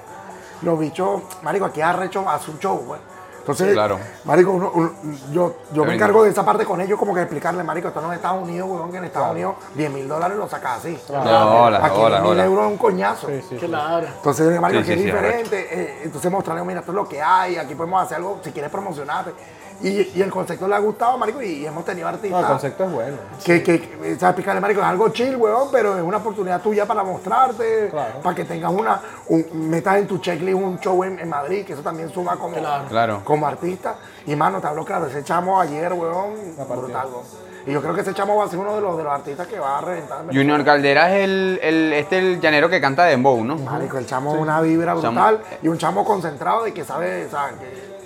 Los 0.62 0.78
bichos, 0.78 1.22
marico, 1.42 1.64
aquí 1.66 1.80
arrecho 1.80 2.28
hace 2.28 2.50
un 2.50 2.58
show, 2.58 2.78
güey. 2.78 3.00
Entonces, 3.38 3.72
Claro. 3.72 3.98
marico, 4.24 4.50
uno- 4.50 4.70
uno- 4.74 4.92
yo, 5.32 5.54
yo 5.72 5.84
me 5.86 5.94
encargo 5.94 6.22
de 6.22 6.28
esa 6.28 6.44
parte 6.44 6.66
con 6.66 6.82
ellos, 6.82 6.98
como 6.98 7.14
que 7.14 7.22
explicarle, 7.22 7.62
marico, 7.64 7.88
esto 7.88 8.02
no 8.02 8.12
es 8.12 8.16
Estados 8.16 8.42
Unidos, 8.42 8.68
weón, 8.70 8.90
que 8.90 8.98
en 8.98 9.04
Estados 9.04 9.30
Unidos 9.30 9.54
10 9.74 9.90
mil 9.90 10.06
dólares 10.06 10.36
lo 10.36 10.46
sacas 10.50 10.80
así. 10.80 10.90
De 11.08 11.16
hola, 11.16 11.78
Aquí 11.82 11.96
hola, 11.98 12.08
10 12.16 12.22
mil 12.24 12.30
hola. 12.32 12.44
euros 12.44 12.66
es 12.66 12.72
un 12.72 12.76
coñazo. 12.76 13.26
Sí, 13.28 13.42
sí. 13.48 13.56
Claro. 13.56 14.06
Entonces, 14.06 14.60
marico, 14.60 14.82
Sí, 14.84 14.92
aquí 14.92 15.00
sí, 15.00 15.08
es 15.08 15.12
sí, 15.12 15.16
diferente. 15.16 15.68
eh, 15.70 16.00
entonces, 16.04 16.30
mostrarle, 16.30 16.62
mira, 16.64 16.80
esto 16.80 16.92
es 16.92 16.96
lo 16.96 17.08
que 17.08 17.22
hay, 17.22 17.56
aquí 17.56 17.74
podemos 17.74 18.02
hacer 18.02 18.18
algo, 18.18 18.38
si 18.44 18.50
quieres 18.52 18.70
promocionarte. 18.70 19.32
Y, 19.80 20.10
y 20.18 20.22
el 20.22 20.30
concepto 20.30 20.66
le 20.66 20.74
ha 20.74 20.78
gustado, 20.80 21.16
marico, 21.18 21.40
y 21.40 21.64
hemos 21.64 21.84
tenido 21.84 22.08
No, 22.10 22.14
artistas 22.16 22.40
el 22.40 22.46
concepto 22.48 22.84
es 22.84 22.90
bueno. 22.92 23.16
que, 23.44 23.62
que, 23.62 23.80
que, 23.80 23.88
¿sabes? 24.16 24.22
Explicarle, 24.22 24.60
marico, 24.60 24.80
es 24.80 24.86
algo 24.86 25.08
chill, 25.10 25.36
weón, 25.36 25.68
pero 25.70 25.96
es 25.96 26.02
una 26.02 26.16
oportunidad 26.16 26.60
tuya 26.60 26.84
para 26.84 27.04
mostrarte, 27.04 27.88
Claro. 27.90 28.20
para 28.20 28.34
que 28.34 28.44
tengas 28.44 28.72
una, 28.72 29.00
un- 29.28 29.46
metas 29.70 29.98
en 29.98 30.08
tu 30.08 30.18
checklist 30.18 30.56
un 30.58 30.80
show 30.80 31.04
en, 31.04 31.20
en 31.20 31.28
Madrid, 31.28 31.64
que 31.64 31.74
eso 31.74 31.82
también 31.82 32.10
suma 32.10 32.36
como, 32.36 32.56
Claro. 32.88 33.20
como 33.22 33.46
artista. 33.46 33.94
Y, 34.26 34.34
mano, 34.34 34.60
te 34.60 34.66
hablo 34.66 34.84
claro, 34.84 35.06
ese 35.06 35.22
chamo 35.22 35.60
ayer, 35.60 35.92
weón, 35.92 36.34
brutal, 36.68 37.06
weón. 37.12 37.24
Y 37.66 37.72
yo 37.72 37.80
creo 37.82 37.94
que 37.94 38.00
ese 38.00 38.14
chamo 38.14 38.34
va 38.36 38.46
a 38.46 38.48
ser 38.48 38.58
uno 38.58 38.74
de 38.74 38.80
los, 38.80 38.96
de 38.96 39.04
los 39.04 39.12
artistas 39.12 39.46
que 39.46 39.60
va 39.60 39.78
a 39.78 39.80
reventar. 39.82 40.22
en 40.22 40.26
Junior 40.36 40.64
Caldera 40.64 41.14
es 41.16 41.24
el, 41.24 41.60
el, 41.62 41.92
este 41.92 42.18
el 42.18 42.40
llanero 42.40 42.68
que 42.68 42.80
canta 42.80 43.04
Dembow, 43.04 43.44
¿no? 43.44 43.56
Marico, 43.56 43.98
el 43.98 44.06
chamo 44.06 44.34
es 44.34 44.40
una 44.40 44.60
vibra 44.60 44.94
Chamo- 44.96 45.02
brutal 45.02 45.40
y 45.62 45.68
un 45.68 45.76
chamo 45.78 46.04
concentrado 46.04 46.64
de 46.64 46.72
que 46.72 46.82
sabe, 46.84 47.26
o 47.26 47.30
sea, 47.30 47.50
que... 47.60 47.97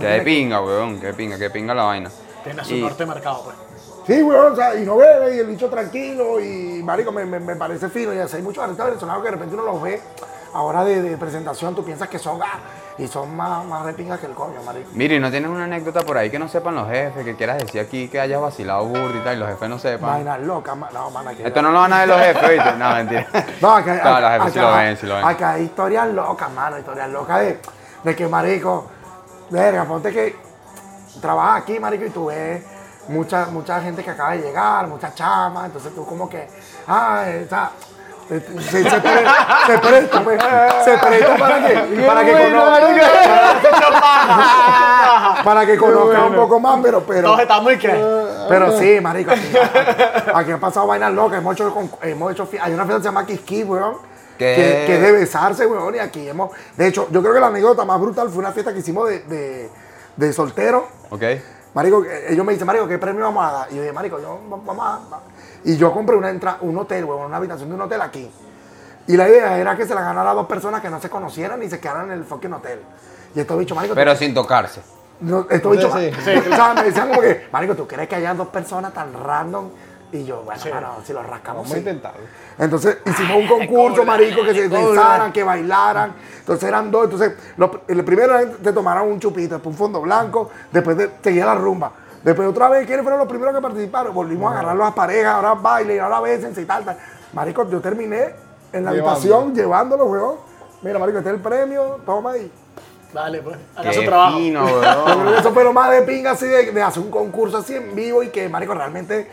Que 0.00 0.06
de 0.06 0.20
pinga, 0.22 0.60
weón, 0.60 1.00
que 1.00 1.06
de 1.08 1.14
pinga, 1.14 1.36
que 1.36 1.44
de 1.44 1.50
pinga 1.50 1.74
la 1.74 1.84
vaina. 1.84 2.10
Tiene 2.44 2.64
su 2.64 2.74
Y- 2.74 2.80
norte 2.82 3.04
marcado, 3.06 3.42
pues. 3.44 3.56
Sí, 4.06 4.22
weón, 4.22 4.52
o 4.52 4.56
sea, 4.56 4.74
y 4.74 4.86
no 4.86 4.96
bebe, 4.96 5.36
y 5.36 5.38
el 5.40 5.46
bicho 5.46 5.68
tranquilo, 5.68 6.40
y 6.40 6.82
marico, 6.82 7.12
me, 7.12 7.24
me, 7.26 7.38
me 7.40 7.56
parece 7.56 7.88
fino. 7.90 8.14
Y 8.14 8.18
así 8.18 8.36
hay 8.36 8.42
muchos 8.42 8.62
artistas 8.64 8.86
venezolanos 8.86 9.22
que 9.22 9.26
de 9.28 9.32
repente 9.32 9.54
uno 9.54 9.64
los 9.64 9.82
ve, 9.82 10.00
ahora 10.54 10.82
de, 10.84 11.02
de 11.02 11.16
presentación, 11.18 11.74
tú 11.74 11.84
piensas 11.84 12.08
que 12.08 12.18
son, 12.18 12.40
ah, 12.42 12.58
y 12.96 13.06
son 13.06 13.36
más, 13.36 13.66
más 13.66 13.84
de 13.84 13.92
pinga 13.92 14.16
que 14.16 14.24
el 14.24 14.32
coño, 14.32 14.62
marico. 14.64 14.88
Mire, 14.94 15.16
¿y 15.16 15.20
no 15.20 15.30
tienes 15.30 15.50
una 15.50 15.64
anécdota 15.64 16.00
por 16.00 16.16
ahí 16.16 16.30
que 16.30 16.38
no 16.38 16.48
sepan 16.48 16.74
los 16.74 16.88
jefes, 16.88 17.22
que 17.22 17.36
quieras 17.36 17.58
decir 17.58 17.82
aquí 17.82 18.08
que 18.08 18.18
hayas 18.18 18.40
vacilado 18.40 18.86
burda 18.86 19.14
y 19.14 19.20
tal, 19.20 19.36
y 19.36 19.40
los 19.40 19.48
jefes 19.50 19.68
no 19.68 19.78
sepan? 19.78 20.08
Vainas 20.08 20.40
locas, 20.40 20.74
ma- 20.74 20.88
no, 20.90 21.10
mana, 21.10 21.34
que... 21.34 21.46
Esto 21.46 21.60
no 21.60 21.70
lo 21.70 21.78
van 21.80 21.92
a 21.92 21.98
ver 22.00 22.08
los 22.08 22.18
jefes, 22.18 22.50
¿viste? 22.50 22.72
No, 22.78 22.94
mentira. 22.94 23.26
No, 23.60 23.72
acá, 23.76 24.00
No, 24.02 24.20
los 24.22 24.30
jefes 24.30 24.52
sí 24.54 24.58
lo 24.58 24.72
ven, 24.74 24.96
sí 24.96 25.06
lo 25.06 25.14
ven. 25.16 25.24
Acá 25.26 25.50
hay 25.52 25.64
historias 25.64 26.08
locas, 26.08 26.50
mano, 26.52 26.78
historias 26.78 27.10
locas 27.10 27.40
de, 27.40 27.60
de 28.04 28.16
que, 28.16 28.26
marico, 28.26 28.86
verga, 29.50 29.84
ponte 29.84 30.12
que 30.12 30.36
trabajas 31.20 31.62
aquí, 31.62 31.80
marico, 31.80 32.04
y 32.04 32.10
tú 32.10 32.26
ves 32.26 32.62
mucha, 33.08 33.46
mucha 33.46 33.80
gente 33.80 34.04
que 34.04 34.10
acaba 34.10 34.32
de 34.32 34.38
llegar, 34.42 34.86
muchas 34.86 35.14
chamas, 35.14 35.64
entonces 35.66 35.94
tú 35.94 36.04
como 36.06 36.28
que, 36.28 36.46
ah, 36.86 37.24
esa... 37.28 37.70
Se, 38.28 38.38
se, 38.40 38.90
se 38.90 39.00
pre- 39.00 39.24
se 39.66 39.78
presta, 39.78 40.22
pues, 40.22 40.38
se 40.84 40.98
presta 40.98 41.36
para 41.38 41.66
que, 41.66 41.74
para 42.06 42.24
que 42.26 42.32
conozca, 42.52 42.80
para 45.44 45.66
que 45.66 45.78
conozca 45.78 46.24
un 46.24 46.34
poco 46.34 46.60
más, 46.60 46.78
pero, 46.82 47.02
pero, 47.06 47.28
Todos 47.28 47.40
estamos 47.40 47.72
y 47.72 47.78
que. 47.78 48.44
pero 48.48 48.78
sí, 48.78 49.00
marico, 49.00 49.30
aquí, 49.30 49.52
aquí 50.34 50.52
han 50.52 50.60
pasado 50.60 50.86
vainas 50.86 51.12
locas, 51.12 51.38
hemos 51.38 51.54
hecho, 51.54 51.74
hemos 52.02 52.32
hecho, 52.32 52.48
hay 52.60 52.72
una 52.74 52.84
fiesta 52.84 52.96
que 52.98 53.02
se 53.02 53.08
llama 53.08 53.26
Kiski, 53.26 53.64
weón, 53.64 53.94
¿Qué? 53.94 54.07
Que, 54.38 54.84
que 54.86 54.94
es 54.96 55.02
de 55.02 55.12
besarse, 55.12 55.66
weón, 55.66 55.94
y 55.94 55.98
aquí 55.98 56.28
hemos, 56.28 56.50
de 56.76 56.86
hecho, 56.86 57.08
yo 57.10 57.20
creo 57.20 57.34
que 57.34 57.40
la 57.40 57.48
anécdota 57.48 57.84
más 57.84 58.00
brutal 58.00 58.28
fue 58.30 58.38
una 58.38 58.52
fiesta 58.52 58.72
que 58.72 58.78
hicimos 58.78 59.08
de, 59.08 59.20
de, 59.24 59.70
de 60.16 60.32
soltero, 60.32 60.88
¿Ok? 61.10 61.22
Marico, 61.74 62.02
eh, 62.04 62.32
ellos 62.32 62.44
me 62.46 62.52
dicen, 62.54 62.66
Marico, 62.66 62.88
¿qué 62.88 62.98
premio 62.98 63.24
vamos 63.24 63.44
a 63.46 63.52
dar? 63.52 63.68
Y 63.70 63.76
yo 63.76 63.82
dije, 63.82 63.92
Marico, 63.92 64.18
yo, 64.20 64.40
va- 64.50 64.58
vamos 64.64 64.84
a... 64.86 65.08
va-". 65.14 65.20
Y 65.64 65.76
yo 65.76 65.92
compré 65.92 66.16
una 66.16 66.30
entrada, 66.30 66.58
un 66.62 66.76
hotel, 66.78 67.04
huevón, 67.04 67.26
una 67.26 67.36
habitación 67.36 67.68
de 67.68 67.74
un 67.74 67.80
hotel 67.82 68.00
aquí. 68.00 68.30
Y 69.06 69.16
la 69.16 69.28
idea 69.28 69.58
era 69.58 69.76
que 69.76 69.86
se 69.86 69.94
la 69.94 70.00
ganara 70.00 70.30
a 70.30 70.34
dos 70.34 70.46
personas 70.46 70.80
que 70.80 70.88
no 70.90 71.00
se 71.00 71.08
conocieran 71.10 71.62
y 71.62 71.68
se 71.68 71.78
quedaran 71.78 72.06
en 72.06 72.18
el 72.18 72.24
fucking 72.24 72.52
hotel. 72.52 72.80
Y 73.34 73.40
estos 73.40 73.58
bichos, 73.58 73.76
Marico, 73.76 73.94
Pero 73.94 74.16
sin 74.16 74.32
tocarse. 74.34 74.80
no, 75.20 75.46
estos 75.50 75.72
bichos, 75.72 75.92
Sí, 75.92 76.10
o 76.50 76.56
sea, 76.56 76.74
me 76.74 76.84
decían 76.84 77.08
como 77.08 77.20
que, 77.20 77.46
Marico, 77.52 77.74
¿tú 77.76 77.86
crees 77.86 78.08
que 78.08 78.16
haya 78.16 78.34
dos 78.34 78.48
personas 78.48 78.92
tan 78.94 79.12
random? 79.12 79.68
Y 80.10 80.24
yo, 80.24 80.42
bueno, 80.42 80.60
bueno, 80.70 80.88
si 81.04 81.12
lo 81.12 81.22
rascamos, 81.22 81.62
Vamos 81.64 81.70
a 81.70 81.74
sí. 81.74 81.78
intentarlo. 81.80 82.20
Entonces 82.58 82.98
hicimos 83.04 83.36
un 83.36 83.46
concurso, 83.46 84.04
marico, 84.04 84.42
que 84.42 84.54
se 84.54 84.68
danzaran, 84.68 85.32
que 85.32 85.42
bailaran. 85.44 86.14
Entonces 86.38 86.66
eran 86.68 86.90
dos. 86.90 87.04
Entonces, 87.04 87.32
lo- 87.58 87.82
el 87.86 88.02
primero 88.04 88.34
te 88.62 88.72
tomaron 88.72 89.08
un 89.08 89.20
chupito, 89.20 89.56
después 89.56 89.74
un 89.74 89.78
fondo 89.78 90.00
blanco, 90.00 90.50
después 90.72 90.96
de, 90.96 91.10
seguía 91.22 91.44
la 91.44 91.54
rumba. 91.56 91.92
Después 92.22 92.48
otra 92.48 92.68
vez, 92.68 92.86
¿quiénes 92.86 93.02
fueron 93.02 93.18
los 93.20 93.28
primeros 93.28 93.54
que 93.54 93.60
participaron? 93.60 94.14
Volvimos 94.14 94.50
a 94.50 94.58
agarrar 94.58 94.76
las 94.76 94.92
parejas, 94.94 95.34
ahora 95.34 95.54
bailen, 95.54 96.00
ahora 96.00 96.20
bésense 96.20 96.62
y 96.62 96.64
tal, 96.64 96.84
tal. 96.84 96.96
Marico, 97.34 97.68
yo 97.68 97.80
terminé 97.80 98.30
en 98.72 98.84
la 98.84 98.92
Llevando. 98.92 99.10
habitación 99.10 99.54
llevándolo, 99.54 100.04
weón. 100.06 100.36
Mira, 100.82 100.98
marico, 100.98 101.18
este 101.18 101.30
es 101.30 101.36
el 101.36 101.42
premio, 101.42 102.00
toma 102.06 102.32
ahí. 102.32 102.50
Dale, 103.12 103.40
pues. 103.42 103.56
Haga 103.76 103.92
su 103.92 104.04
trabajo. 104.04 104.36
fino, 104.38 104.66
eso 105.38 105.52
fue 105.52 105.64
lo 105.64 105.72
más 105.72 105.90
de 105.90 106.02
pinga 106.02 106.32
así 106.32 106.46
de, 106.46 106.70
de 106.72 106.82
hacer 106.82 107.02
un 107.02 107.10
concurso 107.10 107.58
así 107.58 107.74
en 107.74 107.94
vivo 107.94 108.22
y 108.22 108.28
que, 108.28 108.48
marico, 108.48 108.74
realmente 108.74 109.28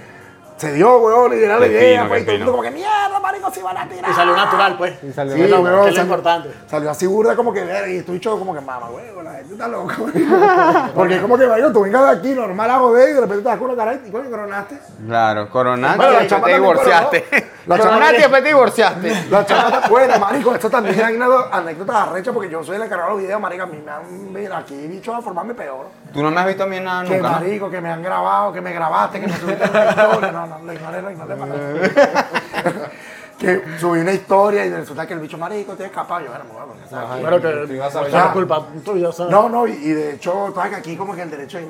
se 0.58 0.72
dio, 0.74 0.98
weón, 1.00 1.38
y 1.38 1.44
era 1.44 1.60
la 1.60 1.68
idea, 1.68 2.08
pues, 2.08 2.22
y 2.22 2.26
todo 2.26 2.34
el 2.36 2.40
mundo 2.40 2.46
fino. 2.46 2.52
como 2.52 2.64
que 2.64 2.72
mierda, 2.72 3.20
marico, 3.22 3.52
si 3.52 3.62
van 3.62 3.78
a 3.78 3.88
tirar. 3.90 4.10
Y 4.10 4.14
salió 4.14 4.36
natural, 4.36 4.78
pues. 4.78 5.04
Y 5.04 5.12
salió 5.12 5.34
Sí, 5.36 5.42
natural. 5.42 5.64
weón, 5.64 5.84
que 5.84 5.90
es 5.90 5.96
lo 5.98 6.02
importante. 6.04 6.50
Salió 6.68 6.90
así 6.90 7.08
burda 7.08 7.36
como 7.36 7.52
que 7.54 7.64
ver 7.66 7.90
y 7.90 7.98
estoy 7.98 8.18
hecho 8.18 8.38
como 8.40 8.54
que 8.54 8.62
mama, 8.62 8.90
huevo, 8.90 9.22
la 9.22 9.32
gente 9.34 9.54
está 9.54 9.68
loca. 9.68 9.96
Porque 10.96 11.16
es 11.16 11.22
como 11.22 11.38
que, 11.38 11.48
marico, 11.48 11.72
tú 11.72 11.82
vengas 11.82 12.04
de 12.06 12.18
aquí 12.18 12.30
normal 12.34 12.70
a 12.72 12.80
joder 12.80 13.10
y 13.10 13.14
de 13.14 13.22
repente 13.22 13.44
te 13.44 13.50
das 13.50 13.58
con 13.58 13.70
una 13.72 13.76
cara 13.84 14.00
y 14.06 14.10
coño, 14.12 14.30
coronaste. 14.30 14.78
Claro, 15.06 15.50
coronaste 15.50 15.98
Bueno, 15.98 16.14
la 16.14 16.24
y 16.24 16.28
te 16.28 16.54
divorciaste. 16.54 17.24
coronó. 17.24 17.55
La 17.68 17.78
chama 17.78 17.90
Coronaste 17.90 18.18
y 18.18 18.22
también- 18.22 18.22
después 18.22 18.44
te 18.44 18.48
divorciaste. 18.50 19.26
La 19.32 19.46
chama 19.46 19.68
está 19.76 19.88
buena, 19.90 20.18
marico, 20.20 20.54
esto 20.56 20.70
también 20.70 21.04
hay 21.04 21.16
una 21.16 21.28
anécdotas 21.52 21.96
arrechas 21.96 22.34
porque 22.34 22.50
yo 22.50 22.64
soy 22.64 22.76
el 22.76 22.84
encargado 22.84 23.10
de 23.12 23.16
los 23.16 23.24
videos, 23.24 23.42
marico, 23.42 23.64
a 23.64 23.66
mí 23.66 23.82
me 23.84 23.92
han, 23.92 24.34
mira, 24.34 24.58
aquí 24.60 24.76
bichos 24.88 25.16
a 25.16 25.22
formarme 25.22 25.54
peor. 25.56 25.88
Tú 26.14 26.22
no 26.22 26.30
me 26.32 26.40
has 26.42 26.48
visto 26.48 26.64
a 26.64 26.68
mí 26.68 26.78
en 26.78 26.84
nada 26.84 27.04
Que 27.04 27.16
nunca. 27.18 27.30
¿no? 27.30 27.36
marico, 27.36 27.70
que 27.70 27.82
me 27.82 27.90
han 27.92 28.04
grabado, 28.04 28.54
que 28.54 28.62
me 28.62 28.72
grabaste, 28.74 29.20
que 29.22 29.28
me 29.28 29.38
subiste 29.38 29.70
una 29.70 29.86
historia. 29.90 30.32
No, 30.32 30.48
no, 30.48 30.60
lo 30.60 30.74
ignoré, 30.74 31.02
lo 31.02 31.12
ignoré 31.12 31.36
para 31.36 31.52
nada. 31.56 32.92
Que 33.38 33.62
subí 33.80 34.00
una 34.00 34.14
historia 34.14 34.66
y 34.66 34.70
resulta 34.70 35.06
que 35.06 35.14
el 35.14 35.20
bicho 35.20 35.38
marico 35.38 35.74
te 35.74 35.86
escapado. 35.86 36.26
Yo, 36.26 36.30
bueno, 36.30 36.46
me 36.46 36.52
voy 36.54 36.62
a 36.62 36.66
que 36.88 36.96
a 36.96 37.02
no 37.02 38.02
bailar. 38.02 38.26
es 38.28 38.32
culpa 38.32 38.68
tuya, 38.84 39.12
¿sabes? 39.12 39.32
No, 39.32 39.50
no, 39.50 39.68
y, 39.68 39.72
y 39.72 39.92
de 39.92 40.14
hecho, 40.14 40.54
sabes 40.56 40.72
que 40.72 40.76
aquí 40.78 40.96
como 40.96 41.14
que 41.14 41.22
el 41.22 41.30
derecho 41.30 41.58
de 41.58 41.68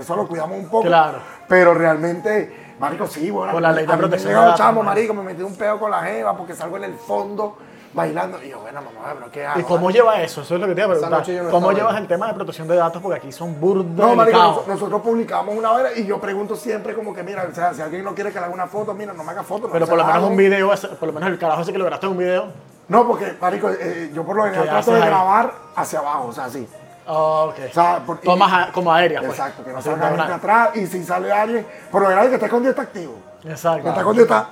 eso 0.00 0.16
lo 0.16 0.28
cuidamos 0.28 0.58
un 0.58 0.68
poco. 0.68 0.86
Claro. 0.86 1.18
Pero 1.48 1.74
realmente, 1.74 2.74
marico, 2.78 3.06
sí, 3.06 3.30
bueno. 3.30 3.52
Con 3.52 3.62
la 3.62 3.72
ley 3.72 3.84
de 3.84 3.92
a 3.92 3.96
me 3.96 4.02
protección 4.02 4.32
datos, 4.32 4.58
chamo, 4.58 4.82
marico, 4.82 5.12
me 5.12 5.22
metí 5.22 5.42
un 5.42 5.56
pedo 5.56 5.80
con 5.80 5.90
la 5.90 6.02
jeva 6.02 6.36
porque 6.36 6.54
salgo 6.54 6.76
en 6.76 6.84
el 6.84 6.94
fondo 6.94 7.56
bailando. 7.92 8.42
Y 8.42 8.50
yo, 8.50 8.60
bueno, 8.60 8.80
mamá, 8.82 9.14
pero 9.14 9.30
¿qué 9.30 9.46
hago? 9.46 9.60
¿Y 9.60 9.62
cómo 9.64 9.90
lleva 9.90 10.20
eso? 10.22 10.42
Eso 10.42 10.54
es 10.54 10.60
lo 10.60 10.66
que 10.66 10.74
te 10.74 10.80
iba 10.82 10.94
a 10.94 10.98
preguntar. 10.98 11.50
¿Cómo 11.50 11.72
llevas 11.72 11.96
el 11.96 12.06
tema 12.06 12.28
de 12.28 12.34
protección 12.34 12.68
de 12.68 12.76
datos? 12.76 13.00
Porque 13.02 13.18
aquí 13.18 13.32
son 13.32 13.58
burdos 13.60 13.86
No, 13.86 14.14
marico, 14.14 14.38
nos- 14.38 14.66
nosotros 14.66 15.00
publicamos 15.02 15.54
una 15.56 15.72
hora 15.72 15.90
y 15.96 16.06
yo 16.06 16.20
pregunto 16.20 16.56
siempre 16.56 16.94
como 16.94 17.14
que, 17.14 17.22
mira, 17.22 17.46
o 17.50 17.54
sea, 17.54 17.72
si 17.74 17.82
alguien 17.82 18.04
no 18.04 18.14
quiere 18.14 18.30
que 18.32 18.38
le 18.38 18.44
haga 18.46 18.54
una 18.54 18.66
foto, 18.66 18.94
mira, 18.94 19.12
no 19.12 19.24
me 19.24 19.30
haga 19.32 19.42
foto. 19.42 19.66
no 19.68 19.72
Pero 19.72 19.86
por 19.86 19.96
lo 19.98 20.04
menos 20.04 20.22
un 20.24 20.36
video, 20.36 20.70
por 20.98 21.06
lo 21.08 21.12
menos 21.12 21.30
el 21.30 21.38
carajo 21.38 21.62
ese 21.62 21.72
que 21.72 21.78
lo 21.78 21.84
grabaste 21.84 22.06
en 22.06 22.12
un 22.12 22.18
video. 22.18 22.46
No, 22.88 23.06
porque, 23.06 23.36
marico, 23.40 23.68
eh, 23.70 24.10
yo 24.14 24.24
por 24.24 24.36
lo 24.36 24.44
general 24.44 24.64
¿Qué 24.64 24.70
trato 24.70 24.92
de 24.92 25.02
ahí? 25.02 25.08
grabar 25.08 25.52
hacia 25.76 25.98
abajo, 25.98 26.28
o 26.28 26.32
sea, 26.32 26.44
así. 26.46 26.66
Ah, 27.06 27.44
ok. 27.48 27.54
O 27.70 27.72
sea, 27.72 27.98
por- 28.04 28.18
Tomas 28.20 28.52
a- 28.52 28.72
como 28.72 28.92
aéreas, 28.92 29.22
pues. 29.24 29.38
Exacto, 29.38 29.64
que 29.64 29.72
no 29.72 29.80
salga 29.82 30.08
gente 30.10 30.32
atrás 30.32 30.70
y 30.76 30.86
si 30.86 31.02
sale 31.04 31.32
alguien, 31.32 31.66
por 31.90 32.00
lo 32.02 32.08
general 32.08 32.26
el 32.26 32.30
que 32.30 32.34
está 32.36 32.46
escondido 32.46 32.70
está 32.70 32.82
activo. 32.82 33.14
El 33.42 33.48
que 33.48 33.52
está 33.54 33.74
Exacto. 33.76 33.98
escondido 34.00 34.24
está. 34.24 34.48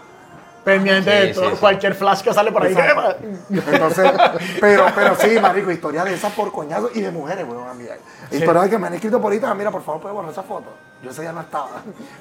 Pendiente 0.67 1.11
Sí, 1.13 1.27
de 1.29 1.35
sí, 1.35 1.41
todo- 1.41 1.51
sí. 1.53 1.57
cualquier 1.61 1.95
flash 1.95 2.23
que 2.23 2.35
sale 2.35 2.51
por 2.51 2.65
ahí. 2.65 2.73
Exacto. 2.73 3.17
Entonces, 3.51 4.13
pero, 4.61 4.87
pero 4.97 5.15
sí, 5.15 5.39
marico, 5.41 5.71
historia 5.71 6.03
de 6.03 6.13
esas 6.15 6.33
por 6.33 6.51
coñazo 6.51 6.91
y 6.93 7.01
de 7.03 7.13
mujeres, 7.13 7.47
weón, 7.49 7.69
amiga. 7.69 7.95
Historia 8.33 8.63
de 8.63 8.71
que 8.71 8.77
me 8.79 8.89
han 8.89 8.95
escrito 8.95 9.21
por 9.21 9.33
Instagram, 9.33 9.59
mira, 9.59 9.71
por 9.71 9.85
favor, 9.85 10.01
puedes 10.01 10.15
borrar 10.17 10.33
esa 10.33 10.43
foto. 10.43 10.67
Yo 11.05 11.11
ese 11.11 11.23
día 11.23 11.31
no 11.33 11.41
estaba. 11.43 11.69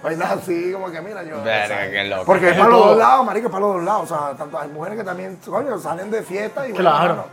Bailar 0.04 0.38
así, 0.38 0.72
como 0.72 0.92
que 0.92 1.02
mira, 1.02 1.24
yo. 1.24 1.42
Verga, 1.42 1.90
qué 1.90 2.04
loco. 2.04 2.26
Porque 2.26 2.50
es 2.52 2.56
para 2.56 2.70
los 2.70 2.86
dos 2.86 2.98
lados, 3.00 3.26
marico, 3.26 3.48
es 3.48 3.52
para 3.52 3.66
los 3.66 3.76
dos 3.78 3.84
lados. 3.84 4.12
O 4.12 4.16
sea, 4.16 4.38
tanto 4.38 4.60
hay 4.60 4.70
mujeres 4.70 5.00
que 5.00 5.04
también, 5.04 5.40
coño, 5.44 5.80
salen 5.80 6.12
de 6.12 6.22
fiesta 6.22 6.68
y 6.68 6.72
bueno, 6.72 6.90
Claro. 6.92 7.26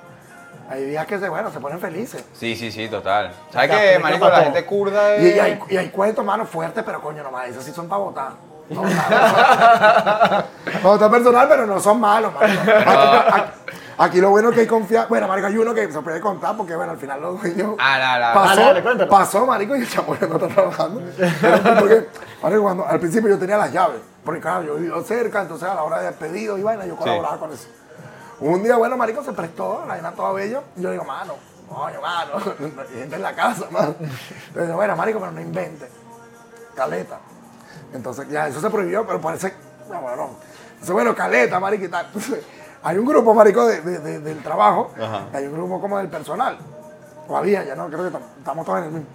hay 0.71 0.85
días 0.87 1.07
que 1.07 1.19
se, 1.19 1.29
bueno, 1.29 1.51
se 1.51 1.61
ponen 1.61 1.79
felices. 1.79 2.25
Sí, 2.33 2.57
sí, 2.57 2.73
sí, 2.73 2.89
total. 2.89 3.33
¿Sabes 3.53 3.71
qué, 3.71 3.99
marico? 3.99 4.31
La 4.31 4.45
gente 4.45 4.65
kurda 4.65 5.19
Y, 5.19 5.27
es... 5.27 5.37
y 5.37 5.39
hay, 5.41 5.61
y 5.69 5.77
hay 5.77 5.89
cuentos, 5.91 6.25
mano, 6.25 6.47
fuertes, 6.47 6.83
pero 6.87 7.03
coño, 7.03 7.23
nomás, 7.23 7.49
esos 7.49 7.63
sí 7.65 7.71
son 7.73 7.87
para 7.87 8.01
votar. 8.01 8.33
Votar. 8.75 10.47
Pa' 10.83 10.89
votar 10.89 11.11
personal, 11.11 11.49
pero 11.49 11.67
no 11.67 11.81
son 11.81 12.01
malos, 12.01 12.33
marico. 12.35 12.63
Aquí, 12.73 12.91
aquí- 13.29 13.51
aquí 13.99 14.21
lo 14.21 14.31
bueno 14.31 14.49
es 14.49 14.55
que 14.55 14.61
hay 14.63 14.67
confianza. 14.67 15.09
Bueno, 15.09 15.29
marico, 15.29 15.47
hay 15.49 15.57
uno 15.59 15.75
que 15.75 15.91
se 15.93 16.01
puede 16.01 16.21
contar 16.21 16.57
porque, 16.57 16.75
bueno, 16.75 16.93
al 16.93 16.99
final 16.99 17.21
los 17.21 17.41
dueños... 17.41 17.77
Ah, 17.79 17.99
la, 17.99 18.19
la. 18.19 18.33
Pasó, 18.35 18.49
Dale, 18.49 18.63
dale, 18.65 18.83
cuéntalo. 18.83 19.11
pasó, 19.11 19.47
marico, 19.47 19.77
y 19.77 19.81
el 19.81 19.89
chamo 19.89 20.17
ya 20.19 20.27
no 20.27 20.35
está 20.37 20.49
trabajando. 20.49 21.03
Era 21.19 21.57
un 21.57 21.63
tipo 21.63 21.87
que, 21.87 22.09
marico, 22.43 22.63
cuando, 22.63 22.87
al 22.87 22.99
principio 23.01 23.29
yo 23.31 23.39
tenía 23.39 23.57
las 23.59 23.73
llaves, 23.73 24.01
porque 24.25 24.41
claro, 24.41 24.63
yo 24.65 24.75
vivía 24.77 24.95
cerca, 25.05 25.43
entonces 25.43 25.69
a 25.69 25.75
la 25.75 25.83
hora 25.85 26.01
de 26.01 26.13
pedido 26.13 26.59
y 26.59 26.63
vaina, 26.63 26.85
yo 26.87 26.97
colaboraba 26.97 27.39
con 27.39 27.53
eso. 27.53 27.69
Un 28.41 28.63
día, 28.65 28.77
bueno, 28.77 28.97
marico, 28.97 29.23
se 29.23 29.33
prestó, 29.33 29.81
la 29.87 29.95
vaina 29.95 30.11
toda 30.13 30.33
bella, 30.33 30.63
y 30.77 30.83
yo 30.83 30.91
digo, 30.91 31.05
mano, 31.05 31.35
coño, 31.69 32.01
mano, 32.01 32.33
gente 32.93 33.15
en 33.17 33.23
la 33.23 33.35
casa, 33.35 33.67
mano. 33.71 33.95
Entonces, 34.49 34.75
bueno, 34.75 34.97
marico, 34.97 35.21
pero 35.21 35.31
no 35.33 35.41
invente. 35.41 35.89
Caleta. 36.75 37.19
Entonces, 37.95 38.29
ya, 38.29 38.49
eso 38.49 38.61
se 38.61 38.71
prohibió, 38.71 39.07
pero 39.07 39.21
parece, 39.21 39.53
no, 39.91 40.01
bueno, 40.01 40.17
no. 40.17 40.31
Entonces, 40.73 40.93
bueno, 40.93 41.15
caleta, 41.15 41.61
marico, 41.61 41.85
y 41.85 41.89
tal. 41.89 42.07
Entonces, 42.07 42.45
hay 42.83 42.99
un 42.99 43.07
grupo, 43.07 43.35
marico, 43.35 43.67
de- 43.67 43.81
de- 43.81 43.99
de- 43.99 44.19
del 44.21 44.43
trabajo, 44.43 44.91
y 45.33 45.37
hay 45.37 45.47
un 45.47 45.53
grupo 45.55 45.81
como 45.81 45.99
del 45.99 46.09
personal. 46.09 46.59
O 47.29 47.37
había, 47.37 47.63
ya 47.65 47.75
no, 47.77 47.87
creo 47.89 48.11
que 48.11 48.17
tam- 48.17 48.23
estamos 48.39 48.65
todos 48.67 48.79
en 48.79 48.85
el 48.85 48.91
mismo. 48.93 49.07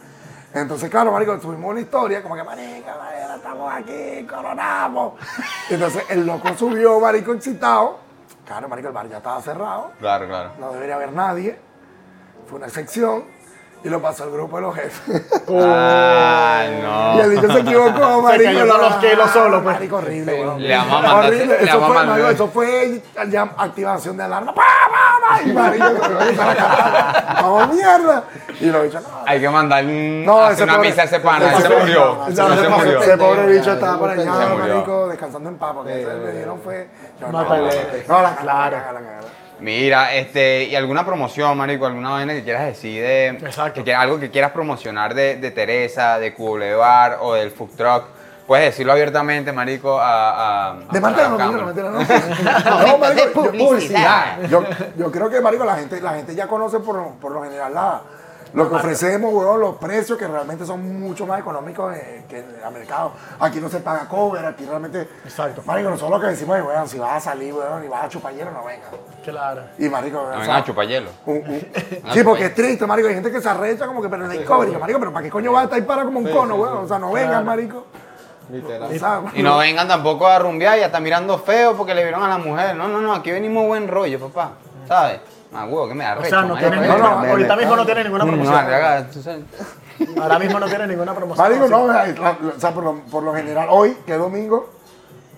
Entonces, 0.53 0.89
claro, 0.89 1.11
marico, 1.11 1.37
tuvimos 1.39 1.69
una 1.71 1.81
historia, 1.81 2.23
como 2.23 2.35
que, 2.35 2.43
marica, 2.43 2.95
marica, 2.97 3.35
estamos 3.35 3.73
aquí, 3.73 4.25
coronamos. 4.25 5.13
Entonces, 5.69 6.03
el 6.09 6.25
loco 6.25 6.47
subió, 6.57 6.99
marico, 6.99 7.33
excitado. 7.33 7.99
Claro, 8.45 8.69
marico, 8.69 8.87
el 8.87 8.93
bar 8.93 9.09
ya 9.09 9.17
estaba 9.17 9.41
cerrado, 9.41 9.91
Claro, 9.99 10.25
claro. 10.27 10.51
no 10.59 10.71
debería 10.71 10.95
haber 10.95 11.11
nadie. 11.11 11.59
Fue 12.47 12.57
una 12.57 12.67
excepción. 12.67 13.25
Y 13.87 13.89
lo 13.89 14.01
pasó 14.01 14.25
al 14.25 14.31
grupo 14.31 14.57
de 14.57 14.61
los 14.63 14.75
jefes. 14.75 15.21
Ah, 15.49 16.65
Y 17.15 17.19
el 17.21 17.33
no. 17.35 17.41
bicho 17.41 17.53
se 17.53 17.59
equivocó, 17.59 18.21
marico. 18.21 18.43
cayó 18.43 18.67
con 18.67 18.81
los 18.81 18.95
kilos 18.97 19.31
solo, 19.31 19.63
pues. 19.63 19.75
Marico, 19.75 19.95
horrible, 19.95 20.33
weón. 20.33 20.61
Le 20.61 20.75
vamos 20.75 20.91
a 20.93 21.01
mandar- 21.07 21.25
Horrible. 21.27 21.45
le 21.57 21.63
Eso 21.63 21.79
fue, 21.87 22.05
marico, 22.05 22.27
eso 22.29 22.47
fue 22.49 23.01
ya 23.29 23.41
activación 23.43 24.17
de 24.17 24.23
alarma. 24.23 24.53
¡Pa, 24.53 24.61
pa, 24.61 25.35
pa! 25.37 25.41
Y 25.41 25.53
marico, 25.53 25.85
se 25.87 26.33
para 26.33 26.51
acá. 26.51 27.41
¡Vamos, 27.41 27.73
mierda! 27.73 28.23
Y 28.59 28.65
lo 28.65 28.83
bicho, 28.83 28.99
no. 28.99 29.07
Hay 29.25 29.39
que 29.39 29.49
mandar 29.49 29.85
un, 29.85 30.25
No, 30.25 30.49
ese 30.49 30.63
una 30.63 30.75
pobre- 30.75 30.89
misa 30.89 31.01
a 31.03 31.05
ese 31.05 31.19
pana. 31.21 31.53
ese 31.53 31.61
se 31.61 31.69
murió. 31.77 32.27
ese 32.27 32.35
se 32.35 32.41
pobre- 32.43 32.69
murió. 32.69 33.01
Ese 33.01 33.17
pobre 33.17 33.45
bicho 33.47 33.71
estaba 33.71 33.99
por 33.99 34.15
se 34.15 34.21
allá, 34.21 34.49
marico, 34.55 35.07
descansando 35.07 35.47
en 35.49 35.57
paz, 35.57 35.71
porque 35.75 35.93
le 35.93 36.31
dieron 36.33 36.59
fue... 36.59 36.89
No, 37.21 37.31
no, 37.31 37.41
la 37.41 38.35
cara, 38.35 38.91
la 38.91 38.99
cara. 38.99 39.19
Mira, 39.59 40.13
este, 40.15 40.65
y 40.65 40.75
alguna 40.75 41.05
promoción, 41.05 41.57
marico, 41.57 41.85
alguna 41.87 42.11
vaina 42.11 42.33
que 42.33 42.43
quieras 42.43 42.65
decir 42.65 43.01
de, 43.01 43.27
Exacto. 43.27 43.83
que 43.83 43.93
algo 43.95 44.19
que 44.19 44.29
quieras 44.29 44.51
promocionar 44.51 45.13
de, 45.15 45.37
de 45.37 45.51
Teresa, 45.51 46.19
de 46.19 46.29
Boulevard 46.31 47.17
o 47.21 47.33
del 47.33 47.49
food 47.51 47.69
truck, 47.75 48.03
puedes 48.45 48.65
decirlo 48.65 48.91
abiertamente, 48.93 49.51
marico, 49.51 49.99
a, 49.99 50.69
a 50.69 50.75
De 50.91 50.97
a 50.99 51.01
Marta 51.01 51.23
la 51.23 51.29
no, 51.29 51.31
no, 51.31 51.37
cámara. 51.37 51.65
mentira, 51.65 51.89
no. 52.69 52.87
No, 52.87 52.97
marico, 52.99 53.41
de 53.51 53.57
yo- 53.57 53.65
publicidad. 53.67 54.41
Yo, 54.49 54.63
yo 54.95 55.11
creo 55.11 55.29
que, 55.29 55.41
marico, 55.41 55.65
la 55.65 55.75
gente, 55.75 55.99
la 56.01 56.13
gente 56.13 56.35
ya 56.35 56.47
conoce 56.47 56.79
por, 56.79 56.95
lo- 56.95 57.11
por 57.19 57.31
lo 57.31 57.43
general 57.43 57.73
la, 57.73 58.01
lo 58.53 58.69
que 58.69 58.75
ofrecemos, 58.75 59.33
weón, 59.33 59.59
los 59.59 59.75
precios 59.75 60.17
que 60.17 60.27
realmente 60.27 60.65
son 60.65 60.99
mucho 60.99 61.25
más 61.25 61.39
económicos 61.39 61.95
eh, 61.95 62.23
que 62.29 62.39
en 62.39 62.45
el 62.65 62.73
mercado. 62.73 63.11
Aquí 63.39 63.59
no 63.59 63.69
se 63.69 63.79
paga 63.79 64.07
cover, 64.07 64.45
aquí 64.45 64.65
realmente... 64.65 65.07
Exacto. 65.23 65.61
Marico, 65.65 65.89
nosotros 65.89 66.19
lo 66.19 66.25
que 66.25 66.31
decimos 66.31 66.57
es, 66.57 66.63
weón, 66.65 66.87
si 66.87 66.97
vas 66.97 67.17
a 67.17 67.19
salir, 67.31 67.53
weón, 67.53 67.83
y 67.83 67.87
vas 67.87 68.05
a 68.05 68.09
chupar 68.09 68.33
hielo, 68.33 68.51
no 68.51 68.63
venga. 68.65 68.85
Claro. 69.23 69.63
Y, 69.77 69.89
marico, 69.89 70.17
No 70.33 70.39
o 70.39 70.43
sea, 70.43 70.57
a 70.57 70.63
chupar 70.63 70.87
hielo. 70.87 71.09
un- 71.25 71.37
un- 71.37 71.67
sí, 72.13 72.23
porque 72.23 72.45
es 72.45 72.55
triste, 72.55 72.85
marico. 72.87 73.07
Hay 73.09 73.13
gente 73.15 73.31
que 73.31 73.41
se 73.41 73.49
arrecha 73.49 73.85
como 73.85 74.01
que, 74.01 74.09
pero 74.09 74.25
en 74.25 74.31
el 74.31 74.45
cover. 74.45 74.69
Y 74.69 74.73
yo, 74.73 74.79
marico, 74.79 74.99
pero 74.99 75.11
¿para 75.13 75.23
qué 75.23 75.29
coño 75.29 75.51
va 75.53 75.61
a 75.61 75.63
estar 75.65 75.77
ahí 75.79 75.85
para 75.85 76.03
como 76.05 76.19
un 76.19 76.27
cono, 76.29 76.55
weón? 76.55 76.77
O 76.77 76.87
sea, 76.87 76.99
no 76.99 77.11
vengan, 77.11 77.45
marico. 77.45 77.85
Literal. 78.49 78.89
Y 79.35 79.43
no 79.43 79.57
vengan 79.57 79.87
tampoco 79.89 80.25
a 80.25 80.39
rumbear 80.39 80.77
y 80.79 80.81
a 80.81 80.85
estar 80.85 81.01
mirando 81.01 81.37
feo 81.37 81.75
porque 81.75 81.93
le 81.93 82.03
vieron 82.03 82.23
a 82.23 82.29
la 82.29 82.37
mujer. 82.37 82.75
No, 82.75 82.87
no, 82.87 83.01
no, 83.01 83.13
aquí 83.13 83.29
venimos 83.31 83.65
buen 83.67 83.87
rollo, 83.89 84.19
papá. 84.19 84.51
¿Sabes? 84.87 85.19
Ah, 85.53 85.65
huevo, 85.65 85.87
que 85.87 85.93
me 85.95 86.03
da 86.03 86.17
O 86.17 86.23
sea, 86.25 86.41
no 86.41 86.55
marico. 86.55 86.69
tiene 86.69 86.75
no, 86.75 86.81
ninguna, 86.93 87.09
no, 87.09 87.29
ahorita 87.31 87.47
no, 87.55 87.57
mismo 87.57 87.71
no 87.75 87.81
no. 87.81 87.85
tiene 87.85 88.03
ninguna 88.03 88.25
Mm, 88.25 88.27
promoción. 88.27 89.07
tú 89.13 89.21
sabes. 89.21 89.43
Ahora 90.21 90.39
mismo 90.39 90.59
no 90.59 90.65
tiene 90.67 90.87
ninguna 90.87 91.13
promoción. 91.15 91.47
Marico, 91.47 91.67
no, 91.69 91.83
o 92.55 92.59
sea, 92.59 92.73
por 92.73 92.83
lo, 92.83 92.95
por 93.11 93.23
lo 93.23 93.33
general, 93.33 93.67
hoy, 93.71 93.97
que 94.05 94.13
es 94.13 94.19
domingo, 94.19 94.69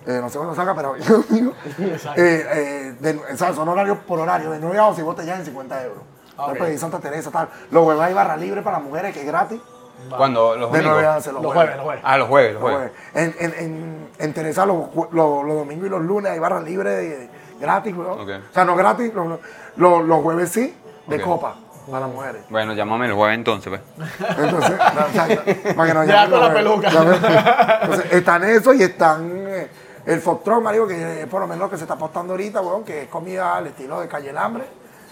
eh, 0.06 0.18
no 0.20 0.28
sé 0.28 0.38
cuándo 0.38 0.54
saca, 0.54 0.74
pero 0.74 0.90
hoy 0.92 1.00
es 1.00 1.08
domingo, 1.08 1.52
eh, 1.78 2.46
eh, 2.52 2.94
de- 2.98 3.20
o 3.32 3.36
sea, 3.36 3.52
son 3.54 3.68
horarios 3.68 3.98
por 4.06 4.18
horario, 4.18 4.50
de 4.50 4.58
9 4.58 4.78
a 4.78 4.86
11 4.88 5.00
y 5.00 5.04
vos 5.04 5.16
te 5.16 5.22
llevan 5.24 5.44
50 5.44 5.82
euros. 5.84 6.02
Ah, 6.36 6.44
ok. 6.44 6.48
Después 6.50 6.70
de 6.70 6.78
Santa 6.78 6.98
Teresa, 6.98 7.30
tal. 7.30 7.48
Los 7.70 7.86
huevos 7.86 8.02
hay 8.04 8.12
barra 8.14 8.36
libre 8.36 8.62
para 8.62 8.78
mujeres, 8.80 9.14
que 9.14 9.20
es 9.20 9.26
gratis. 9.26 9.60
Cuando 10.16 10.56
los 10.56 10.72
De 10.72 10.80
9 10.82 11.06
a 11.06 11.12
domingos. 11.12 11.16
11 11.16 11.32
los, 11.32 11.42
Los 11.42 11.52
jueves, 11.52 11.76
los 11.76 11.84
jueves. 11.84 12.02
Ah, 12.06 12.16
los 12.18 12.28
jueves, 12.28 12.52
los 12.54 12.62
jueves. 12.62 12.90
jueves. 13.12 13.34
En, 13.38 13.44
en, 13.52 13.64
en, 13.64 14.08
en 14.18 14.32
Teresa 14.34 14.64
los, 14.66 14.86
los, 15.12 15.44
los 15.44 15.54
domingos 15.56 15.86
y 15.86 15.90
los 15.90 16.00
lunes 16.00 16.32
hay 16.32 16.38
barras 16.38 16.64
libres 16.64 16.96
de- 16.96 17.30
gratis, 17.60 17.94
weón. 17.94 18.20
Ok. 18.20 18.28
O 18.50 18.54
sea, 18.54 18.64
no 18.64 18.74
gratis, 18.76 19.12
los, 19.12 19.38
los, 19.76 20.04
los 20.04 20.22
jueves 20.22 20.50
sí, 20.50 20.74
de 21.06 21.16
Ok. 21.16 21.22
copa 21.22 21.54
para 21.90 22.06
las 22.06 22.14
mujeres. 22.14 22.42
Bueno, 22.50 22.72
llámame 22.74 23.06
el 23.06 23.14
jueves 23.14 23.34
entonces, 23.36 23.68
pues. 23.96 24.10
Entonces, 24.38 24.70
no, 24.94 25.00
exacto, 25.06 25.42
para 25.76 25.88
que 25.88 25.94
nos 25.94 26.06
Ya 26.06 26.14
llamen 26.26 26.30
con 26.30 26.40
los 26.40 26.40
la 26.40 26.46
jueves. 26.46 26.54
peluca. 26.54 26.90
Ya 26.90 27.00
ves. 27.02 27.20
Entonces, 27.82 28.12
están 28.12 28.44
eso 28.44 28.74
y 28.74 28.82
están 28.82 29.30
eh, 29.48 29.68
el 30.06 30.20
Fox 30.20 30.44
Truck, 30.44 30.62
marico, 30.62 30.86
que 30.86 31.22
es 31.22 31.26
por 31.26 31.40
lo 31.40 31.46
menos 31.46 31.60
lo 31.64 31.70
que 31.70 31.76
se 31.76 31.84
está 31.84 31.94
apostando 31.94 32.32
ahorita, 32.34 32.60
weón, 32.60 32.84
que 32.84 33.02
es 33.02 33.08
comida 33.08 33.56
al 33.56 33.66
estilo 33.68 34.00
de 34.00 34.08
Calle 34.08 34.30
El 34.30 34.38
Hambre. 34.38 34.64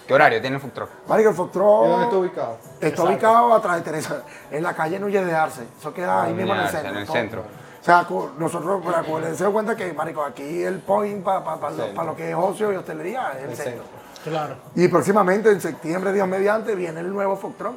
¿Qué 0.07 0.13
horario 0.15 0.41
tiene 0.41 0.55
el 0.55 0.61
food 0.61 0.71
truck? 0.71 0.89
Marico, 1.07 1.29
el 1.29 1.35
Fox 1.35 1.49
¿Y 1.51 1.53
Truck 1.53 1.65
dónde 1.87 2.05
está 2.05 2.17
ubicado? 2.17 2.57
está 2.81 3.03
ubicado 3.03 3.53
atrás 3.53 3.75
de 3.75 3.81
Teresa, 3.83 4.23
en 4.49 4.63
la 4.63 4.73
calle 4.73 4.97
Núñez 4.99 5.23
de 5.23 5.35
Arce. 5.35 5.61
Eso 5.79 5.93
queda 5.93 6.23
ahí 6.23 6.33
mismo 6.33 6.53
en 6.53 6.59
el 6.61 6.65
Arce, 6.65 6.77
centro. 6.77 6.91
en 6.93 6.97
el 6.97 7.05
todo. 7.05 7.15
centro. 7.15 7.41
O 7.79 7.83
sea, 7.85 8.03
cu- 8.05 8.29
nosotros, 8.39 8.83
para 8.83 9.03
que 9.03 9.19
les 9.19 9.37
dé 9.37 9.45
cuenta 9.51 9.75
que, 9.75 9.93
marico, 9.93 10.23
aquí 10.23 10.63
el 10.63 10.79
point 10.79 11.23
para 11.23 12.03
lo 12.05 12.15
que 12.15 12.29
es 12.31 12.35
ocio 12.35 12.73
y 12.73 12.75
hostelería 12.77 13.33
es 13.37 13.49
el, 13.49 13.55
centro. 13.55 13.83
Claro. 14.23 14.55
Y 14.75 14.87
próximamente, 14.87 15.51
en 15.51 15.61
septiembre, 15.61 16.13
Dios 16.13 16.27
mediante, 16.27 16.75
viene 16.75 16.99
el 16.99 17.11
nuevo 17.11 17.35
Fox 17.35 17.57
Truck. 17.57 17.75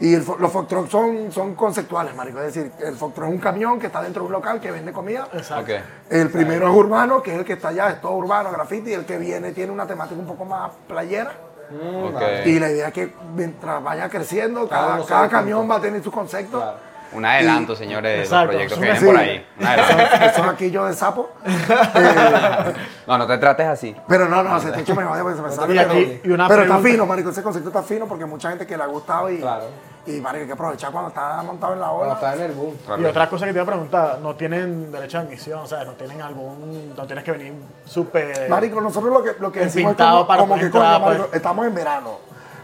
Y 0.00 0.14
el 0.14 0.24
los 0.38 0.50
Fox 0.50 0.68
Truck 0.68 0.88
son, 0.90 1.30
son 1.30 1.54
conceptuales, 1.54 2.14
marico. 2.14 2.40
Es 2.40 2.54
decir, 2.54 2.72
el 2.80 2.96
Fox 2.96 3.14
Truck 3.14 3.28
es 3.28 3.34
un 3.34 3.40
camión 3.40 3.78
que 3.78 3.86
está 3.86 4.00
dentro 4.02 4.22
de 4.22 4.26
un 4.28 4.32
local 4.32 4.60
que 4.60 4.70
vende 4.70 4.92
comida. 4.92 5.28
Exacto. 5.32 5.72
El 6.08 6.30
primero 6.30 6.68
es 6.68 6.74
urbano, 6.74 7.22
que 7.22 7.32
es 7.32 7.38
el 7.38 7.44
que 7.44 7.52
está 7.52 7.68
allá, 7.68 7.90
es 7.90 8.00
todo 8.00 8.12
urbano, 8.12 8.50
graffiti. 8.50 8.90
Y 8.90 8.94
el 8.94 9.04
que 9.04 9.18
viene 9.18 9.52
tiene 9.52 9.72
una 9.72 9.86
temática 9.86 10.18
un 10.18 10.26
poco 10.26 10.44
más 10.44 10.70
playera. 10.88 11.32
Ok. 11.70 12.46
Y 12.46 12.58
la 12.58 12.70
idea 12.70 12.88
es 12.88 12.94
que 12.94 13.12
mientras 13.36 13.82
vaya 13.82 14.08
creciendo, 14.08 14.68
Cada 14.68 15.04
cada, 15.04 15.28
camión 15.28 15.70
va 15.70 15.76
a 15.76 15.80
tener 15.80 16.02
su 16.02 16.10
concepto. 16.10 16.58
Claro. 16.58 16.89
Un 17.12 17.24
adelanto, 17.24 17.74
señores, 17.74 18.12
de 18.12 18.18
los 18.18 18.26
Exacto, 18.26 18.50
proyectos 18.52 18.78
que 18.78 18.84
vienen 18.84 19.04
por 19.04 19.16
ahí. 19.16 19.46
Un 19.58 19.66
adelanto. 19.66 20.02
Eso, 20.02 20.24
eso 20.40 20.44
aquí 20.50 20.70
yo 20.70 20.86
de 20.86 20.92
sapo. 20.94 21.30
Eh, 21.44 22.74
No, 23.06 23.18
no 23.18 23.26
te 23.26 23.38
trates 23.38 23.66
así. 23.66 23.96
pero 24.06 24.28
no, 24.28 24.42
no, 24.42 24.60
se 24.60 24.70
te 24.70 24.80
echo 24.82 24.94
me 24.94 25.02
vaya 25.04 25.22
porque 25.22 25.36
se 25.36 25.42
me 25.42 25.50
sale. 25.50 25.74
Y 25.74 25.78
pero- 25.78 25.90
aquí- 25.90 26.20
y 26.24 26.30
una 26.30 26.46
pero 26.48 26.62
está 26.62 26.78
fino, 26.78 27.06
marico, 27.06 27.30
ese 27.30 27.42
concepto 27.42 27.68
está 27.70 27.82
fino 27.82 28.06
porque 28.06 28.24
mucha 28.24 28.50
gente 28.50 28.66
que 28.66 28.76
le 28.76 28.82
ha 28.84 28.86
gustado 28.86 29.28
y, 29.30 29.38
Claro. 29.38 29.64
y 30.06 30.12
marico, 30.20 30.42
hay 30.42 30.46
que 30.46 30.52
aprovechar 30.52 30.92
cuando 30.92 31.08
está 31.08 31.42
montado 31.42 31.72
en 31.72 31.80
la 31.80 31.86
Cuando 31.88 32.04
ola. 32.04 32.14
está 32.14 32.34
en 32.34 32.40
el 32.42 32.52
boom. 32.52 32.74
Y 33.00 33.04
otra 33.04 33.28
cosa 33.28 33.46
que 33.46 33.52
te 33.52 33.56
iba 33.58 33.64
a 33.64 33.66
preguntar, 33.66 34.18
no 34.22 34.36
tienen 34.36 34.92
derecho 34.92 35.18
a 35.18 35.22
admisión, 35.22 35.58
o 35.60 35.66
sea, 35.66 35.82
no 35.84 35.92
tienen 35.94 36.22
algún, 36.22 36.94
no 36.96 37.04
tienes 37.06 37.24
que 37.24 37.32
venir 37.32 37.52
súper... 37.84 38.48
Marico, 38.48 38.80
nosotros 38.80 39.12
lo 39.12 39.24
que, 39.24 39.32
lo 39.40 39.50
que 39.50 39.60
decimos 39.60 39.92
es 39.92 39.98
como, 39.98 40.26
para 40.28 40.40
como 40.42 40.54
que 40.56 40.70
coño, 40.70 41.00
marico, 41.00 41.24
pues. 41.24 41.34
estamos 41.34 41.66
en 41.66 41.74
verano. 41.74 42.18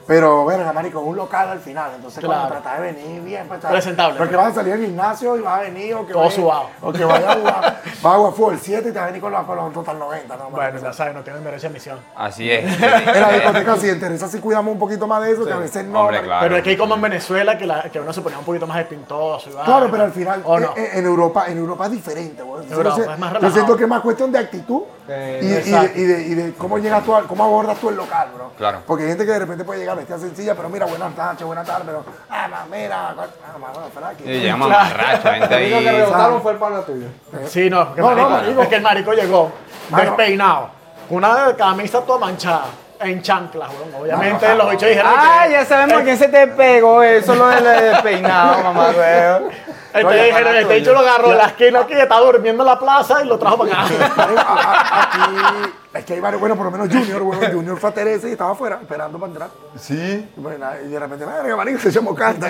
Pero, 0.06 0.44
verga, 0.44 0.72
marico, 0.72 1.00
un 1.00 1.16
local 1.16 1.48
al 1.48 1.58
final. 1.58 1.90
Entonces, 1.96 2.20
Claro. 2.24 2.42
cuando 2.48 2.60
tratas 2.62 2.80
de 2.80 2.92
venir 2.92 3.22
bien, 3.22 3.48
pues. 3.48 3.60
Presentable. 3.60 4.18
Porque 4.18 4.36
vas 4.36 4.52
a 4.52 4.54
salir 4.54 4.74
al 4.74 4.80
gimnasio 4.80 5.36
y 5.36 5.40
vas 5.40 5.58
a 5.58 5.62
venir 5.62 5.94
o 5.94 6.06
que 6.06 6.12
Todo 6.12 6.22
vaya- 6.22 6.34
sudado. 6.34 6.66
O 6.80 6.92
que 6.92 7.04
vaya 7.04 7.30
a 7.32 7.34
jugar, 7.34 7.60
vas 8.02 8.14
a 8.14 8.16
jugar 8.16 8.32
fútbol 8.34 8.58
7 8.62 8.88
y 8.88 8.92
te 8.92 8.98
vas 8.98 9.02
a 9.02 9.06
venir 9.06 9.20
con 9.20 9.32
los, 9.32 9.44
con 9.44 9.56
los 9.56 9.72
total 9.72 9.98
90, 9.98 10.36
¿no? 10.36 10.50
Bueno, 10.50 10.78
ya 10.80 10.92
sabes, 10.92 11.12
no 11.14 11.22
tienen 11.22 11.42
derecho 11.42 11.66
a 11.66 11.70
admisión. 11.70 11.98
Así 12.14 12.48
es. 12.52 12.64
En 12.82 13.20
la 13.20 13.32
discoteca 13.32 13.76
sí, 13.78 13.88
en 13.88 13.98
Teresa 14.00 14.28
sí 14.28 14.38
cuidamos 14.38 14.72
un 14.72 14.78
poquito 14.78 15.06
más 15.08 15.22
de 15.24 15.32
eso, 15.32 15.44
que 15.44 15.52
a 15.52 15.56
veces 15.56 15.84
no. 15.84 16.00
Hombre, 16.02 16.18
marico. 16.18 16.26
claro. 16.28 16.42
Pero 16.44 16.56
es 16.58 16.62
que 16.62 16.70
hay 16.70 16.76
como 16.76 16.94
en 16.94 17.00
Venezuela 17.02 17.58
que, 17.58 17.66
la, 17.66 17.82
que 17.90 17.98
uno 18.00 18.12
se 18.12 18.20
ponía 18.22 18.38
un 18.38 18.44
poquito 18.44 18.66
más 18.66 18.78
espintoso. 18.78 19.50
y. 19.50 19.52
Claro, 19.64 19.88
pero 19.90 20.04
al 20.04 20.12
final, 20.12 20.40
¿O 20.44 20.60
no? 20.60 20.72
eh, 20.76 20.90
en, 20.94 21.04
Europa, 21.04 21.46
en 21.48 21.58
Europa 21.58 21.86
es 21.86 21.90
diferente, 21.92 22.42
güey. 22.44 22.55
Entonces, 22.62 22.76
Europa 22.76 22.96
yo 23.06 23.12
es 23.12 23.18
más 23.42 23.52
siento 23.52 23.76
que 23.76 23.82
es 23.84 23.88
más 23.88 24.00
cuestión 24.00 24.32
de 24.32 24.38
actitud 24.38 24.82
Eh, 25.08 25.40
y, 25.42 25.46
y 25.46 25.48
de, 25.48 25.58
exacto. 25.58 25.98
y 25.98 26.02
de- 26.04 26.22
y 26.22 26.34
de 26.34 26.52
cómo 26.54 26.78
llegas 26.78 27.04
tú, 27.04 27.14
a- 27.14 27.22
cómo 27.26 27.44
abordas 27.44 27.78
tú 27.78 27.88
el 27.90 27.96
local, 27.96 28.28
bro. 28.34 28.50
Claro. 28.56 28.80
Porque 28.86 29.04
hay 29.04 29.10
gente 29.10 29.24
que 29.26 29.32
de 29.32 29.38
repente 29.38 29.64
puede 29.64 29.80
llegar 29.80 29.96
vestida 29.96 30.18
sencilla, 30.18 30.54
pero 30.54 30.68
mira, 30.68 30.86
buenas 30.86 31.14
tardes, 31.14 31.42
buenas 31.44 31.66
tardes, 31.66 31.84
pero, 31.86 32.04
ah, 32.30 32.64
mira, 32.70 33.10
ah, 33.10 33.14
ma, 33.60 33.68
bueno, 33.72 33.86
espera 33.86 34.08
aquí. 34.08 34.24
Y 34.24 34.40
llegamos 34.40 34.70
a 34.70 34.78
Marracho, 34.84 35.30
gente 35.30 35.54
El 35.54 35.62
único 35.72 35.80
que 35.80 35.88
ahí. 35.88 35.96
rebotaron 36.00 36.42
fue 36.42 36.52
el 36.52 36.58
pana 36.58 36.80
tuyo. 36.82 37.06
Sí, 37.46 37.70
no, 37.70 37.94
que 37.94 38.00
No, 38.00 38.10
no, 38.10 38.16
marico, 38.16 38.30
marico. 38.30 38.62
es 38.62 38.68
que 38.68 38.76
el 38.76 38.82
marico 38.82 39.12
llegó 39.12 39.52
Mano. 39.90 40.04
despeinado, 40.04 40.68
con 41.08 41.18
una 41.18 41.54
camisa 41.56 42.00
toda 42.00 42.18
manchada, 42.18 42.64
en 43.00 43.22
chanclas, 43.22 43.68
weón. 43.70 44.02
Obviamente 44.02 44.54
los 44.54 44.70
bichos 44.70 44.88
dijeron 44.88 45.12
Ah, 45.14 45.42
que... 45.46 45.52
ya 45.52 45.64
sabemos 45.64 46.00
a 46.00 46.04
quién 46.04 46.16
se 46.18 46.28
te 46.28 46.46
pegó 46.48 47.02
eso, 47.02 47.34
lo 47.34 47.46
del 47.48 47.64
despeinado, 47.64 48.62
mamá, 48.62 48.92
güey. 48.92 49.52
Este, 49.94 50.04
Oye, 50.06 50.24
dijeron, 50.26 50.56
este 50.56 50.74
bicho 50.74 50.92
lo 50.92 50.98
agarró 51.00 51.32
en 51.32 51.38
la 51.38 51.46
esquina 51.46 51.80
aquí, 51.80 51.94
estaba 51.94 52.20
durmiendo 52.20 52.62
en 52.62 52.66
la 52.66 52.78
plaza 52.78 53.22
y 53.22 53.26
lo 53.26 53.38
trajo 53.38 53.58
para 53.58 53.82
acá. 53.82 53.88
Aquí, 55.12 55.72
es 55.98 56.04
que 56.04 56.14
hay 56.14 56.20
varios, 56.20 56.40
bueno, 56.40 56.56
por 56.56 56.64
lo 56.66 56.70
menos 56.70 56.88
Junior, 56.88 57.22
bueno, 57.22 57.42
Junior 57.52 57.78
fue 57.78 57.90
a 57.90 57.94
Teresa 57.94 58.28
y 58.28 58.32
estaba 58.32 58.52
afuera 58.52 58.78
esperando 58.80 59.18
para 59.18 59.30
entrar. 59.32 59.48
Sí. 59.78 60.28
Y, 60.36 60.40
bueno, 60.40 60.66
y 60.84 60.88
de 60.88 60.98
repente, 60.98 61.26
marico, 61.26 61.56
marico, 61.56 61.78
ese 61.78 61.92
chamo 61.92 62.14
canta. 62.14 62.48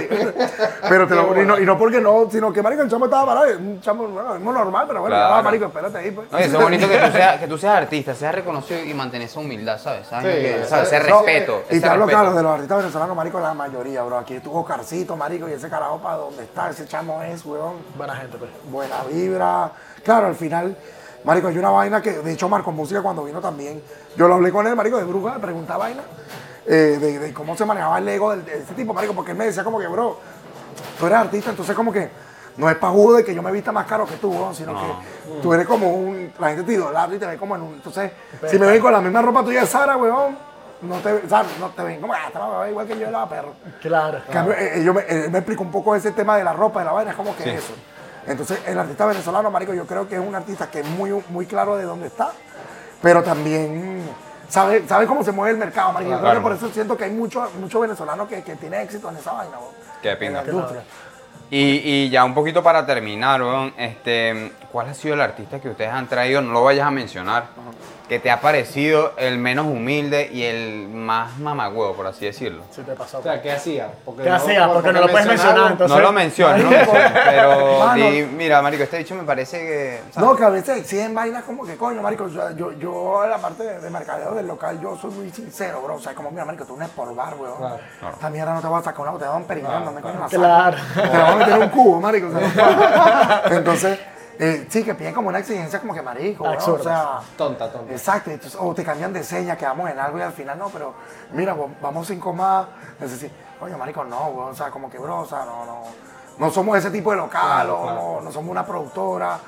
Pero 0.88 1.06
te 1.08 1.14
lo, 1.14 1.42
y, 1.42 1.46
no, 1.46 1.58
y 1.58 1.64
no 1.64 1.76
porque 1.78 2.00
no, 2.00 2.28
sino 2.30 2.52
que, 2.52 2.62
marico, 2.62 2.82
el 2.82 2.90
chamo 2.90 3.06
estaba 3.06 3.26
parado, 3.34 3.58
un 3.58 3.80
chamo, 3.80 4.06
bueno, 4.08 4.34
es 4.34 4.40
muy 4.40 4.52
normal, 4.54 4.84
pero 4.88 5.00
bueno, 5.00 5.16
Claro. 5.16 5.28
ya 5.30 5.36
va, 5.36 5.42
marico, 5.42 5.66
espérate 5.66 5.98
ahí, 5.98 6.10
pues. 6.10 6.28
Eso 6.32 6.56
es 6.58 6.62
bonito 6.62 6.88
que 6.88 6.98
tú, 6.98 7.12
seas, 7.12 7.40
que 7.40 7.46
tú 7.48 7.58
seas 7.58 7.76
artista, 7.76 8.14
seas 8.14 8.34
reconocido 8.34 8.84
y 8.84 8.94
mantener 8.94 9.28
esa 9.28 9.40
humildad, 9.40 9.78
¿sabes? 9.78 10.06
¿Sabes? 10.06 10.34
Sí, 10.36 10.40
Que- 10.42 10.60
eso- 10.60 10.68
¿sabes? 10.68 10.92
Ese 10.92 11.10
No, 11.10 11.22
respeto. 11.22 11.62
Y 11.70 11.72
ese 11.72 11.80
te 11.82 11.88
hablo, 11.88 12.06
respeto. 12.06 12.20
claro, 12.22 12.36
de 12.36 12.42
los 12.42 12.52
artistas 12.52 12.78
venezolanos, 12.78 13.16
marico, 13.16 13.40
la 13.40 13.54
mayoría, 13.54 14.02
bro. 14.02 14.18
Aquí 14.18 14.34
estuvo 14.34 14.64
Carcito, 14.64 15.16
marico, 15.16 15.48
y 15.48 15.52
ese 15.52 15.68
carajo 15.68 15.98
para 15.98 16.16
donde 16.16 16.44
está, 16.44 16.70
ese 16.70 16.86
chamo 16.86 17.22
es, 17.22 17.44
weón. 17.44 17.74
Buena 17.96 18.16
gente, 18.16 18.36
pues. 18.38 18.50
buena 18.70 18.96
vibra. 19.10 19.70
Claro, 20.04 20.26
al 20.28 20.36
final, 20.36 20.76
Marico, 21.26 21.48
hay 21.48 21.58
una 21.58 21.70
vaina 21.70 22.00
que, 22.00 22.12
de 22.12 22.32
hecho, 22.32 22.48
Marco 22.48 22.70
Música 22.72 23.02
cuando 23.02 23.24
vino 23.24 23.40
también, 23.40 23.82
yo 24.16 24.28
lo 24.28 24.34
hablé 24.34 24.50
con 24.52 24.66
él, 24.66 24.74
Marico, 24.76 24.96
de 24.96 25.04
bruja, 25.04 25.34
le 25.34 25.40
preguntaba 25.40 25.80
vaina, 25.80 26.02
eh, 26.64 26.96
de, 27.00 27.18
de 27.18 27.34
cómo 27.34 27.56
se 27.56 27.64
manejaba 27.66 27.98
el 27.98 28.08
ego 28.08 28.30
del- 28.30 28.44
de 28.44 28.58
ese 28.62 28.74
tipo, 28.74 28.94
Marico, 28.94 29.12
porque 29.12 29.32
él 29.32 29.36
me 29.36 29.44
decía 29.46 29.64
como 29.64 29.78
que, 29.78 29.88
bro, 29.88 30.18
tú 30.98 31.06
eres 31.06 31.18
artista, 31.18 31.50
entonces 31.50 31.74
como 31.74 31.92
que 31.92 32.08
no 32.56 32.70
es 32.70 32.76
pajudo 32.76 33.16
de 33.16 33.24
que 33.24 33.34
yo 33.34 33.42
me 33.42 33.50
vista 33.52 33.72
más 33.72 33.86
caro 33.86 34.06
que 34.06 34.14
tú, 34.16 34.32
sino 34.52 34.72
que 34.72 35.40
tú 35.42 35.52
eres 35.52 35.66
como 35.66 35.92
un, 35.92 36.32
la 36.38 36.48
gente 36.50 36.62
te 36.62 36.72
idolatra 36.74 37.16
y 37.16 37.18
te 37.18 37.26
ve 37.26 37.36
como 37.36 37.56
en 37.56 37.62
un, 37.62 37.74
entonces, 37.74 38.12
si 38.48 38.58
me 38.58 38.66
ven 38.66 38.80
con 38.80 38.92
la 38.92 39.00
misma 39.00 39.20
ropa 39.20 39.42
tuya 39.42 39.60
de 39.62 39.66
Sara, 39.66 39.96
weón, 39.96 40.38
no 40.82 40.96
te, 40.98 41.12
o 41.12 41.28
sea, 41.28 41.44
no 41.58 41.70
te 41.70 41.82
ven 41.82 42.00
como, 42.00 42.12
ah, 42.14 42.18
esta 42.28 42.70
igual 42.70 42.86
que 42.86 42.98
yo, 42.98 43.10
la 43.10 43.28
perro. 43.28 43.52
Claro. 43.82 44.20
Cambio, 44.32 44.54
eh, 44.54 44.80
yo 44.84 44.94
me, 44.94 45.00
él 45.08 45.30
me 45.30 45.38
explicó 45.38 45.64
un 45.64 45.72
poco 45.72 45.94
ese 45.96 46.12
tema 46.12 46.36
de 46.36 46.44
la 46.44 46.52
ropa, 46.52 46.78
de 46.80 46.84
la 46.86 46.92
vaina, 46.92 47.10
es 47.10 47.16
como 47.16 47.34
que 47.36 47.54
eso. 47.56 47.72
Entonces, 48.26 48.60
el 48.66 48.78
artista 48.78 49.06
venezolano, 49.06 49.50
marico, 49.50 49.72
yo 49.74 49.86
creo 49.86 50.08
que 50.08 50.16
es 50.16 50.20
un 50.20 50.34
artista 50.34 50.68
que 50.70 50.80
es 50.80 50.86
muy, 50.86 51.10
muy 51.30 51.46
claro 51.46 51.76
de 51.76 51.84
dónde 51.84 52.08
está, 52.08 52.32
pero 53.02 53.22
también 53.22 54.02
sabe, 54.48 54.86
sabe 54.88 55.06
cómo 55.06 55.22
se 55.22 55.32
mueve 55.32 55.52
el 55.52 55.58
mercado, 55.58 55.92
marico. 55.92 56.10
Yo 56.12 56.16
creo 56.18 56.30
Claro. 56.32 56.40
que 56.40 56.42
por 56.42 56.52
eso 56.56 56.68
siento 56.70 56.96
que 56.96 57.04
hay 57.04 57.12
muchos 57.12 57.54
mucho 57.54 57.80
venezolanos 57.80 58.28
que, 58.28 58.42
que 58.42 58.56
tienen 58.56 58.80
éxito 58.80 59.08
en 59.10 59.16
esa 59.16 59.32
vaina. 59.32 59.56
Qué 60.42 60.50
industria. 60.50 60.82
Y, 61.48 61.60
y 61.84 62.10
ya 62.10 62.24
un 62.24 62.34
poquito 62.34 62.60
para 62.62 62.84
terminar, 62.84 63.40
este, 63.76 64.52
¿cuál 64.72 64.88
ha 64.88 64.94
sido 64.94 65.14
el 65.14 65.20
artista 65.20 65.60
que 65.60 65.68
ustedes 65.68 65.92
han 65.92 66.08
traído? 66.08 66.40
No 66.42 66.52
lo 66.52 66.64
vayas 66.64 66.88
a 66.88 66.90
mencionar. 66.90 67.44
Que 68.08 68.20
te 68.20 68.30
ha 68.30 68.40
parecido 68.40 69.14
el 69.16 69.36
menos 69.38 69.66
humilde 69.66 70.30
y 70.32 70.44
el 70.44 70.88
más 70.88 71.38
mamagüevo, 71.38 71.94
por 71.94 72.06
así 72.06 72.24
decirlo. 72.24 72.62
Sí 72.70 72.82
te 72.82 72.92
pasó. 72.92 73.18
O 73.18 73.22
sea, 73.22 73.42
¿qué 73.42 73.50
hacía? 73.50 73.88
Porque 74.04 74.22
¿Qué 74.22 74.30
hacía? 74.30 74.68
Porque 74.72 74.92
no 74.92 75.00
lo 75.00 75.08
puedes 75.08 75.26
mencionar, 75.26 75.72
entonces- 75.72 75.96
no 75.96 76.02
lo 76.02 76.12
menciono, 76.12 76.56
no 76.70 76.70
pero 77.24 77.78
Mano. 77.80 78.10
di, 78.12 78.22
mira, 78.22 78.62
marico, 78.62 78.84
este 78.84 78.98
dicho 78.98 79.16
me 79.16 79.24
parece 79.24 79.58
que... 79.58 80.00
¿sabes? 80.12 80.28
No, 80.30 80.36
que 80.36 80.44
a 80.44 80.50
veces 80.50 80.78
exigen 80.78 81.14
vainas 81.16 81.42
como 81.42 81.64
que, 81.66 81.76
coño, 81.76 82.00
marico, 82.00 82.28
yo, 82.28 82.48
yo, 82.52 82.70
yo 82.78 83.24
en 83.24 83.30
la 83.30 83.38
parte 83.38 83.64
de, 83.64 83.80
de 83.80 83.90
mercadeo 83.90 84.34
del 84.34 84.46
local, 84.46 84.80
yo 84.80 84.96
soy 84.96 85.10
muy 85.10 85.30
sincero, 85.30 85.80
bro. 85.82 85.96
O 85.96 86.00
sea, 86.00 86.14
como, 86.14 86.30
mira, 86.30 86.44
marico, 86.44 86.64
tú 86.64 86.76
no 86.76 86.84
es 86.84 86.90
por 86.92 87.12
bar, 87.12 87.34
weón. 87.34 87.56
Claro. 87.58 87.78
Esta 88.14 88.30
mierda 88.30 88.54
no 88.54 88.60
te 88.60 88.68
vas 88.68 88.82
a 88.82 88.84
sacar 88.84 89.00
una 89.00 89.10
botella 89.10 89.32
de 89.32 89.36
un 89.38 89.44
peringando, 89.44 89.86
¿dónde 89.86 90.00
coño 90.02 90.20
la? 90.20 90.28
Claro. 90.28 90.76
Te 90.94 91.00
van 91.08 91.32
a 91.32 91.34
meter 91.36 91.58
un 91.58 91.68
cubo, 91.70 92.00
marico. 92.00 92.28
o 92.28 92.30
sea, 92.38 93.42
Entonces, 93.50 93.98
eh, 94.38 94.66
sí, 94.68 94.82
que 94.84 94.94
piden 94.94 95.14
como 95.14 95.28
una 95.28 95.38
exigencia 95.38 95.80
como 95.80 95.94
que 95.94 96.02
marico, 96.02 96.44
weón, 96.44 96.56
o 96.58 96.78
sea... 96.82 97.20
Tonta, 97.36 97.70
tonta. 97.70 97.92
Exacto, 97.92 98.30
entonces, 98.30 98.58
o 98.60 98.74
te 98.74 98.84
cambian 98.84 99.12
de 99.12 99.22
seña, 99.24 99.56
quedamos 99.56 99.90
en 99.90 99.98
algo 99.98 100.18
y 100.18 100.22
al 100.22 100.32
final 100.32 100.58
no, 100.58 100.68
pero 100.68 100.94
mira, 101.32 101.54
vamos 101.80 102.06
cinco 102.06 102.32
más, 102.32 102.66
necesito, 103.00 103.34
coño, 103.58 103.78
marico, 103.78 104.04
no, 104.04 104.28
o 104.30 104.54
sea, 104.54 104.70
como 104.70 104.90
que, 104.90 104.98
bro, 104.98 105.20
o 105.20 105.26
sea, 105.26 105.44
no, 105.44 105.64
no, 105.64 105.82
no 106.38 106.50
somos 106.50 106.76
ese 106.78 106.90
tipo 106.90 107.10
de 107.10 107.16
local, 107.16 107.40
Claro, 107.42 107.78
o 107.80 107.82
claro. 107.84 108.00
No, 108.00 108.20
no 108.22 108.32
somos 108.32 108.50
una 108.50 108.66
productora. 108.66 109.38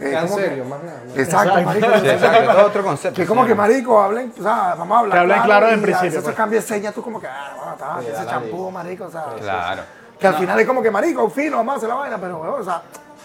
eh, 0.00 0.10
que- 0.10 0.62
más 0.64 0.82
nada. 0.82 1.02
Exacto, 1.14 1.20
Exacto. 1.20 1.62
marico. 1.62 1.86
Sí, 1.86 1.92
entonces, 1.94 2.12
exacto, 2.14 2.52
todo 2.52 2.66
otro 2.66 2.82
concepto. 2.82 3.20
que 3.20 3.26
como 3.26 3.46
que, 3.46 3.54
marico, 3.54 4.02
hablen, 4.02 4.32
o 4.36 4.42
sea, 4.42 4.74
vamos 4.76 4.96
a 4.96 5.00
hablar 5.00 5.12
Que 5.16 5.20
hablen 5.20 5.42
claro 5.42 5.68
en 5.68 5.78
y 5.78 5.82
principio, 5.82 6.08
veces 6.08 6.22
pues. 6.24 6.34
se 6.34 6.36
cambia 6.36 6.60
de 6.60 6.66
seña, 6.66 6.90
tú 6.92 7.02
como 7.02 7.20
que, 7.20 7.28
ah, 7.28 7.52
bueno, 7.56 7.72
está, 7.74 8.00
Sí, 8.00 8.06
ese 8.12 8.26
champú, 8.30 8.70
marico, 8.72 9.04
o 9.04 9.10
sea, 9.10 9.24
Claro. 9.38 9.82
que 10.18 10.26
al 10.26 10.34
final 10.34 10.58
es 10.58 10.66
como 10.66 10.82
que, 10.82 10.90
marico, 10.90 11.30
fino, 11.30 11.58
vamos 11.58 11.74
a 11.74 11.76
hacer 11.76 11.88
la 11.88 11.94
vaina, 11.94 12.18
pero, 12.18 12.40
o 12.40 12.64
sea, 12.64 12.82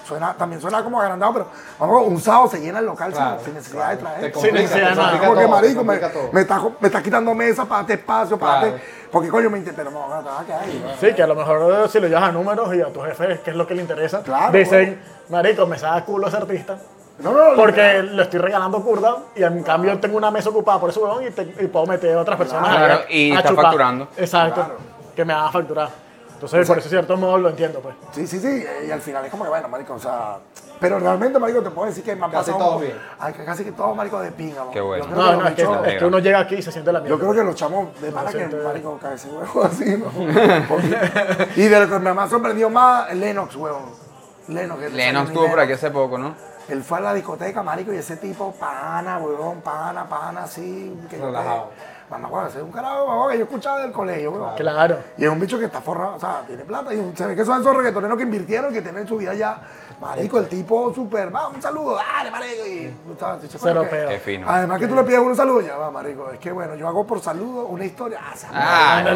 suena, 0.08 0.34
también 0.34 0.62
suena 0.62 0.84
como 0.84 1.02
agrandado, 1.02 1.34
pero 1.34 1.48
vamos, 1.80 2.08
un 2.08 2.20
sábado 2.22 2.48
se 2.50 2.60
llena 2.60 2.80
el 2.80 2.86
local 2.86 3.12
sin- 3.14 3.22
Claro, 3.22 3.40
sin, 3.44 3.54
necesidad 3.54 3.90
de 3.92 3.98
traer. 3.98 4.32
Complica, 4.32 4.58
necesidad 4.60 4.90
de 4.90 4.96
nada. 4.96 5.20
que 5.20 5.26
todo, 5.28 5.36
te 5.38 5.48
marico, 5.48 5.84
me, 5.84 6.00
me 6.32 6.42
está, 6.42 6.62
me 6.80 6.88
está 6.88 7.04
quitando 7.04 7.34
mesa 7.34 7.66
para 7.66 7.82
darte 7.82 7.94
espacio, 7.94 8.38
para 8.40 8.60
Claro. 8.62 8.78
Porque 9.12 9.30
coño 9.30 9.50
me 9.50 9.58
interesa. 9.60 9.78
Pero 9.84 9.92
no, 9.92 10.08
no, 10.10 10.20
te 10.22 10.30
vas 10.30 10.42
a 10.42 10.46
quedar 10.46 10.62
ahí. 10.64 10.84
¿no? 10.86 10.94
Sí, 11.00 11.14
que 11.16 11.24
a 11.24 11.28
lo 11.28 11.36
mejor 11.36 11.86
eh, 11.86 11.88
si 11.90 12.00
lo 12.00 12.08
llevas 12.08 12.24
a 12.24 12.32
números 12.32 12.76
y 12.76 12.82
a 12.82 12.92
tu 12.92 13.00
jefe, 13.02 13.40
que 13.44 13.52
es 13.52 13.56
lo 13.56 13.66
que 13.66 13.74
le 13.76 13.82
interesa, 13.82 14.22
Claro, 14.22 14.52
dicen, 14.52 15.02
marico, 15.30 15.66
me 15.66 15.78
saca 15.80 16.04
culo 16.04 16.28
ese 16.28 16.38
artista. 16.38 16.78
No, 17.20 17.32
no, 17.32 17.56
Porque 17.56 18.04
le 18.04 18.22
estoy 18.22 18.40
regalando 18.40 18.80
curda 18.84 19.16
y 19.36 19.42
en 19.44 19.64
cambio 19.64 19.98
tengo 20.00 20.18
una 20.18 20.30
mesa 20.30 20.50
ocupada 20.50 20.80
por 20.80 20.90
ese 20.92 21.00
huevón 21.00 21.26
y, 21.26 21.32
te- 21.32 21.42
y 21.60 21.68
puedo 21.68 21.86
meter 21.88 22.16
a 22.18 22.22
otras 22.22 22.38
personas 22.38 22.70
Claro, 22.76 22.94
a- 23.08 23.12
y 23.12 23.32
a 23.32 23.38
está 23.38 23.50
chupar. 23.50 23.64
facturando. 23.66 24.08
Exacto. 24.18 24.56
Claro. 24.56 24.76
Que 25.16 25.26
me 25.26 25.34
van 25.34 25.46
a 25.46 25.52
facturar. 25.52 25.90
Entonces, 26.38 26.68
por 26.68 26.78
ese 26.78 26.90
cierto 26.90 27.18
modo 27.18 27.38
lo 27.40 27.50
entiendo, 27.50 27.80
pues. 27.80 27.96
Sí, 28.12 28.28
sí, 28.28 28.40
sí, 28.40 28.64
y 28.88 28.92
al 28.92 29.02
final 29.02 29.26
es 29.26 29.32
como 29.32 29.44
que 29.44 29.50
bueno, 29.50 29.68
marico, 29.70 29.96
o 29.96 30.00
sea, 30.00 30.38
pero 30.80 31.00
realmente, 31.00 31.40
marico, 31.40 31.64
te 31.64 31.72
puedo 31.72 31.88
decir 31.88 32.04
que 32.04 32.16
me 32.16 32.26
han 32.26 32.32
Casi 32.32 32.52
pasado 32.52 32.70
todos 32.70 32.82
bien. 32.82 32.96
Ay, 33.20 33.34
que 33.34 33.44
casi 33.44 33.64
que 33.64 33.72
todos, 33.72 33.96
marico, 33.96 34.20
de 34.20 34.32
pinga. 34.32 34.62
Qué 34.72 34.80
bueno. 34.80 35.08
No, 35.08 35.16
que 35.16 35.38
no, 35.38 35.48
es 35.48 35.56
que, 35.56 35.66
bichos- 35.66 35.88
es 35.88 35.96
que 35.98 36.06
uno 36.06 36.20
llega 36.20 36.40
aquí 36.40 36.56
y 36.56 36.62
se 36.62 36.72
siente 36.72 36.92
la 36.94 37.00
mierda. 37.00 37.16
Yo 37.16 37.20
creo 37.20 37.34
que 37.34 37.44
los 37.44 37.56
chamos 37.56 38.00
de 38.00 38.12
para 38.12 38.30
que, 38.32 38.38
siento- 38.38 38.58
marico, 38.64 39.00
cabeza 39.02 39.28
huevo 39.30 39.64
así, 39.64 39.98
¿no? 39.98 40.12
y 41.56 41.62
de 41.68 41.80
lo 41.80 41.90
que 41.90 42.00
me 42.00 42.10
ha 42.22 42.28
sorprendido 42.30 42.70
más, 42.70 43.12
Lennox, 43.16 43.56
huevón. 43.56 43.86
Lennox. 44.48 44.80
que 44.80 44.90
Lennox 44.90 45.30
estuvo 45.30 45.48
por 45.50 45.60
aquí 45.60 45.74
hace 45.74 45.90
poco, 45.92 46.18
¿no? 46.20 46.36
Él 46.70 46.84
fue 46.84 46.98
a 46.98 47.02
la 47.02 47.14
discoteca, 47.14 47.64
marico, 47.64 47.94
y 47.94 47.98
ese 47.98 48.18
tipo, 48.18 48.52
pana, 48.52 49.18
huevón, 49.18 49.62
pana, 49.62 50.08
pana, 50.08 50.44
así. 50.44 50.96
Que 51.10 51.18
Relajado. 51.18 51.70
Mamá, 52.10 52.30
huevón, 52.30 52.48
ese 52.48 52.60
es 52.60 52.64
un 52.64 52.72
carajo, 52.72 53.28
que 53.28 53.38
yo 53.38 53.44
escuchaba 53.44 53.80
del 53.80 53.92
colegio, 53.92 54.32
huevón. 54.32 54.56
Claro. 54.56 54.98
Y 55.18 55.26
es 55.26 55.30
un 55.30 55.40
bicho 55.42 55.60
que 55.60 55.66
está 55.66 55.82
forrado, 55.82 56.16
o 56.16 56.20
sea, 56.20 56.42
tiene 56.48 56.64
plata. 56.64 56.94
Y 56.94 57.12
se 57.16 57.28
ve 57.28 57.36
que 57.36 57.44
son 57.44 57.60
esos 57.60 57.76
reggaetoneros 57.76 58.16
que 58.18 58.24
invirtieron, 58.24 58.72
que 58.72 58.82
tienen 58.82 59.06
su 59.06 59.18
vida 59.18 59.34
ya. 59.34 59.60
Marico, 60.00 60.40
el 60.40 60.48
tipo 60.48 60.94
súper, 60.94 61.36
va, 61.36 61.50
un 61.50 61.62
saludo, 61.62 61.98
dale, 61.98 62.32
marico. 62.32 62.66
Y, 62.66 62.96
se-. 64.06 64.08
Qué 64.08 64.20
fino. 64.20 64.50
Además 64.50 64.80
que 64.80 64.88
tú 64.88 64.96
le 64.96 65.04
pides 65.04 65.20
un 65.20 65.36
saludo, 65.36 65.60
ya 65.62 65.76
va, 65.76 65.92
marico. 65.92 66.32
Es 66.32 66.40
que 66.40 66.52
bueno, 66.52 66.76
yo 66.76 66.88
hago 66.88 67.06
por 67.06 67.20
saludo 67.20 67.66
una 67.66 67.84
historia. 67.84 68.20
Ah, 68.24 68.34
Ah, 68.54 69.02
No, 69.04 69.14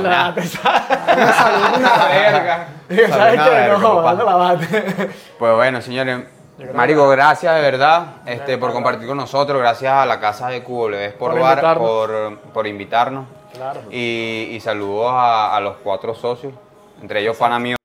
la 4.26 4.36
bate. 4.36 5.10
Pues 5.40 5.56
bueno, 5.56 5.82
señores. 5.82 6.26
Marico, 6.74 7.10
gracias 7.10 7.56
de 7.56 7.62
verdad 7.62 8.06
este, 8.26 8.58
por 8.58 8.72
compartir 8.74 9.08
con 9.08 9.18
nosotros. 9.18 9.60
Gracias 9.60 9.92
a 9.92 10.06
la 10.06 10.20
casa 10.20 10.48
de 10.50 10.64
QWS 10.64 11.14
por, 11.18 11.32
Por 11.32 11.40
bar, 11.40 11.58
invitarnos. 11.58 11.88
por, 11.90 12.38
por 12.54 12.68
invitarnos. 12.68 13.26
Claro. 13.54 13.82
Y, 13.92 14.50
y 14.52 14.60
saludos 14.60 15.12
a, 15.12 15.56
a 15.56 15.60
los 15.60 15.78
cuatro 15.78 16.14
socios, 16.16 16.54
entre 17.02 17.22
ellos 17.22 17.36
pana 17.38 17.60
mío. 17.60 17.76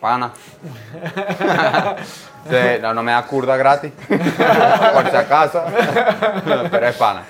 Pana. 0.00 0.32
Sí, 2.48 2.56
no, 2.80 2.94
no 2.94 3.02
me 3.02 3.12
da 3.12 3.22
curda 3.26 3.54
gratis, 3.58 3.92
por 4.08 5.10
si 5.10 5.14
acaso, 5.16 5.62
pero 6.70 6.86
es 6.86 6.96
pana. 6.96 7.22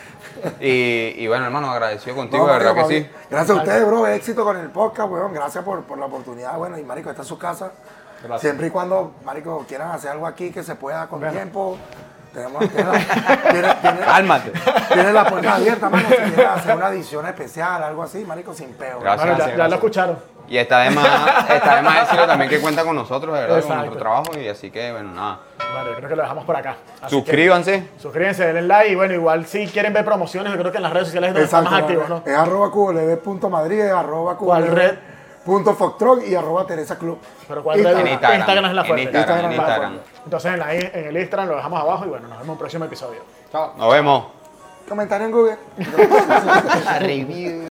Y, 0.61 1.15
y 1.19 1.27
bueno, 1.27 1.47
hermano, 1.47 1.69
agradecido 1.69 2.15
contigo, 2.15 2.47
No, 2.47 2.53
de 2.53 2.59
verdad 2.61 2.75
que 2.77 2.85
sí. 3.01 3.11
Gracias 3.29 3.59
a 3.59 3.61
ustedes, 3.61 3.87
bro. 3.87 4.07
Éxito 4.07 4.45
con 4.45 4.57
el 4.57 4.71
podcast, 4.71 5.11
weón. 5.11 5.35
Gracias 5.35 5.65
por, 5.65 5.83
por 5.83 5.99
la 5.99 6.07
oportunidad. 6.07 6.57
Bueno, 6.57 6.79
y 6.79 6.85
marico, 6.85 7.11
esta 7.11 7.23
es 7.23 7.29
su 7.29 7.37
casa. 7.37 7.73
Gracias. 8.23 8.41
Siempre 8.43 8.67
y 8.67 8.71
cuando, 8.71 9.13
marico, 9.25 9.65
quieran 9.67 9.91
hacer 9.91 10.11
algo 10.13 10.27
aquí 10.27 10.51
que 10.51 10.63
se 10.63 10.75
pueda 10.75 11.07
con 11.07 11.21
tiempo. 11.31 11.79
Tenemos, 12.33 12.61
tiene, 12.69 12.85
la- 12.93 12.99
tiene- 13.51 13.75
tiene- 13.75 14.01
Cálmate. 14.07 14.53
tiene 14.93 15.13
la 15.13 15.25
puerta 15.25 15.55
abierta, 15.57 15.91
mano. 15.91 16.09
Si 16.09 16.15
quieren 16.15 16.47
hacer 16.47 16.77
una 16.77 16.89
edición 16.91 17.27
especial, 17.27 17.83
algo 17.83 18.05
así, 18.05 18.25
marico, 18.25 18.55
sin 18.55 18.69
peo. 18.75 19.01
Gracias. 19.01 19.27
Bueno, 19.37 19.47
ya, 19.51 19.57
ya 19.57 19.69
lo 19.69 19.75
escucharon. 19.75 20.19
Y 20.49 20.57
está 20.57 20.81
de 20.81 20.91
más, 20.91 21.51
está 21.51 21.77
de 21.77 21.83
más 21.83 22.01
decirlo 22.03 22.27
también 22.29 22.49
que 22.51 22.61
cuenta 22.61 22.85
con 22.85 22.95
nosotros, 22.95 23.35
de 23.35 23.41
verdad, 23.43 23.61
con 23.63 23.77
nuestro 23.79 23.99
trabajo. 23.99 24.39
Y 24.39 24.47
así 24.49 24.71
que, 24.71 24.93
bueno, 24.93 25.13
nada. 25.13 25.41
Bueno, 25.73 25.91
yo 25.91 25.97
creo 25.97 26.09
que 26.09 26.17
lo 26.17 26.23
dejamos 26.23 26.45
por 26.45 26.57
acá. 26.57 26.71
Así 27.03 27.03
que 27.03 27.09
Suscríbanse. 27.11 27.89
Suscríbanse, 27.99 28.47
denle 28.47 28.63
like 28.63 28.93
y 28.93 28.95
bueno, 28.97 29.15
igual 29.15 29.47
si 29.47 29.67
quieren 29.67 29.93
ver 29.93 30.05
promociones, 30.05 30.53
yo 30.53 30.59
creo 30.59 30.71
que 30.71 30.77
en 30.79 30.83
las 30.85 30.93
redes 30.93 31.09
sociales 31.09 31.29
es 31.29 31.35
donde 31.35 31.45
están 31.47 31.65
más 31.65 31.75
activos, 31.83 32.09
¿no? 32.09 32.23
Es 32.25 32.37
arroba 32.37 32.71
qw.madrid, 32.71 33.81
es 33.81 33.93
arroba 33.93 34.37
¿Cuál 34.37 34.69
red? 34.69 34.95
Punto 35.45 35.75
Foxtrot 35.75 36.27
y 36.27 36.35
arroba 36.35 36.67
Teresa 36.67 36.99
Club. 36.99 37.19
Pero 37.49 37.63
¿cuál 37.63 37.79
Instagram. 37.79 38.03
red? 38.03 38.07
En 38.07 38.13
Instagram. 38.13 38.41
Instagram 38.41 38.65
es 38.67 38.75
la 38.75 38.81
en 38.81 38.87
fuerte. 38.87 39.03
Instagram, 39.05 39.39
en 39.39 39.45
Instagram 39.45 39.51
la 39.51 39.57
Instagram. 39.57 39.99
Entonces 40.25 40.53
en, 40.53 40.59
la, 40.59 40.75
en 40.75 41.07
el 41.07 41.17
Instagram 41.17 41.49
lo 41.49 41.57
dejamos 41.57 41.81
abajo 41.81 42.05
y 42.05 42.09
bueno, 42.09 42.29
nos 42.29 42.39
vemos 42.39 42.45
en 42.45 42.51
un 42.51 42.59
próximo 42.59 42.85
episodio. 42.85 43.21
Chao. 43.51 43.73
Nos 43.77 43.93
vemos. 43.93 44.25
Comentario 44.89 45.27
en 45.27 45.33
Google. 45.33 45.59
Review. 47.01 47.70